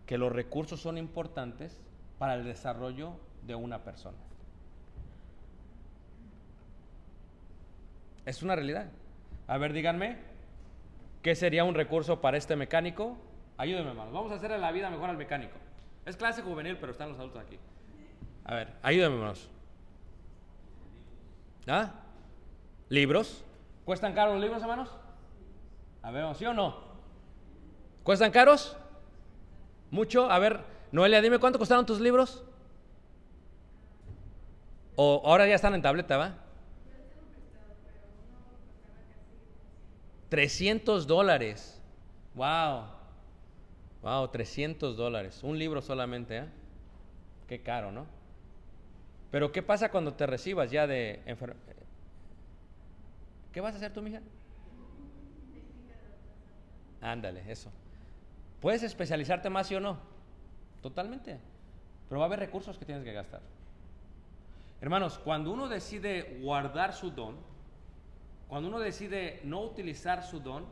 que 0.06 0.18
los 0.18 0.32
recursos 0.32 0.82
son 0.82 0.98
importantes 0.98 1.82
para 2.18 2.36
el 2.36 2.44
desarrollo 2.44 3.14
de 3.44 3.56
una 3.56 3.84
persona. 3.84 4.18
Es 8.26 8.42
una 8.42 8.56
realidad. 8.56 8.90
A 9.48 9.58
ver, 9.58 9.74
díganme, 9.74 10.18
¿qué 11.22 11.36
sería 11.36 11.64
un 11.64 11.76
recurso 11.76 12.22
para 12.22 12.38
este 12.38 12.56
mecánico? 12.56 13.18
Ayúdenme, 13.58 13.92
hermanos. 13.92 14.14
Vamos 14.14 14.32
a 14.32 14.36
hacerle 14.36 14.58
la 14.58 14.72
vida 14.72 14.90
mejor 14.90 15.10
al 15.10 15.18
mecánico. 15.18 15.58
Es 16.06 16.18
clase 16.18 16.42
juvenil, 16.42 16.78
pero 16.78 16.92
están 16.92 17.10
los 17.10 17.20
adultos 17.20 17.44
aquí. 17.44 17.58
A 18.44 18.56
ver, 18.56 18.74
ayúdenme, 18.82 19.16
hermanos. 19.16 19.50
¿Ah? 21.68 21.94
¿Libros? 22.90 23.44
¿Cuestan 23.84 24.14
caros 24.14 24.34
los 24.36 24.44
libros, 24.44 24.62
hermanos? 24.62 24.90
A 26.02 26.12
ver, 26.12 26.36
¿sí 26.36 26.46
o 26.46 26.54
no? 26.54 26.78
¿Cuestan 28.04 28.32
caros? 28.32 28.78
¿Mucho? 29.90 30.30
A 30.30 30.38
ver, 30.40 30.60
Noelia, 30.92 31.22
dime 31.22 31.40
cuánto 31.40 31.58
costaron 31.58 31.86
tus 31.86 32.00
libros. 32.00 32.44
O 34.96 35.22
ahora 35.26 35.48
ya 35.48 35.56
están 35.56 35.74
en 35.74 35.82
tableta, 35.82 36.18
¿va? 36.18 36.36
300 40.30 41.08
dólares. 41.08 41.82
Wow. 42.36 42.86
Wow, 44.02 44.28
300 44.30 44.96
dólares. 44.96 45.42
Un 45.44 45.58
libro 45.58 45.82
solamente, 45.82 46.38
¿eh? 46.38 46.46
Qué 47.48 47.62
caro, 47.62 47.92
¿no? 47.92 48.06
Pero 49.32 49.52
¿qué 49.52 49.64
pasa 49.64 49.90
cuando 49.90 50.14
te 50.14 50.26
recibas 50.26 50.72
ya 50.72 50.88
de 50.88 51.22
¿Qué 53.56 53.62
vas 53.62 53.74
a 53.74 53.78
hacer 53.78 53.94
tú, 53.94 54.02
mija? 54.02 54.20
Ándale, 57.00 57.42
eso. 57.50 57.72
Puedes 58.60 58.84
especializarte 58.84 59.50
más, 59.50 59.68
sí 59.68 59.76
o 59.76 59.80
no. 59.80 59.98
Totalmente. 60.82 61.40
Pero 62.10 62.20
va 62.20 62.26
a 62.26 62.28
haber 62.28 62.40
recursos 62.40 62.78
que 62.78 62.84
tienes 62.84 63.06
que 63.06 63.14
gastar. 63.14 63.40
Hermanos, 64.82 65.18
cuando 65.20 65.54
uno 65.54 65.70
decide 65.70 66.38
guardar 66.42 66.92
su 66.92 67.12
don, 67.12 67.38
Cuando 68.50 68.68
uno 68.68 68.80
decide 68.80 69.40
no 69.46 69.62
utilizar 69.62 70.22
su 70.24 70.42
don, 70.42 70.66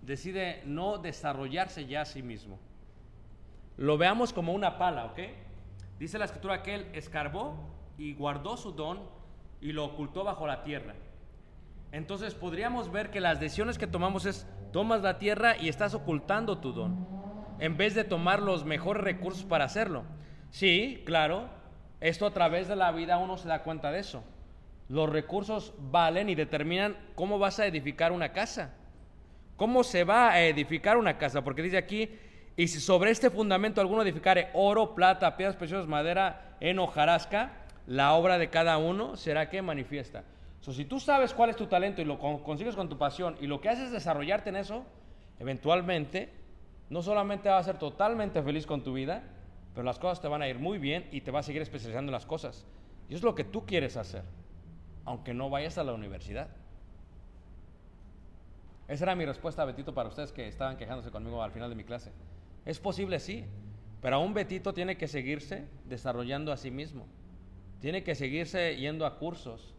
decide 0.00 0.62
no 0.64 0.96
desarrollarse 0.96 1.86
ya 1.86 2.00
a 2.00 2.06
sí 2.06 2.22
mismo. 2.22 2.58
Lo 3.76 3.98
veamos 3.98 4.32
como 4.32 4.54
una 4.54 4.78
pala, 4.78 5.04
¿ok? 5.04 5.18
Dice 5.98 6.18
la 6.18 6.24
escritura 6.24 6.62
que 6.62 6.76
él 6.76 6.86
escarbó 6.94 7.56
y 7.98 8.14
guardó 8.14 8.56
su 8.56 8.72
don 8.72 9.00
y 9.60 9.72
lo 9.72 9.84
ocultó 9.84 10.24
bajo 10.24 10.46
la 10.46 10.64
tierra. 10.64 10.94
Entonces 11.92 12.34
podríamos 12.34 12.90
ver 12.90 13.10
que 13.10 13.20
las 13.20 13.38
decisiones 13.38 13.76
que 13.76 13.86
tomamos 13.86 14.24
es, 14.24 14.46
tomas 14.72 15.02
la 15.02 15.18
tierra 15.18 15.56
y 15.58 15.68
estás 15.68 15.94
ocultando 15.94 16.58
tu 16.58 16.72
don, 16.72 17.06
en 17.58 17.76
vez 17.76 17.94
de 17.94 18.04
tomar 18.04 18.40
los 18.40 18.64
mejores 18.64 19.04
recursos 19.04 19.44
para 19.44 19.66
hacerlo. 19.66 20.04
Sí, 20.50 21.02
claro, 21.04 21.50
esto 22.00 22.26
a 22.26 22.32
través 22.32 22.66
de 22.66 22.76
la 22.76 22.90
vida 22.92 23.18
uno 23.18 23.36
se 23.36 23.46
da 23.46 23.62
cuenta 23.62 23.92
de 23.92 24.00
eso. 24.00 24.24
Los 24.88 25.10
recursos 25.10 25.74
valen 25.78 26.30
y 26.30 26.34
determinan 26.34 26.96
cómo 27.14 27.38
vas 27.38 27.60
a 27.60 27.66
edificar 27.66 28.10
una 28.10 28.32
casa. 28.32 28.74
¿Cómo 29.56 29.84
se 29.84 30.04
va 30.04 30.30
a 30.30 30.42
edificar 30.42 30.96
una 30.96 31.18
casa? 31.18 31.44
Porque 31.44 31.62
dice 31.62 31.76
aquí, 31.76 32.10
y 32.56 32.68
si 32.68 32.80
sobre 32.80 33.10
este 33.10 33.30
fundamento 33.30 33.80
alguno 33.80 34.02
edificare 34.02 34.48
oro, 34.54 34.94
plata, 34.94 35.36
piedras 35.36 35.56
preciosas, 35.56 35.86
madera, 35.86 36.56
en 36.60 36.78
hojarasca, 36.78 37.52
la 37.86 38.14
obra 38.14 38.38
de 38.38 38.48
cada 38.48 38.78
uno 38.78 39.16
será 39.16 39.50
que 39.50 39.62
manifiesta. 39.62 40.24
So, 40.62 40.72
si 40.72 40.84
tú 40.84 41.00
sabes 41.00 41.34
cuál 41.34 41.50
es 41.50 41.56
tu 41.56 41.66
talento 41.66 42.00
y 42.00 42.04
lo 42.04 42.20
con- 42.20 42.38
consigues 42.38 42.76
con 42.76 42.88
tu 42.88 42.96
pasión 42.96 43.36
y 43.40 43.48
lo 43.48 43.60
que 43.60 43.68
haces 43.68 43.86
es 43.86 43.92
desarrollarte 43.92 44.48
en 44.50 44.56
eso, 44.56 44.84
eventualmente 45.40 46.32
no 46.88 47.02
solamente 47.02 47.48
vas 47.48 47.62
a 47.66 47.72
ser 47.72 47.78
totalmente 47.80 48.40
feliz 48.42 48.64
con 48.64 48.84
tu 48.84 48.92
vida, 48.92 49.24
pero 49.74 49.84
las 49.84 49.98
cosas 49.98 50.20
te 50.20 50.28
van 50.28 50.40
a 50.40 50.48
ir 50.48 50.60
muy 50.60 50.78
bien 50.78 51.08
y 51.10 51.22
te 51.22 51.32
vas 51.32 51.44
a 51.44 51.48
seguir 51.48 51.62
especializando 51.62 52.10
en 52.10 52.12
las 52.12 52.26
cosas. 52.26 52.64
Y 53.08 53.14
es 53.16 53.22
lo 53.24 53.34
que 53.34 53.42
tú 53.42 53.66
quieres 53.66 53.96
hacer, 53.96 54.22
aunque 55.04 55.34
no 55.34 55.50
vayas 55.50 55.78
a 55.78 55.84
la 55.84 55.94
universidad. 55.94 56.48
Esa 58.86 59.04
era 59.04 59.16
mi 59.16 59.24
respuesta, 59.24 59.64
Betito, 59.64 59.92
para 59.94 60.10
ustedes 60.10 60.30
que 60.30 60.46
estaban 60.46 60.76
quejándose 60.76 61.10
conmigo 61.10 61.42
al 61.42 61.50
final 61.50 61.70
de 61.70 61.76
mi 61.76 61.82
clase. 61.82 62.12
Es 62.64 62.78
posible, 62.78 63.18
sí, 63.18 63.44
pero 64.00 64.16
aún 64.16 64.32
Betito 64.32 64.72
tiene 64.72 64.96
que 64.96 65.08
seguirse 65.08 65.66
desarrollando 65.86 66.52
a 66.52 66.56
sí 66.56 66.70
mismo. 66.70 67.08
Tiene 67.80 68.04
que 68.04 68.14
seguirse 68.14 68.76
yendo 68.76 69.06
a 69.06 69.18
cursos, 69.18 69.71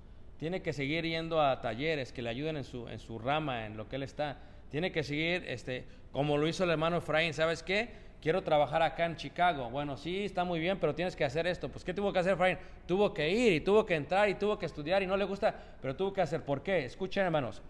tiene 0.43 0.61
que 0.61 0.73
seguir 0.73 1.05
yendo 1.05 1.41
a 1.41 1.61
talleres 1.61 2.11
que 2.11 2.21
le 2.21 2.29
ayuden 2.29 2.57
en 2.57 2.65
su, 2.65 2.89
en 2.89 2.99
su 2.99 3.17
rama, 3.17 3.65
en 3.65 3.77
lo 3.77 3.87
que 3.87 3.95
él 3.95 4.03
está. 4.03 4.39
Tiene 4.69 4.91
que 4.91 5.01
seguir, 5.01 5.45
este, 5.47 5.85
como 6.11 6.37
lo 6.37 6.49
hizo 6.49 6.65
el 6.65 6.69
hermano 6.69 6.97
Efraín, 6.97 7.33
¿sabes 7.33 7.63
qué? 7.63 7.93
Quiero 8.21 8.43
trabajar 8.43 8.81
acá 8.81 9.05
en 9.05 9.15
Chicago. 9.15 9.69
Bueno, 9.69 9.95
sí, 9.95 10.25
está 10.25 10.43
muy 10.43 10.59
bien, 10.59 10.79
pero 10.81 10.93
tienes 10.93 11.15
que 11.15 11.23
hacer 11.23 11.47
esto. 11.47 11.69
Pues, 11.69 11.85
¿qué 11.85 11.93
tuvo 11.93 12.11
que 12.11 12.19
hacer 12.19 12.33
Efraín? 12.33 12.57
Tuvo 12.85 13.13
que 13.13 13.29
ir 13.29 13.53
y 13.53 13.61
tuvo 13.61 13.85
que 13.85 13.95
entrar 13.95 14.27
y 14.27 14.35
tuvo 14.35 14.59
que 14.59 14.65
estudiar 14.65 15.01
y 15.01 15.07
no 15.07 15.15
le 15.15 15.23
gusta, 15.23 15.55
pero 15.81 15.95
tuvo 15.95 16.11
que 16.11 16.19
hacer. 16.19 16.43
¿Por 16.43 16.61
qué? 16.61 16.83
Escuchen, 16.83 17.23
hermanos. 17.23 17.61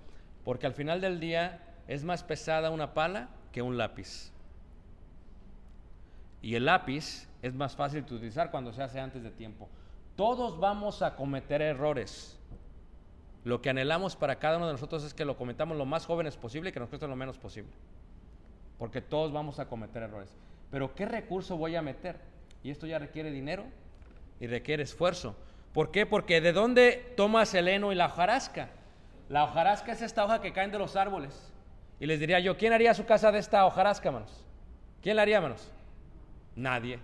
Porque 0.44 0.66
al 0.66 0.74
final 0.74 1.00
del 1.00 1.20
día 1.20 1.60
es 1.88 2.04
más 2.04 2.24
pesada 2.24 2.72
una 2.72 2.96
pala 2.96 3.30
que 3.52 3.62
un 3.62 3.78
lápiz. 3.78 4.32
Y 6.42 6.56
el 6.56 6.66
lápiz 6.66 7.30
es 7.44 7.54
más 7.54 7.76
fácil 7.76 8.04
de 8.04 8.16
utilizar 8.16 8.50
cuando 8.50 8.74
se 8.74 8.82
hace 8.82 9.00
antes 9.00 9.22
de 9.22 9.30
tiempo. 9.30 9.70
Todos 10.16 10.60
vamos 10.60 11.04
a 11.04 11.16
cometer 11.16 11.62
errores. 11.62 12.40
Lo 13.44 13.62
que 13.62 13.70
anhelamos 13.70 14.16
para 14.16 14.40
cada 14.40 14.58
uno 14.58 14.68
de 14.68 14.74
nosotros 14.74 15.04
es 15.04 15.14
que 15.14 15.26
lo 15.26 15.36
cometamos 15.36 15.78
lo 15.78 15.86
más 15.86 16.06
jóvenes 16.06 16.38
posible 16.38 16.70
y 16.70 16.74
que 16.74 16.80
nos 16.80 16.90
cueste 16.90 17.08
lo 17.08 17.16
menos 17.16 17.38
posible. 17.38 17.72
Porque 18.78 19.02
todos 19.02 19.34
vamos 19.34 19.60
a 19.60 19.68
cometer 19.68 20.04
errores. 20.04 20.30
Pero 20.72 20.96
¿qué 20.96 21.06
recurso 21.06 21.58
voy 21.58 21.76
a 21.76 21.82
meter? 21.82 22.18
Y 22.64 22.72
esto 22.72 22.88
ya 22.88 23.00
requiere 23.00 23.32
dinero 23.32 23.66
y 24.40 24.48
requiere 24.48 24.84
esfuerzo. 24.84 25.36
¿Por 25.74 25.92
qué? 25.92 26.06
Porque 26.06 26.40
¿de 26.40 26.54
dónde 26.54 27.14
tomas 27.18 27.54
el 27.54 27.68
heno 27.68 27.92
y 27.92 27.96
la 27.96 28.06
hojarasca? 28.06 28.70
La 29.30 29.44
hojarasca 29.44 29.92
es 29.92 30.02
esta 30.02 30.24
hoja 30.24 30.42
que 30.42 30.54
caen 30.54 30.72
de 30.72 30.80
los 30.80 30.96
árboles. 30.96 31.52
Y 32.00 32.06
les 32.06 32.20
diría 32.20 32.40
yo, 32.40 32.58
¿quién 32.58 32.74
haría 32.74 32.94
su 32.94 33.06
casa 33.06 33.32
de 33.32 33.40
esta 33.40 33.66
hojarasca, 33.66 34.12
manos? 34.12 34.44
¿Quién 35.02 35.16
la 35.16 35.22
haría, 35.24 35.42
manos? 35.42 35.72
Nadie. 36.56 37.00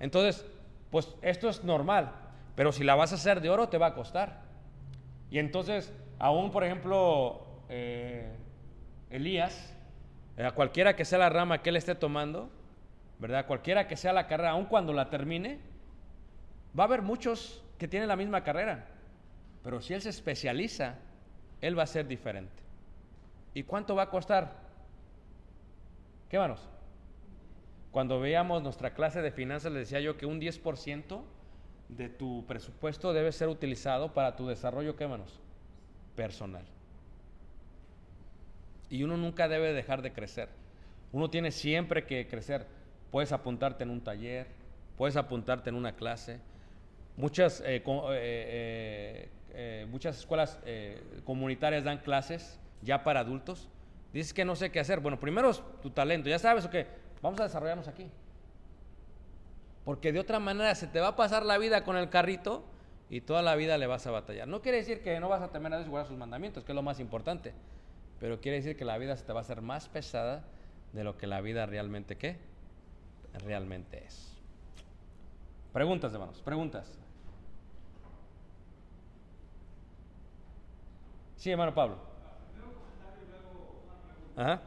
Entonces, 0.00 0.44
pues 0.90 1.14
esto 1.22 1.48
es 1.48 1.64
normal, 1.64 2.12
pero 2.54 2.72
si 2.72 2.84
la 2.84 2.94
vas 2.94 3.12
a 3.12 3.16
hacer 3.16 3.40
de 3.40 3.50
oro 3.50 3.68
te 3.68 3.78
va 3.78 3.86
a 3.88 3.94
costar. 3.94 4.45
Y 5.30 5.38
entonces, 5.38 5.92
aún 6.18 6.50
por 6.50 6.64
ejemplo, 6.64 7.46
eh, 7.68 8.32
Elías, 9.10 9.74
a 10.38 10.52
cualquiera 10.52 10.96
que 10.96 11.04
sea 11.04 11.18
la 11.18 11.30
rama 11.30 11.62
que 11.62 11.70
él 11.70 11.76
esté 11.76 11.94
tomando, 11.94 12.50
¿verdad? 13.18 13.46
Cualquiera 13.46 13.88
que 13.88 13.96
sea 13.96 14.12
la 14.12 14.26
carrera, 14.26 14.50
aun 14.50 14.66
cuando 14.66 14.92
la 14.92 15.08
termine, 15.10 15.58
va 16.78 16.84
a 16.84 16.86
haber 16.86 17.02
muchos 17.02 17.64
que 17.78 17.88
tienen 17.88 18.08
la 18.08 18.16
misma 18.16 18.44
carrera, 18.44 18.86
pero 19.62 19.80
si 19.80 19.94
él 19.94 20.02
se 20.02 20.10
especializa, 20.10 20.96
él 21.60 21.78
va 21.78 21.84
a 21.84 21.86
ser 21.86 22.06
diferente. 22.06 22.62
¿Y 23.54 23.62
cuánto 23.62 23.94
va 23.94 24.04
a 24.04 24.10
costar? 24.10 24.52
¿Qué 26.28 26.38
manos? 26.38 26.68
Cuando 27.90 28.20
veíamos 28.20 28.62
nuestra 28.62 28.92
clase 28.92 29.22
de 29.22 29.30
finanzas, 29.30 29.72
les 29.72 29.88
decía 29.88 30.00
yo 30.00 30.18
que 30.18 30.26
un 30.26 30.40
10% 30.40 31.22
de 31.88 32.08
tu 32.08 32.44
presupuesto 32.46 33.12
debe 33.12 33.32
ser 33.32 33.48
utilizado 33.48 34.12
para 34.12 34.36
tu 34.36 34.46
desarrollo, 34.46 34.96
¿qué 34.96 35.06
manos? 35.06 35.40
Personal. 36.14 36.64
Y 38.90 39.02
uno 39.02 39.16
nunca 39.16 39.48
debe 39.48 39.72
dejar 39.72 40.02
de 40.02 40.12
crecer. 40.12 40.48
Uno 41.12 41.30
tiene 41.30 41.50
siempre 41.50 42.04
que 42.04 42.26
crecer. 42.26 42.66
Puedes 43.10 43.32
apuntarte 43.32 43.84
en 43.84 43.90
un 43.90 44.00
taller, 44.00 44.46
puedes 44.96 45.16
apuntarte 45.16 45.70
en 45.70 45.76
una 45.76 45.92
clase. 45.94 46.40
Muchas, 47.16 47.60
eh, 47.60 47.82
eh, 47.86 49.28
eh, 49.50 49.86
muchas 49.88 50.18
escuelas 50.18 50.58
comunitarias 51.24 51.84
dan 51.84 51.98
clases 51.98 52.58
ya 52.82 53.02
para 53.02 53.20
adultos. 53.20 53.68
Dices 54.12 54.32
que 54.32 54.44
no 54.44 54.56
sé 54.56 54.70
qué 54.70 54.80
hacer. 54.80 55.00
Bueno, 55.00 55.18
primero 55.18 55.52
tu 55.82 55.90
talento. 55.90 56.28
Ya 56.28 56.38
sabes, 56.38 56.64
ok, 56.64 56.74
vamos 57.22 57.40
a 57.40 57.44
desarrollarnos 57.44 57.88
aquí. 57.88 58.08
Porque 59.86 60.12
de 60.12 60.18
otra 60.18 60.40
manera 60.40 60.74
se 60.74 60.88
te 60.88 60.98
va 60.98 61.06
a 61.06 61.16
pasar 61.16 61.46
la 61.46 61.58
vida 61.58 61.84
con 61.84 61.96
el 61.96 62.10
carrito 62.10 62.64
y 63.08 63.20
toda 63.20 63.40
la 63.40 63.54
vida 63.54 63.78
le 63.78 63.86
vas 63.86 64.04
a 64.08 64.10
batallar. 64.10 64.48
No 64.48 64.60
quiere 64.60 64.78
decir 64.78 65.00
que 65.00 65.20
no 65.20 65.28
vas 65.28 65.42
a 65.42 65.52
temer 65.52 65.72
a 65.72 65.78
Dios 65.78 66.08
sus 66.08 66.18
mandamientos, 66.18 66.64
que 66.64 66.72
es 66.72 66.76
lo 66.76 66.82
más 66.82 66.98
importante. 66.98 67.54
Pero 68.18 68.40
quiere 68.40 68.56
decir 68.56 68.76
que 68.76 68.84
la 68.84 68.98
vida 68.98 69.14
se 69.16 69.24
te 69.24 69.32
va 69.32 69.38
a 69.38 69.42
hacer 69.42 69.62
más 69.62 69.88
pesada 69.88 70.42
de 70.92 71.04
lo 71.04 71.16
que 71.16 71.28
la 71.28 71.40
vida 71.40 71.66
realmente 71.66 72.16
qué? 72.16 72.36
Realmente 73.44 74.04
es. 74.04 74.36
Preguntas, 75.72 76.12
hermanos, 76.12 76.42
preguntas. 76.42 76.98
Sí, 81.36 81.52
hermano 81.52 81.72
Pablo. 81.72 81.98
Ajá. 84.36 84.62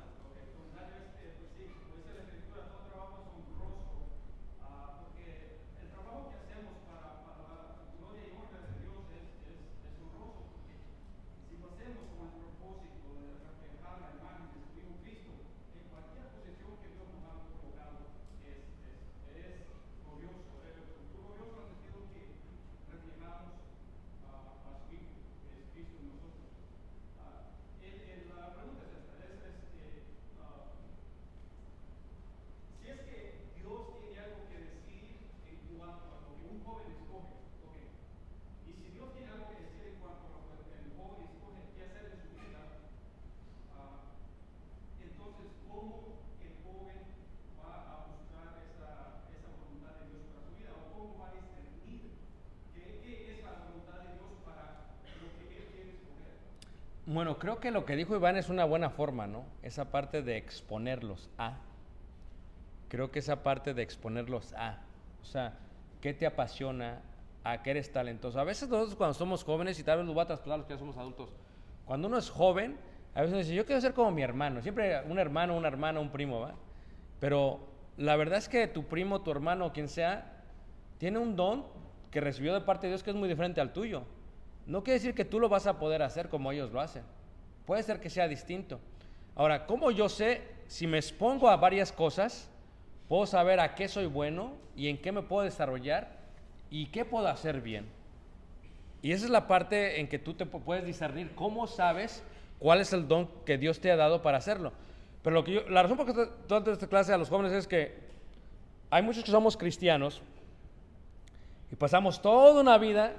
Bueno, 57.20 57.38
creo 57.38 57.60
que 57.60 57.70
lo 57.70 57.84
que 57.84 57.98
dijo 57.98 58.16
Iván 58.16 58.38
es 58.38 58.48
una 58.48 58.64
buena 58.64 58.90
forma, 58.90 59.28
¿no? 59.28 59.44
Esa 59.62 59.92
parte 59.92 60.22
de 60.22 60.38
exponerlos 60.38 61.30
a. 61.38 61.58
Creo 62.88 63.12
que 63.12 63.20
esa 63.20 63.44
parte 63.44 63.74
de 63.74 63.82
exponerlos 63.82 64.54
a. 64.54 64.78
O 65.22 65.26
sea, 65.26 65.58
¿qué 66.00 66.14
te 66.14 66.26
apasiona? 66.26 67.02
¿A 67.44 67.62
qué 67.62 67.72
eres 67.72 67.92
talentoso? 67.92 68.40
A 68.40 68.46
veces 68.46 68.70
nosotros 68.70 68.96
cuando 68.96 69.16
somos 69.16 69.44
jóvenes, 69.44 69.78
y 69.80 69.84
tal 69.84 69.98
vez 69.98 70.08
lo 70.08 70.14
voy 70.14 70.24
a 70.24 70.28
trasladar 70.28 70.54
a 70.54 70.58
los 70.60 70.66
que 70.66 70.76
ya 70.76 70.80
somos 70.80 70.96
adultos, 70.96 71.34
cuando 71.84 72.08
uno 72.08 72.18
es 72.18 72.30
joven, 72.30 72.78
a 73.14 73.20
veces 73.20 73.34
uno 73.34 73.40
dice, 73.40 73.54
yo 73.54 73.66
quiero 73.66 73.82
ser 73.82 73.94
como 73.94 74.12
mi 74.12 74.22
hermano. 74.22 74.62
Siempre 74.62 75.02
un 75.02 75.20
hermano, 75.20 75.58
una 75.58 75.68
hermana, 75.68 76.00
un 76.00 76.12
primo, 76.12 76.40
¿va? 76.40 76.56
Pero 77.20 77.60
la 77.98 78.16
verdad 78.16 78.38
es 78.38 78.48
que 78.48 78.66
tu 78.70 78.86
primo, 78.86 79.24
tu 79.24 79.32
hermano, 79.32 79.74
quien 79.74 79.90
sea, 79.90 80.38
tiene 81.00 81.20
un 81.20 81.36
don 81.36 81.66
que 82.12 82.22
recibió 82.22 82.54
de 82.54 82.62
parte 82.62 82.88
de 82.88 82.94
Dios 82.94 83.04
que 83.04 83.10
es 83.10 83.16
muy 83.18 83.28
diferente 83.28 83.60
al 83.60 83.74
tuyo. 83.74 84.06
No 84.70 84.84
quiere 84.84 85.00
decir 85.00 85.16
que 85.16 85.26
tú 85.26 85.40
lo 85.40 85.50
vas 85.50 85.68
a 85.68 85.80
poder 85.80 86.02
hacer 86.02 86.30
como 86.30 86.52
ellos 86.52 86.72
lo 86.72 86.80
hacen. 86.80 87.04
Puede 87.66 87.84
ser 87.84 88.00
que 88.00 88.10
sea 88.10 88.28
distinto. 88.28 88.80
Ahora, 89.36 89.66
¿cómo 89.66 89.92
yo 89.92 90.10
sé 90.10 90.42
si 90.68 90.88
me 90.88 90.98
expongo 90.98 91.50
a 91.50 91.58
varias 91.58 91.92
cosas? 91.92 92.50
Puedo 93.08 93.26
saber 93.26 93.60
a 93.60 93.76
qué 93.76 93.88
soy 93.88 94.06
bueno 94.06 94.54
y 94.76 94.88
en 94.88 94.98
qué 94.98 95.12
me 95.12 95.22
puedo 95.24 95.44
desarrollar 95.44 96.18
y 96.70 96.88
qué 96.88 97.06
puedo 97.06 97.28
hacer 97.28 97.62
bien. 97.62 97.88
Y 99.02 99.12
esa 99.14 99.26
es 99.26 99.32
la 99.32 99.48
parte 99.48 100.00
en 100.00 100.08
que 100.08 100.20
tú 100.20 100.34
te 100.34 100.46
pu- 100.46 100.62
puedes 100.62 100.86
discernir 100.86 101.34
cómo 101.34 101.68
sabes 101.68 102.22
cuál 102.60 102.82
es 102.82 102.92
el 102.94 103.08
don 103.08 103.28
que 103.46 103.58
Dios 103.58 103.80
te 103.80 103.92
ha 103.92 103.96
dado 103.96 104.22
para 104.22 104.38
hacerlo. 104.38 104.74
Pero 105.24 105.34
lo 105.36 105.44
que 105.44 105.66
la 105.70 105.82
razón 105.84 105.98
por 105.98 106.08
la 106.08 106.14
que 106.14 106.22
estoy 106.22 106.36
dando 106.48 106.72
esta 106.72 106.88
clase 106.88 107.14
a 107.14 107.18
los 107.18 107.30
jóvenes 107.30 107.54
es 107.54 107.68
que 107.68 107.98
hay 108.90 109.02
muchos 109.02 109.24
que 109.24 109.32
somos 109.32 109.56
cristianos 109.58 110.22
y 111.72 111.76
pasamos 111.76 112.22
toda 112.22 112.62
una 112.62 112.78
vida 112.78 113.14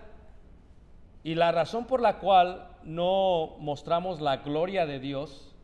y 1.22 1.34
la 1.34 1.52
razón 1.52 1.84
por 1.86 2.00
la 2.00 2.18
cual 2.18 2.68
no 2.82 3.56
mostramos 3.58 4.20
la 4.20 4.38
gloria 4.38 4.86
de 4.86 4.98
Dios 5.00 5.54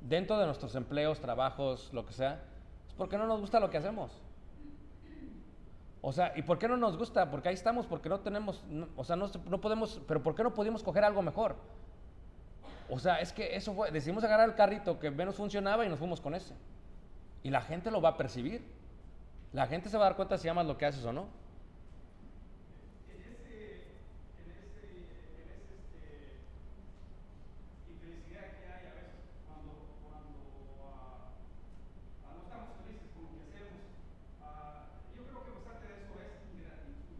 dentro 0.00 0.38
de 0.38 0.46
nuestros 0.46 0.74
empleos, 0.76 1.20
trabajos, 1.20 1.90
lo 1.92 2.06
que 2.06 2.12
sea, 2.12 2.42
es 2.86 2.94
porque 2.94 3.18
no 3.18 3.26
nos 3.26 3.40
gusta 3.40 3.58
lo 3.60 3.70
que 3.70 3.78
hacemos. 3.78 4.12
O 6.06 6.12
sea, 6.12 6.32
¿y 6.36 6.42
por 6.42 6.58
qué 6.58 6.68
no 6.68 6.76
nos 6.76 6.96
gusta? 6.98 7.30
Porque 7.30 7.48
ahí 7.48 7.54
estamos, 7.54 7.86
porque 7.86 8.08
no 8.10 8.20
tenemos, 8.20 8.62
o 8.94 9.04
sea, 9.04 9.16
no, 9.16 9.30
no 9.48 9.60
podemos, 9.60 10.00
pero 10.06 10.22
¿por 10.22 10.34
qué 10.34 10.42
no 10.42 10.52
pudimos 10.52 10.82
coger 10.82 11.02
algo 11.02 11.22
mejor? 11.22 11.56
O 12.90 12.98
sea, 12.98 13.20
es 13.20 13.32
que 13.32 13.56
eso 13.56 13.72
fue, 13.72 13.90
decidimos 13.90 14.22
agarrar 14.22 14.46
el 14.50 14.54
carrito 14.54 14.98
que 15.00 15.10
menos 15.10 15.36
funcionaba 15.36 15.86
y 15.86 15.88
nos 15.88 15.98
fuimos 15.98 16.20
con 16.20 16.34
ese. 16.34 16.54
Y 17.42 17.48
la 17.50 17.62
gente 17.62 17.90
lo 17.90 18.02
va 18.02 18.10
a 18.10 18.16
percibir. 18.18 18.62
La 19.54 19.66
gente 19.66 19.88
se 19.88 19.96
va 19.96 20.04
a 20.04 20.08
dar 20.10 20.16
cuenta 20.16 20.36
si 20.36 20.46
amas 20.48 20.66
lo 20.66 20.76
que 20.76 20.84
haces 20.84 21.02
o 21.06 21.12
no. 21.12 21.26
en 23.08 23.22
ese, 23.22 23.86
en 24.36 24.50
ese, 24.50 24.84
en 24.84 25.48
ese 25.48 25.74
este, 25.78 26.42
infelicidad 27.90 28.46
que 28.58 28.66
hay 28.66 28.84
a 28.90 28.94
veces 28.98 29.22
cuando, 29.46 29.72
cuando 30.02 30.34
ah, 30.84 31.30
ah, 32.26 32.32
no 32.34 32.42
estamos 32.44 32.68
felices 32.84 33.08
con 33.14 33.22
lo 33.24 33.30
que 33.38 33.44
hacemos, 33.46 33.80
ah, 34.42 34.98
yo 35.16 35.22
creo 35.24 35.40
que 35.44 35.50
bastante 35.54 35.84
de 35.88 35.94
eso 36.02 36.12
es 36.20 36.32
ingratitud. 36.50 37.18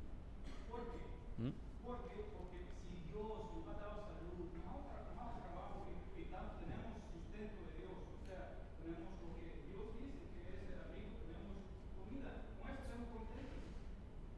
¿Por 0.69 0.81
qué? 0.93 1.05
¿Mm? 1.39 1.53
Porque, 1.87 2.15
porque 2.35 2.59
si 2.89 2.95
Dios 3.07 3.29
nos 3.55 3.65
ha 3.71 3.75
dado 3.79 4.11
salud, 4.11 4.43
nos 4.43 4.65
ha 4.67 4.75
dado 4.75 4.83
tra- 4.91 5.39
trabajo 5.39 5.87
y, 5.87 5.95
y 6.19 6.23
damos- 6.33 6.59
tenemos 6.59 6.99
sustento 7.15 7.63
de 7.69 7.73
Dios, 7.79 7.95
o 8.11 8.19
sea, 8.27 8.59
tenemos 8.83 9.15
lo 9.23 9.29
que 9.39 9.47
Dios 9.71 9.85
dice 10.03 10.25
que 10.35 10.41
es 10.51 10.59
el 10.67 10.79
abrigo, 10.83 11.15
tenemos 11.23 11.63
comida, 11.95 12.33
con 12.59 12.67
eso 12.75 12.83
estamos 12.83 13.09
contentos. 13.15 13.63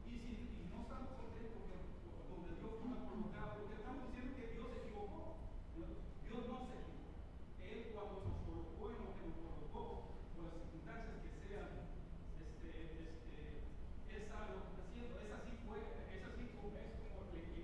Y 0.07 0.13
si 0.23 0.31
y 0.57 0.71
no 0.71 0.83
estamos 0.87 1.11
contentos 1.19 1.61
con 1.67 2.15
con 2.17 2.25
donde 2.47 2.51
Dios 2.59 2.73
nos 2.83 2.95
ha 2.95 3.05
colocado, 3.07 3.49
porque 3.61 3.75
estamos 3.79 4.01
diciendo 4.07 4.31
que 4.37 4.45
Dios 4.55 4.67
se 4.71 4.79
equivocó. 4.87 5.35
No, 5.77 5.83
Dios 6.25 6.41
no 6.47 6.55
se 6.67 6.75
equivocó. 6.79 7.07
Él 7.61 7.77
cuando 7.93 8.15
nos 8.27 8.37
colocó 8.47 8.81
en 8.91 8.95
lo 9.03 9.09
que 9.15 9.23
nos 9.27 9.37
colocó, 9.43 9.83
con 10.35 10.41
las 10.47 10.55
circunstancias 10.63 11.15
que 11.23 11.31
sean, 11.43 11.69
este, 12.39 12.69
este, 13.03 13.37
Él 14.15 14.21
sabe 14.31 14.55
lo 14.55 14.59
que 14.63 14.69
está 14.73 14.81
haciendo. 14.87 15.13
Es 15.21 15.29
así 15.35 15.51
fue, 15.67 15.79
es 16.07 16.21
así 16.23 16.43
como 16.55 16.71
es 16.79 16.91
como 17.03 17.27
le 17.35 17.41
que 17.51 17.63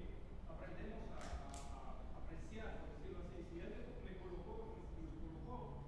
aprendemos 0.52 1.08
a, 1.16 1.24
a- 1.24 1.96
a 2.14 2.16
apreciar, 2.22 2.84
por 2.84 2.92
decirlo 3.00 3.24
así. 3.24 3.40
Si 3.50 3.56
Él 3.64 3.72
me 4.04 4.14
colocó, 4.20 4.84
me 5.00 5.08
colocó, 5.16 5.88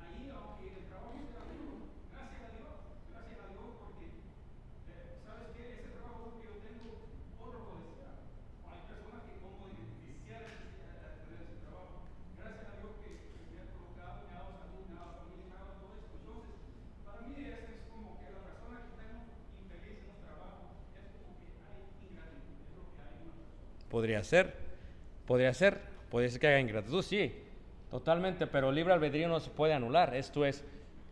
ahí 0.00 0.32
aunque 0.32 0.64
el 0.80 0.84
trabajo 0.88 1.20
sea 1.28 1.44
duro, 1.52 1.86
gracias 2.10 2.40
a 2.40 2.50
Dios, 2.56 2.72
gracias 3.12 3.38
a 3.40 3.46
Dios 3.52 3.68
porque 3.78 4.06
eh, 4.90 5.20
¿Sabes 5.24 5.48
qué? 5.54 5.62
Ese 5.78 5.90
trabajo 5.94 6.34
que 6.40 6.46
yo 6.48 6.54
tengo, 6.64 6.88
otro 7.38 7.58
lo 7.60 7.72
desea. 7.86 8.12
Hay 8.66 8.80
personas 8.90 9.22
que 9.28 9.34
como 9.38 9.68
de 9.70 9.78
quisieran 10.02 10.50
quisiera 10.66 11.14
tener 11.22 11.38
ese 11.46 11.58
trabajo. 11.64 12.02
Gracias 12.36 12.66
a 12.66 12.72
Dios 12.80 12.92
que, 13.00 13.10
que 13.30 13.40
me 13.54 13.58
ha 13.62 13.66
colocado, 13.70 14.14
me 14.26 14.32
ha 14.34 14.42
dado 14.42 14.52
salud, 14.58 14.82
me 14.90 14.94
ha 14.98 15.02
dado 15.06 15.14
familia, 15.22 15.46
me 15.46 15.54
ha 15.54 15.60
dado 15.62 15.74
todo 15.80 15.92
esto. 16.00 16.12
Entonces, 16.20 16.50
para 17.06 17.18
mí 17.26 17.32
ese 17.40 17.70
es 17.78 17.82
como 17.92 18.18
que 18.18 18.26
la 18.34 18.42
persona 18.42 18.76
que 18.82 18.90
está 18.90 19.06
infeliz 19.62 19.96
en 20.02 20.08
un 20.10 20.20
trabajo 20.26 20.62
es 20.98 21.06
como 21.14 21.30
que 21.38 21.48
hay 21.62 21.78
ingratitud, 22.02 22.56
es 22.66 22.72
lo 22.74 22.84
que 22.90 22.98
hay 23.00 23.12
en 23.14 23.22
una 23.30 23.34
persona. 23.38 23.78
Podría 24.00 24.24
ser, 24.24 24.54
podría 25.26 25.52
ser, 25.52 25.78
podría 26.10 26.30
ser 26.30 26.40
que 26.40 26.46
haya 26.46 26.58
ingratitud, 26.58 27.02
sí, 27.02 27.34
totalmente, 27.90 28.46
pero 28.46 28.72
libre 28.72 28.94
albedrío 28.94 29.28
no 29.28 29.40
se 29.40 29.50
puede 29.50 29.74
anular. 29.74 30.14
Esto 30.14 30.46
es, 30.46 30.64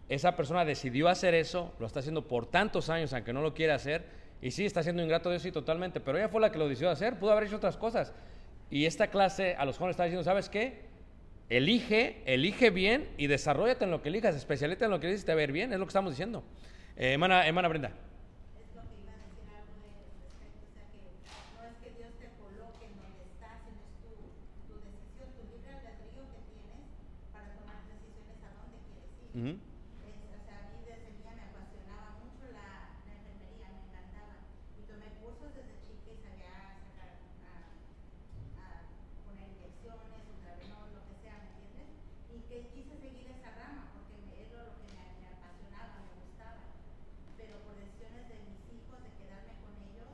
esa 0.08 0.34
persona 0.36 0.64
decidió 0.64 1.10
hacer 1.10 1.34
eso, 1.34 1.74
lo 1.80 1.86
está 1.86 2.00
haciendo 2.00 2.26
por 2.26 2.46
tantos 2.46 2.88
años, 2.88 3.12
aunque 3.12 3.34
no 3.34 3.42
lo 3.42 3.52
quiera 3.52 3.74
hacer, 3.74 4.06
y 4.40 4.52
sí, 4.52 4.64
está 4.64 4.82
siendo 4.82 5.02
ingrato 5.02 5.28
a 5.28 5.32
Dios, 5.32 5.42
sí, 5.42 5.52
totalmente, 5.52 6.00
pero 6.00 6.16
ella 6.16 6.30
fue 6.30 6.40
la 6.40 6.50
que 6.50 6.56
lo 6.56 6.66
decidió 6.66 6.88
hacer, 6.88 7.18
pudo 7.18 7.32
haber 7.32 7.44
hecho 7.44 7.56
otras 7.56 7.76
cosas. 7.76 8.14
Y 8.70 8.86
esta 8.86 9.08
clase 9.08 9.54
a 9.54 9.66
los 9.66 9.76
jóvenes 9.76 9.96
está 9.96 10.04
diciendo, 10.04 10.24
¿sabes 10.24 10.48
qué? 10.48 10.80
Elige, 11.50 12.22
elige 12.24 12.70
bien 12.70 13.06
y 13.18 13.26
desarrollate 13.26 13.84
en 13.84 13.90
lo 13.90 14.00
que 14.00 14.08
elijas, 14.08 14.34
especialízate 14.34 14.86
en 14.86 14.92
lo 14.92 14.98
que 14.98 15.08
eliges 15.08 15.24
y 15.24 15.26
te 15.26 15.34
va 15.34 15.42
a 15.42 15.44
ir 15.44 15.52
bien, 15.52 15.74
es 15.74 15.78
lo 15.78 15.84
que 15.84 15.90
estamos 15.90 16.12
diciendo. 16.12 16.42
Eh, 16.96 17.12
hermana, 17.12 17.46
hermana 17.46 17.68
Brenda. 17.68 17.88
Es 17.88 18.74
lo 18.74 18.80
que 18.80 18.96
iba 19.04 19.12
a 19.12 19.20
decir 19.28 19.44
algo 19.52 19.76
de 19.76 19.92
respecto, 19.92 20.64
o 20.64 20.72
sea 20.72 20.88
que 20.88 21.04
no 21.52 21.64
es 21.68 21.76
que 21.84 21.90
Dios 21.96 22.12
te 22.18 22.28
coloque 22.36 22.84
en 22.84 22.96
donde 23.00 23.24
estás, 23.28 23.64
sino 23.64 23.80
es 23.80 23.94
tu, 24.02 24.10
tu 24.68 24.74
decisión, 24.82 25.28
tu 25.38 25.42
libre 25.48 25.70
albedrío 25.72 26.24
que 26.28 26.40
tienes 26.52 26.84
para 27.32 27.48
tomar 27.56 27.80
decisiones 27.88 28.36
a 28.44 28.50
dónde 28.60 28.76
quieres 29.38 29.54
ir. 29.54 29.54
Ujú. 29.54 29.58
Es, 30.06 30.16
o 30.34 30.38
sea, 30.46 30.56
a 30.58 30.68
mí 30.72 30.82
desde 30.84 31.10
niña 31.14 31.32
me 31.38 31.44
apasionaba 31.50 32.18
mucho 32.22 32.44
la, 32.50 32.98
la 33.06 33.12
enfermería, 33.14 33.68
me 33.70 33.82
encantaba. 33.86 34.34
Y 34.78 34.82
tomé 34.90 35.08
cursos 35.22 35.54
desde 35.54 35.78
chica 35.86 36.10
y 36.10 36.18
sabía 36.22 36.54
sacar, 36.82 37.10
a, 37.46 37.52
a 38.58 38.66
poner 39.26 39.46
inyecciones, 39.54 40.22
ultravenos, 40.26 40.90
lo 40.94 41.02
que 41.06 41.14
sea, 41.22 41.36
¿me 41.38 41.48
entiendes? 41.54 41.88
Y 42.34 42.36
que 42.50 42.56
quise 42.74 42.94
seguir 42.98 43.26
esa 43.30 43.50
rama 43.54 43.90
porque 43.94 44.16
me, 44.26 44.34
era 44.42 44.62
lo 44.66 44.74
que 44.82 44.86
me, 44.94 45.04
me 45.22 45.28
apasionaba, 45.30 46.02
me 46.02 46.14
gustaba. 46.26 46.62
Pero 47.38 47.62
por 47.62 47.74
decisiones 47.78 48.26
de 48.28 48.36
mis 48.42 48.58
hijos, 48.74 48.98
de 49.02 49.10
quedarme 49.22 49.54
con 49.62 49.72
ellos, 49.86 50.10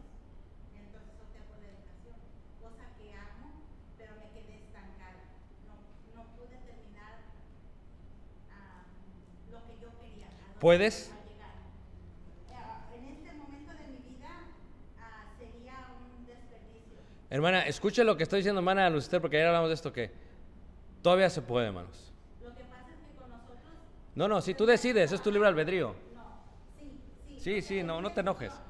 entonces 0.77 1.15
opté 1.21 1.41
por 1.49 1.59
la 1.65 1.69
educación. 1.73 2.19
Cosa 2.61 2.85
que 2.97 3.13
amo, 3.15 3.65
pero 3.97 4.17
me 4.21 4.29
quedé 4.33 4.61
estancada. 4.65 5.25
No, 5.69 5.75
no 6.17 6.23
pude 6.37 6.57
terminar 6.65 7.21
ah, 8.53 8.85
lo 9.53 9.59
que 9.67 9.75
yo 9.81 9.89
quería. 10.01 10.29
a 10.29 10.33
dónde 10.33 10.33
¿Puedes? 10.33 10.33
iba 10.33 10.33
a 10.33 10.33
llegar. 10.33 10.33
Ah, 10.33 10.33
En 10.33 10.33
este 10.33 10.33
momento 10.33 10.33
de 10.33 10.33
mi 10.33 10.33
vida 10.33 10.33
ah, 10.33 10.33
sería 10.35 10.53
un 10.54 10.54
desperdicio. 16.27 16.99
Hermana, 17.31 17.67
escuche 17.67 18.05
lo 18.05 18.17
que 18.17 18.23
estoy 18.23 18.39
diciendo, 18.41 18.61
hermana 18.61 18.89
Lucifer, 18.91 19.21
porque 19.21 19.37
ayer 19.37 19.49
hablamos 19.49 19.69
de 19.71 19.75
esto 19.75 19.93
que 19.93 20.11
todavía 21.03 21.31
se 21.31 21.43
puede, 21.43 21.67
hermanos. 21.67 22.13
Lo 22.43 22.51
que 22.55 22.63
pasa 22.65 22.91
es 22.93 23.01
que 23.01 23.19
con 23.19 23.31
nosotros, 23.31 23.59
No, 24.15 24.29
no, 24.29 24.41
si 24.41 24.55
tú 24.55 24.67
decides, 24.67 25.13
es 25.13 25.23
tu 25.23 25.31
libre 25.31 25.49
albedrío. 25.49 25.89
no, 25.89 25.95
sí, 27.37 27.41
sí. 27.43 27.63
Sí, 27.63 27.63
sí, 27.63 27.83
no, 27.83 28.01
no 28.01 28.13
te 28.13 28.21
enojes. 28.21 28.53
Sí, 28.53 28.61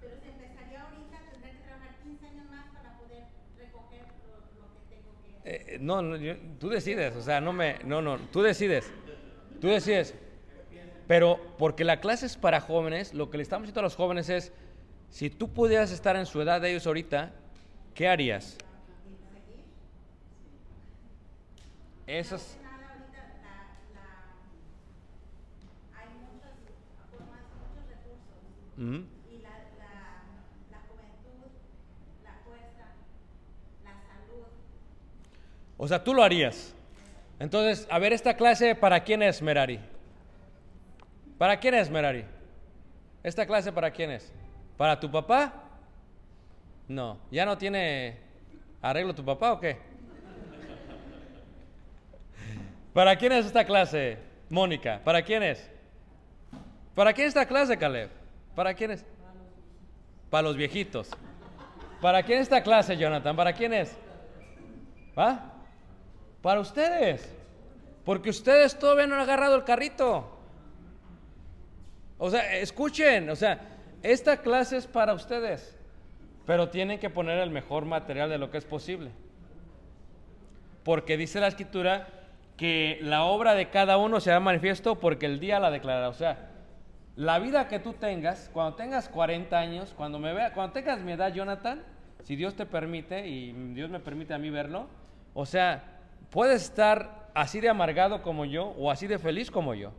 pero 0.00 0.16
si 0.22 0.28
empezaría 0.30 0.82
ahorita, 0.82 1.18
tendré 1.32 1.50
que 1.52 1.62
trabajar 1.64 1.90
15 2.02 2.26
años 2.26 2.46
más 2.50 2.66
para 2.74 2.96
poder 2.98 3.24
recoger 3.58 4.02
lo, 4.26 4.34
lo 4.62 4.66
que 4.74 4.96
tengo 4.96 5.10
que 5.22 5.74
eh, 5.74 5.78
no, 5.80 6.02
no, 6.02 6.16
yo- 6.16 6.36
tú 6.58 6.68
decides, 6.68 7.14
o 7.16 7.22
sea, 7.22 7.40
no 7.40 7.52
me, 7.52 7.78
no, 7.84 8.00
no, 8.02 8.18
tú 8.30 8.42
decides, 8.42 8.92
tú 9.60 9.68
decides. 9.68 10.14
Pero 11.10 11.40
porque 11.58 11.82
la 11.82 11.98
clase 11.98 12.26
es 12.26 12.36
para 12.36 12.60
jóvenes, 12.60 13.14
lo 13.14 13.30
que 13.30 13.36
le 13.36 13.42
estamos 13.42 13.64
diciendo 13.64 13.80
a 13.80 13.82
los 13.82 13.96
jóvenes 13.96 14.28
es, 14.28 14.52
si 15.10 15.28
tú 15.28 15.52
pudieras 15.52 15.90
estar 15.90 16.14
en 16.14 16.24
su 16.24 16.40
edad 16.40 16.60
de 16.60 16.70
ellos 16.70 16.86
ahorita, 16.86 17.32
¿qué 17.96 18.06
harías? 18.06 18.50
seguir. 18.50 19.64
Eso 22.06 22.36
Más 22.36 22.42
es, 22.44 22.54
que 22.54 22.62
nada 22.62 22.90
ahorita 22.92 23.22
la, 23.42 23.58
la, 23.96 24.06
hay 25.98 26.10
muchas 26.30 26.54
formas, 27.10 27.42
muchos 27.58 27.82
recursos. 27.90 28.38
Ujú. 28.78 29.02
y 29.34 29.42
la, 29.42 29.50
la, 29.82 29.90
la 30.70 30.78
juventud, 30.86 31.50
la 32.22 32.34
fuerza, 32.44 32.86
la 33.82 33.94
salud. 34.06 34.46
o 35.76 35.88
sea, 35.88 36.04
tú 36.04 36.14
lo 36.14 36.22
harías. 36.22 36.72
Entonces, 37.40 37.88
a 37.90 37.98
ver, 37.98 38.12
esta 38.12 38.36
clase, 38.36 38.76
¿para 38.76 39.02
quién 39.02 39.24
es, 39.24 39.42
Merari? 39.42 39.80
¿Para 41.40 41.58
quién 41.58 41.72
es, 41.72 41.88
Merari? 41.88 42.22
¿Esta 43.22 43.46
clase 43.46 43.72
para 43.72 43.90
quién 43.90 44.10
es? 44.10 44.30
¿Para 44.76 45.00
tu 45.00 45.10
papá? 45.10 45.54
No, 46.86 47.16
¿ya 47.30 47.46
no 47.46 47.56
tiene 47.56 48.18
arreglo 48.82 49.14
tu 49.14 49.24
papá 49.24 49.54
o 49.54 49.58
qué? 49.58 49.78
¿Para 52.92 53.16
quién 53.16 53.32
es 53.32 53.46
esta 53.46 53.64
clase, 53.64 54.18
Mónica? 54.50 55.00
¿Para 55.02 55.22
quién 55.22 55.42
es? 55.42 55.66
¿Para 56.94 57.14
quién 57.14 57.28
es 57.28 57.30
esta 57.30 57.46
clase, 57.46 57.78
Caleb? 57.78 58.10
¿Para 58.54 58.74
quién 58.74 58.90
es? 58.90 59.06
Para 60.28 60.42
los 60.42 60.58
viejitos. 60.58 61.08
¿Para 62.02 62.22
quién 62.22 62.40
es 62.40 62.42
esta 62.42 62.62
clase, 62.62 62.98
Jonathan? 62.98 63.34
¿Para 63.34 63.54
quién 63.54 63.72
es? 63.72 63.96
¿Ah? 65.16 65.54
Para 66.42 66.60
ustedes. 66.60 67.34
Porque 68.04 68.28
ustedes 68.28 68.78
todavía 68.78 69.06
no 69.06 69.14
han 69.14 69.22
agarrado 69.22 69.56
el 69.56 69.64
carrito. 69.64 70.36
O 72.22 72.28
sea, 72.30 72.54
escuchen, 72.58 73.30
o 73.30 73.34
sea, 73.34 73.58
esta 74.02 74.36
clase 74.36 74.76
es 74.76 74.86
para 74.86 75.14
ustedes. 75.14 75.76
pero 76.46 76.68
tienen 76.68 76.98
que 76.98 77.10
poner 77.10 77.38
el 77.38 77.50
mejor 77.50 77.84
material 77.84 78.28
de 78.28 78.36
lo 78.36 78.50
que 78.50 78.58
es 78.58 78.64
posible. 78.64 79.10
Porque 80.84 81.16
dice 81.16 81.40
la 81.40 81.48
escritura 81.48 82.08
que 82.56 82.98
la 83.02 83.24
obra 83.24 83.54
de 83.54 83.70
cada 83.70 83.96
uno 83.96 84.20
será 84.20 84.38
manifiesto 84.40 84.98
porque 84.98 85.26
el 85.26 85.40
día 85.40 85.60
la 85.60 85.70
declarará. 85.70 86.08
O 86.08 86.14
sea, 86.14 86.50
la 87.16 87.38
vida 87.38 87.68
que 87.68 87.78
tú 87.78 87.94
tengas, 87.94 88.50
cuando 88.52 88.76
tengas 88.76 89.08
40 89.08 89.58
años, 89.58 89.94
cuando, 89.96 90.18
me 90.18 90.34
vea, 90.34 90.52
cuando 90.52 90.72
tengas 90.72 91.00
mi 91.00 91.12
edad, 91.12 91.32
Jonathan, 91.32 91.82
si 92.24 92.36
Dios 92.36 92.54
te 92.54 92.66
permite 92.66 93.26
y 93.28 93.52
Dios 93.72 93.88
me 93.88 94.00
permite 94.00 94.34
a 94.34 94.38
mí 94.38 94.50
verlo, 94.50 94.88
o 95.32 95.46
sea, 95.46 96.00
puedes 96.30 96.64
estar 96.64 97.30
así 97.32 97.60
de 97.60 97.70
amargado 97.70 98.22
como 98.22 98.44
yo 98.44 98.74
o 98.76 98.90
así 98.90 99.06
de 99.06 99.18
feliz 99.18 99.50
como 99.50 99.74
yo. 99.74 99.92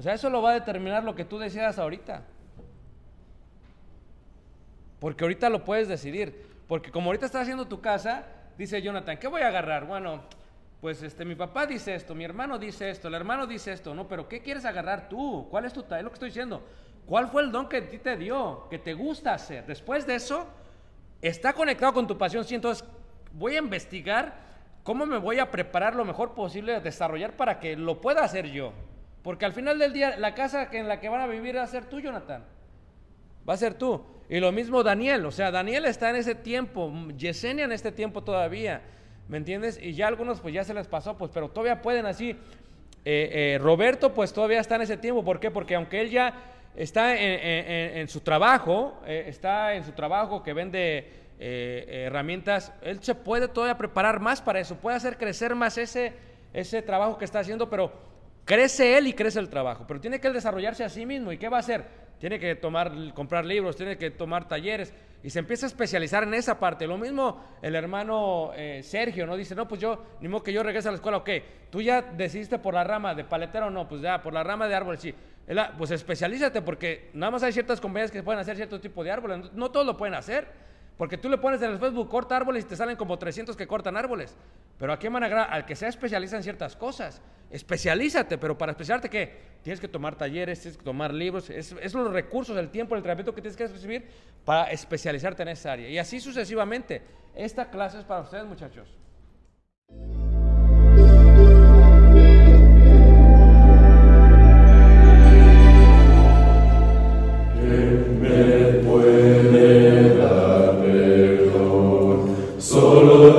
O 0.00 0.02
sea, 0.02 0.14
eso 0.14 0.30
lo 0.30 0.40
va 0.40 0.52
a 0.52 0.54
determinar 0.54 1.04
lo 1.04 1.14
que 1.14 1.26
tú 1.26 1.38
deseas 1.38 1.78
ahorita. 1.78 2.22
Porque 4.98 5.24
ahorita 5.24 5.50
lo 5.50 5.62
puedes 5.62 5.88
decidir. 5.88 6.46
Porque 6.66 6.90
como 6.90 7.10
ahorita 7.10 7.26
estás 7.26 7.42
haciendo 7.42 7.68
tu 7.68 7.82
casa, 7.82 8.24
dice 8.56 8.80
Jonathan, 8.80 9.18
¿qué 9.18 9.28
voy 9.28 9.42
a 9.42 9.48
agarrar? 9.48 9.84
Bueno, 9.84 10.22
pues 10.80 11.02
este, 11.02 11.26
mi 11.26 11.34
papá 11.34 11.66
dice 11.66 11.94
esto, 11.94 12.14
mi 12.14 12.24
hermano 12.24 12.58
dice 12.58 12.88
esto, 12.88 13.08
el 13.08 13.14
hermano 13.14 13.46
dice 13.46 13.72
esto, 13.72 13.94
no, 13.94 14.08
pero 14.08 14.26
¿qué 14.26 14.40
quieres 14.40 14.64
agarrar 14.64 15.10
tú? 15.10 15.46
¿Cuál 15.50 15.66
es 15.66 15.74
tu 15.74 15.80
Es 15.80 16.02
lo 16.02 16.08
que 16.08 16.14
estoy 16.14 16.30
diciendo. 16.30 16.64
¿Cuál 17.04 17.28
fue 17.28 17.42
el 17.42 17.52
don 17.52 17.68
que 17.68 17.76
a 17.76 17.86
ti 17.86 17.98
te 17.98 18.16
dio, 18.16 18.68
que 18.70 18.78
te 18.78 18.94
gusta 18.94 19.34
hacer? 19.34 19.66
Después 19.66 20.06
de 20.06 20.14
eso, 20.14 20.46
está 21.20 21.52
conectado 21.52 21.92
con 21.92 22.06
tu 22.06 22.16
pasión. 22.16 22.42
Sí, 22.46 22.54
entonces 22.54 22.88
voy 23.34 23.56
a 23.56 23.58
investigar 23.58 24.32
cómo 24.82 25.04
me 25.04 25.18
voy 25.18 25.40
a 25.40 25.50
preparar 25.50 25.94
lo 25.94 26.06
mejor 26.06 26.32
posible 26.32 26.76
a 26.76 26.80
desarrollar 26.80 27.36
para 27.36 27.60
que 27.60 27.76
lo 27.76 28.00
pueda 28.00 28.24
hacer 28.24 28.46
yo. 28.46 28.72
Porque 29.22 29.44
al 29.44 29.52
final 29.52 29.78
del 29.78 29.92
día, 29.92 30.16
la 30.16 30.34
casa 30.34 30.68
en 30.72 30.88
la 30.88 31.00
que 31.00 31.08
van 31.08 31.20
a 31.20 31.26
vivir 31.26 31.56
va 31.56 31.62
a 31.62 31.66
ser 31.66 31.84
tú, 31.84 32.00
Jonathan. 32.00 32.44
Va 33.48 33.54
a 33.54 33.56
ser 33.56 33.74
tú. 33.74 34.02
Y 34.30 34.38
lo 34.38 34.52
mismo 34.52 34.84
Daniel, 34.84 35.26
o 35.26 35.32
sea, 35.32 35.50
Daniel 35.50 35.86
está 35.86 36.10
en 36.10 36.16
ese 36.16 36.36
tiempo, 36.36 36.92
Yesenia 37.16 37.64
en 37.64 37.72
este 37.72 37.90
tiempo 37.90 38.22
todavía, 38.22 38.80
¿me 39.26 39.38
entiendes? 39.38 39.76
Y 39.82 39.94
ya 39.94 40.06
algunos 40.06 40.40
pues 40.40 40.54
ya 40.54 40.62
se 40.62 40.72
les 40.72 40.86
pasó, 40.86 41.18
pues, 41.18 41.32
pero 41.34 41.48
todavía 41.48 41.82
pueden 41.82 42.06
así. 42.06 42.30
Eh, 43.04 43.54
eh, 43.54 43.58
Roberto 43.60 44.14
pues 44.14 44.32
todavía 44.32 44.60
está 44.60 44.76
en 44.76 44.82
ese 44.82 44.96
tiempo, 44.96 45.24
¿por 45.24 45.40
qué? 45.40 45.50
Porque 45.50 45.74
aunque 45.74 46.00
él 46.00 46.10
ya 46.10 46.32
está 46.76 47.16
en, 47.16 48.06
su 48.06 48.20
trabajo, 48.20 49.00
eh, 49.04 49.24
está 49.26 49.74
en 49.74 49.82
su 49.84 49.92
trabajo 49.92 50.44
que 50.44 50.52
vende 50.52 51.10
herramientas, 51.40 52.72
él 52.82 53.02
se 53.02 53.16
puede 53.16 53.48
todavía 53.48 53.76
preparar 53.76 54.20
más 54.20 54.40
para 54.40 54.60
eso, 54.60 54.76
puede 54.76 54.96
hacer 54.96 55.16
crecer 55.16 55.56
más 55.56 55.76
ese, 55.76 56.12
ese 56.52 56.82
trabajo 56.82 57.18
que 57.18 57.24
está 57.24 57.40
haciendo, 57.40 57.68
pero 57.68 57.92
crece 58.50 58.98
él 58.98 59.06
y 59.06 59.12
crece 59.12 59.38
el 59.38 59.48
trabajo, 59.48 59.84
pero 59.86 60.00
tiene 60.00 60.18
que 60.18 60.26
él 60.26 60.32
desarrollarse 60.32 60.82
a 60.82 60.88
sí 60.88 61.06
mismo. 61.06 61.30
¿Y 61.30 61.38
qué 61.38 61.48
va 61.48 61.58
a 61.58 61.60
hacer? 61.60 61.84
Tiene 62.18 62.40
que 62.40 62.56
tomar, 62.56 62.92
comprar 63.14 63.44
libros, 63.44 63.76
tiene 63.76 63.96
que 63.96 64.10
tomar 64.10 64.48
talleres 64.48 64.92
y 65.22 65.30
se 65.30 65.38
empieza 65.38 65.66
a 65.66 65.68
especializar 65.68 66.24
en 66.24 66.34
esa 66.34 66.58
parte. 66.58 66.84
Lo 66.88 66.98
mismo 66.98 67.44
el 67.62 67.76
hermano 67.76 68.50
eh, 68.56 68.80
Sergio, 68.82 69.24
¿no? 69.24 69.36
Dice, 69.36 69.54
no, 69.54 69.68
pues 69.68 69.80
yo, 69.80 70.04
ni 70.20 70.26
modo 70.26 70.42
que 70.42 70.52
yo 70.52 70.64
regrese 70.64 70.88
a 70.88 70.90
la 70.90 70.96
escuela, 70.96 71.18
ok, 71.18 71.30
tú 71.70 71.80
ya 71.80 72.02
decidiste 72.02 72.58
por 72.58 72.74
la 72.74 72.82
rama 72.82 73.14
de 73.14 73.22
paletero, 73.22 73.70
no, 73.70 73.86
pues 73.86 74.02
ya, 74.02 74.20
por 74.20 74.32
la 74.32 74.42
rama 74.42 74.66
de 74.66 74.74
árbol, 74.74 74.98
sí. 74.98 75.14
Pues 75.78 75.92
especialízate 75.92 76.60
porque 76.60 77.10
nada 77.14 77.30
más 77.30 77.44
hay 77.44 77.52
ciertas 77.52 77.80
compañías 77.80 78.10
que 78.10 78.20
pueden 78.24 78.40
hacer 78.40 78.56
cierto 78.56 78.80
tipo 78.80 79.04
de 79.04 79.12
árboles, 79.12 79.52
no 79.52 79.70
todos 79.70 79.86
lo 79.86 79.96
pueden 79.96 80.14
hacer. 80.14 80.48
Porque 81.00 81.16
tú 81.16 81.30
le 81.30 81.38
pones 81.38 81.62
en 81.62 81.70
el 81.70 81.78
Facebook 81.78 82.10
corta 82.10 82.36
árboles 82.36 82.62
y 82.62 82.68
te 82.68 82.76
salen 82.76 82.94
como 82.94 83.18
300 83.18 83.56
que 83.56 83.66
cortan 83.66 83.96
árboles. 83.96 84.36
Pero 84.76 84.94
van 85.10 85.22
a 85.22 85.26
agarrar 85.28 85.48
al 85.50 85.64
que 85.64 85.74
sea 85.74 85.88
especialista 85.88 86.36
en 86.36 86.42
ciertas 86.42 86.76
cosas. 86.76 87.22
Especialízate, 87.48 88.36
pero 88.36 88.58
para 88.58 88.72
especializarte, 88.72 89.08
¿qué? 89.08 89.34
Tienes 89.62 89.80
que 89.80 89.88
tomar 89.88 90.16
talleres, 90.16 90.60
tienes 90.60 90.76
que 90.76 90.84
tomar 90.84 91.14
libros. 91.14 91.48
Es, 91.48 91.94
los 91.94 92.12
recursos, 92.12 92.54
el 92.58 92.68
tiempo, 92.68 92.94
el 92.94 92.98
entrenamiento 92.98 93.34
que 93.34 93.40
tienes 93.40 93.56
que 93.56 93.66
recibir 93.66 94.10
para 94.44 94.70
especializarte 94.70 95.40
en 95.40 95.48
esa 95.48 95.72
área. 95.72 95.88
Y 95.88 95.96
así 95.96 96.20
sucesivamente. 96.20 97.00
Esta 97.34 97.70
clase 97.70 98.00
es 98.00 98.04
para 98.04 98.20
ustedes, 98.20 98.44
muchachos. 98.44 98.94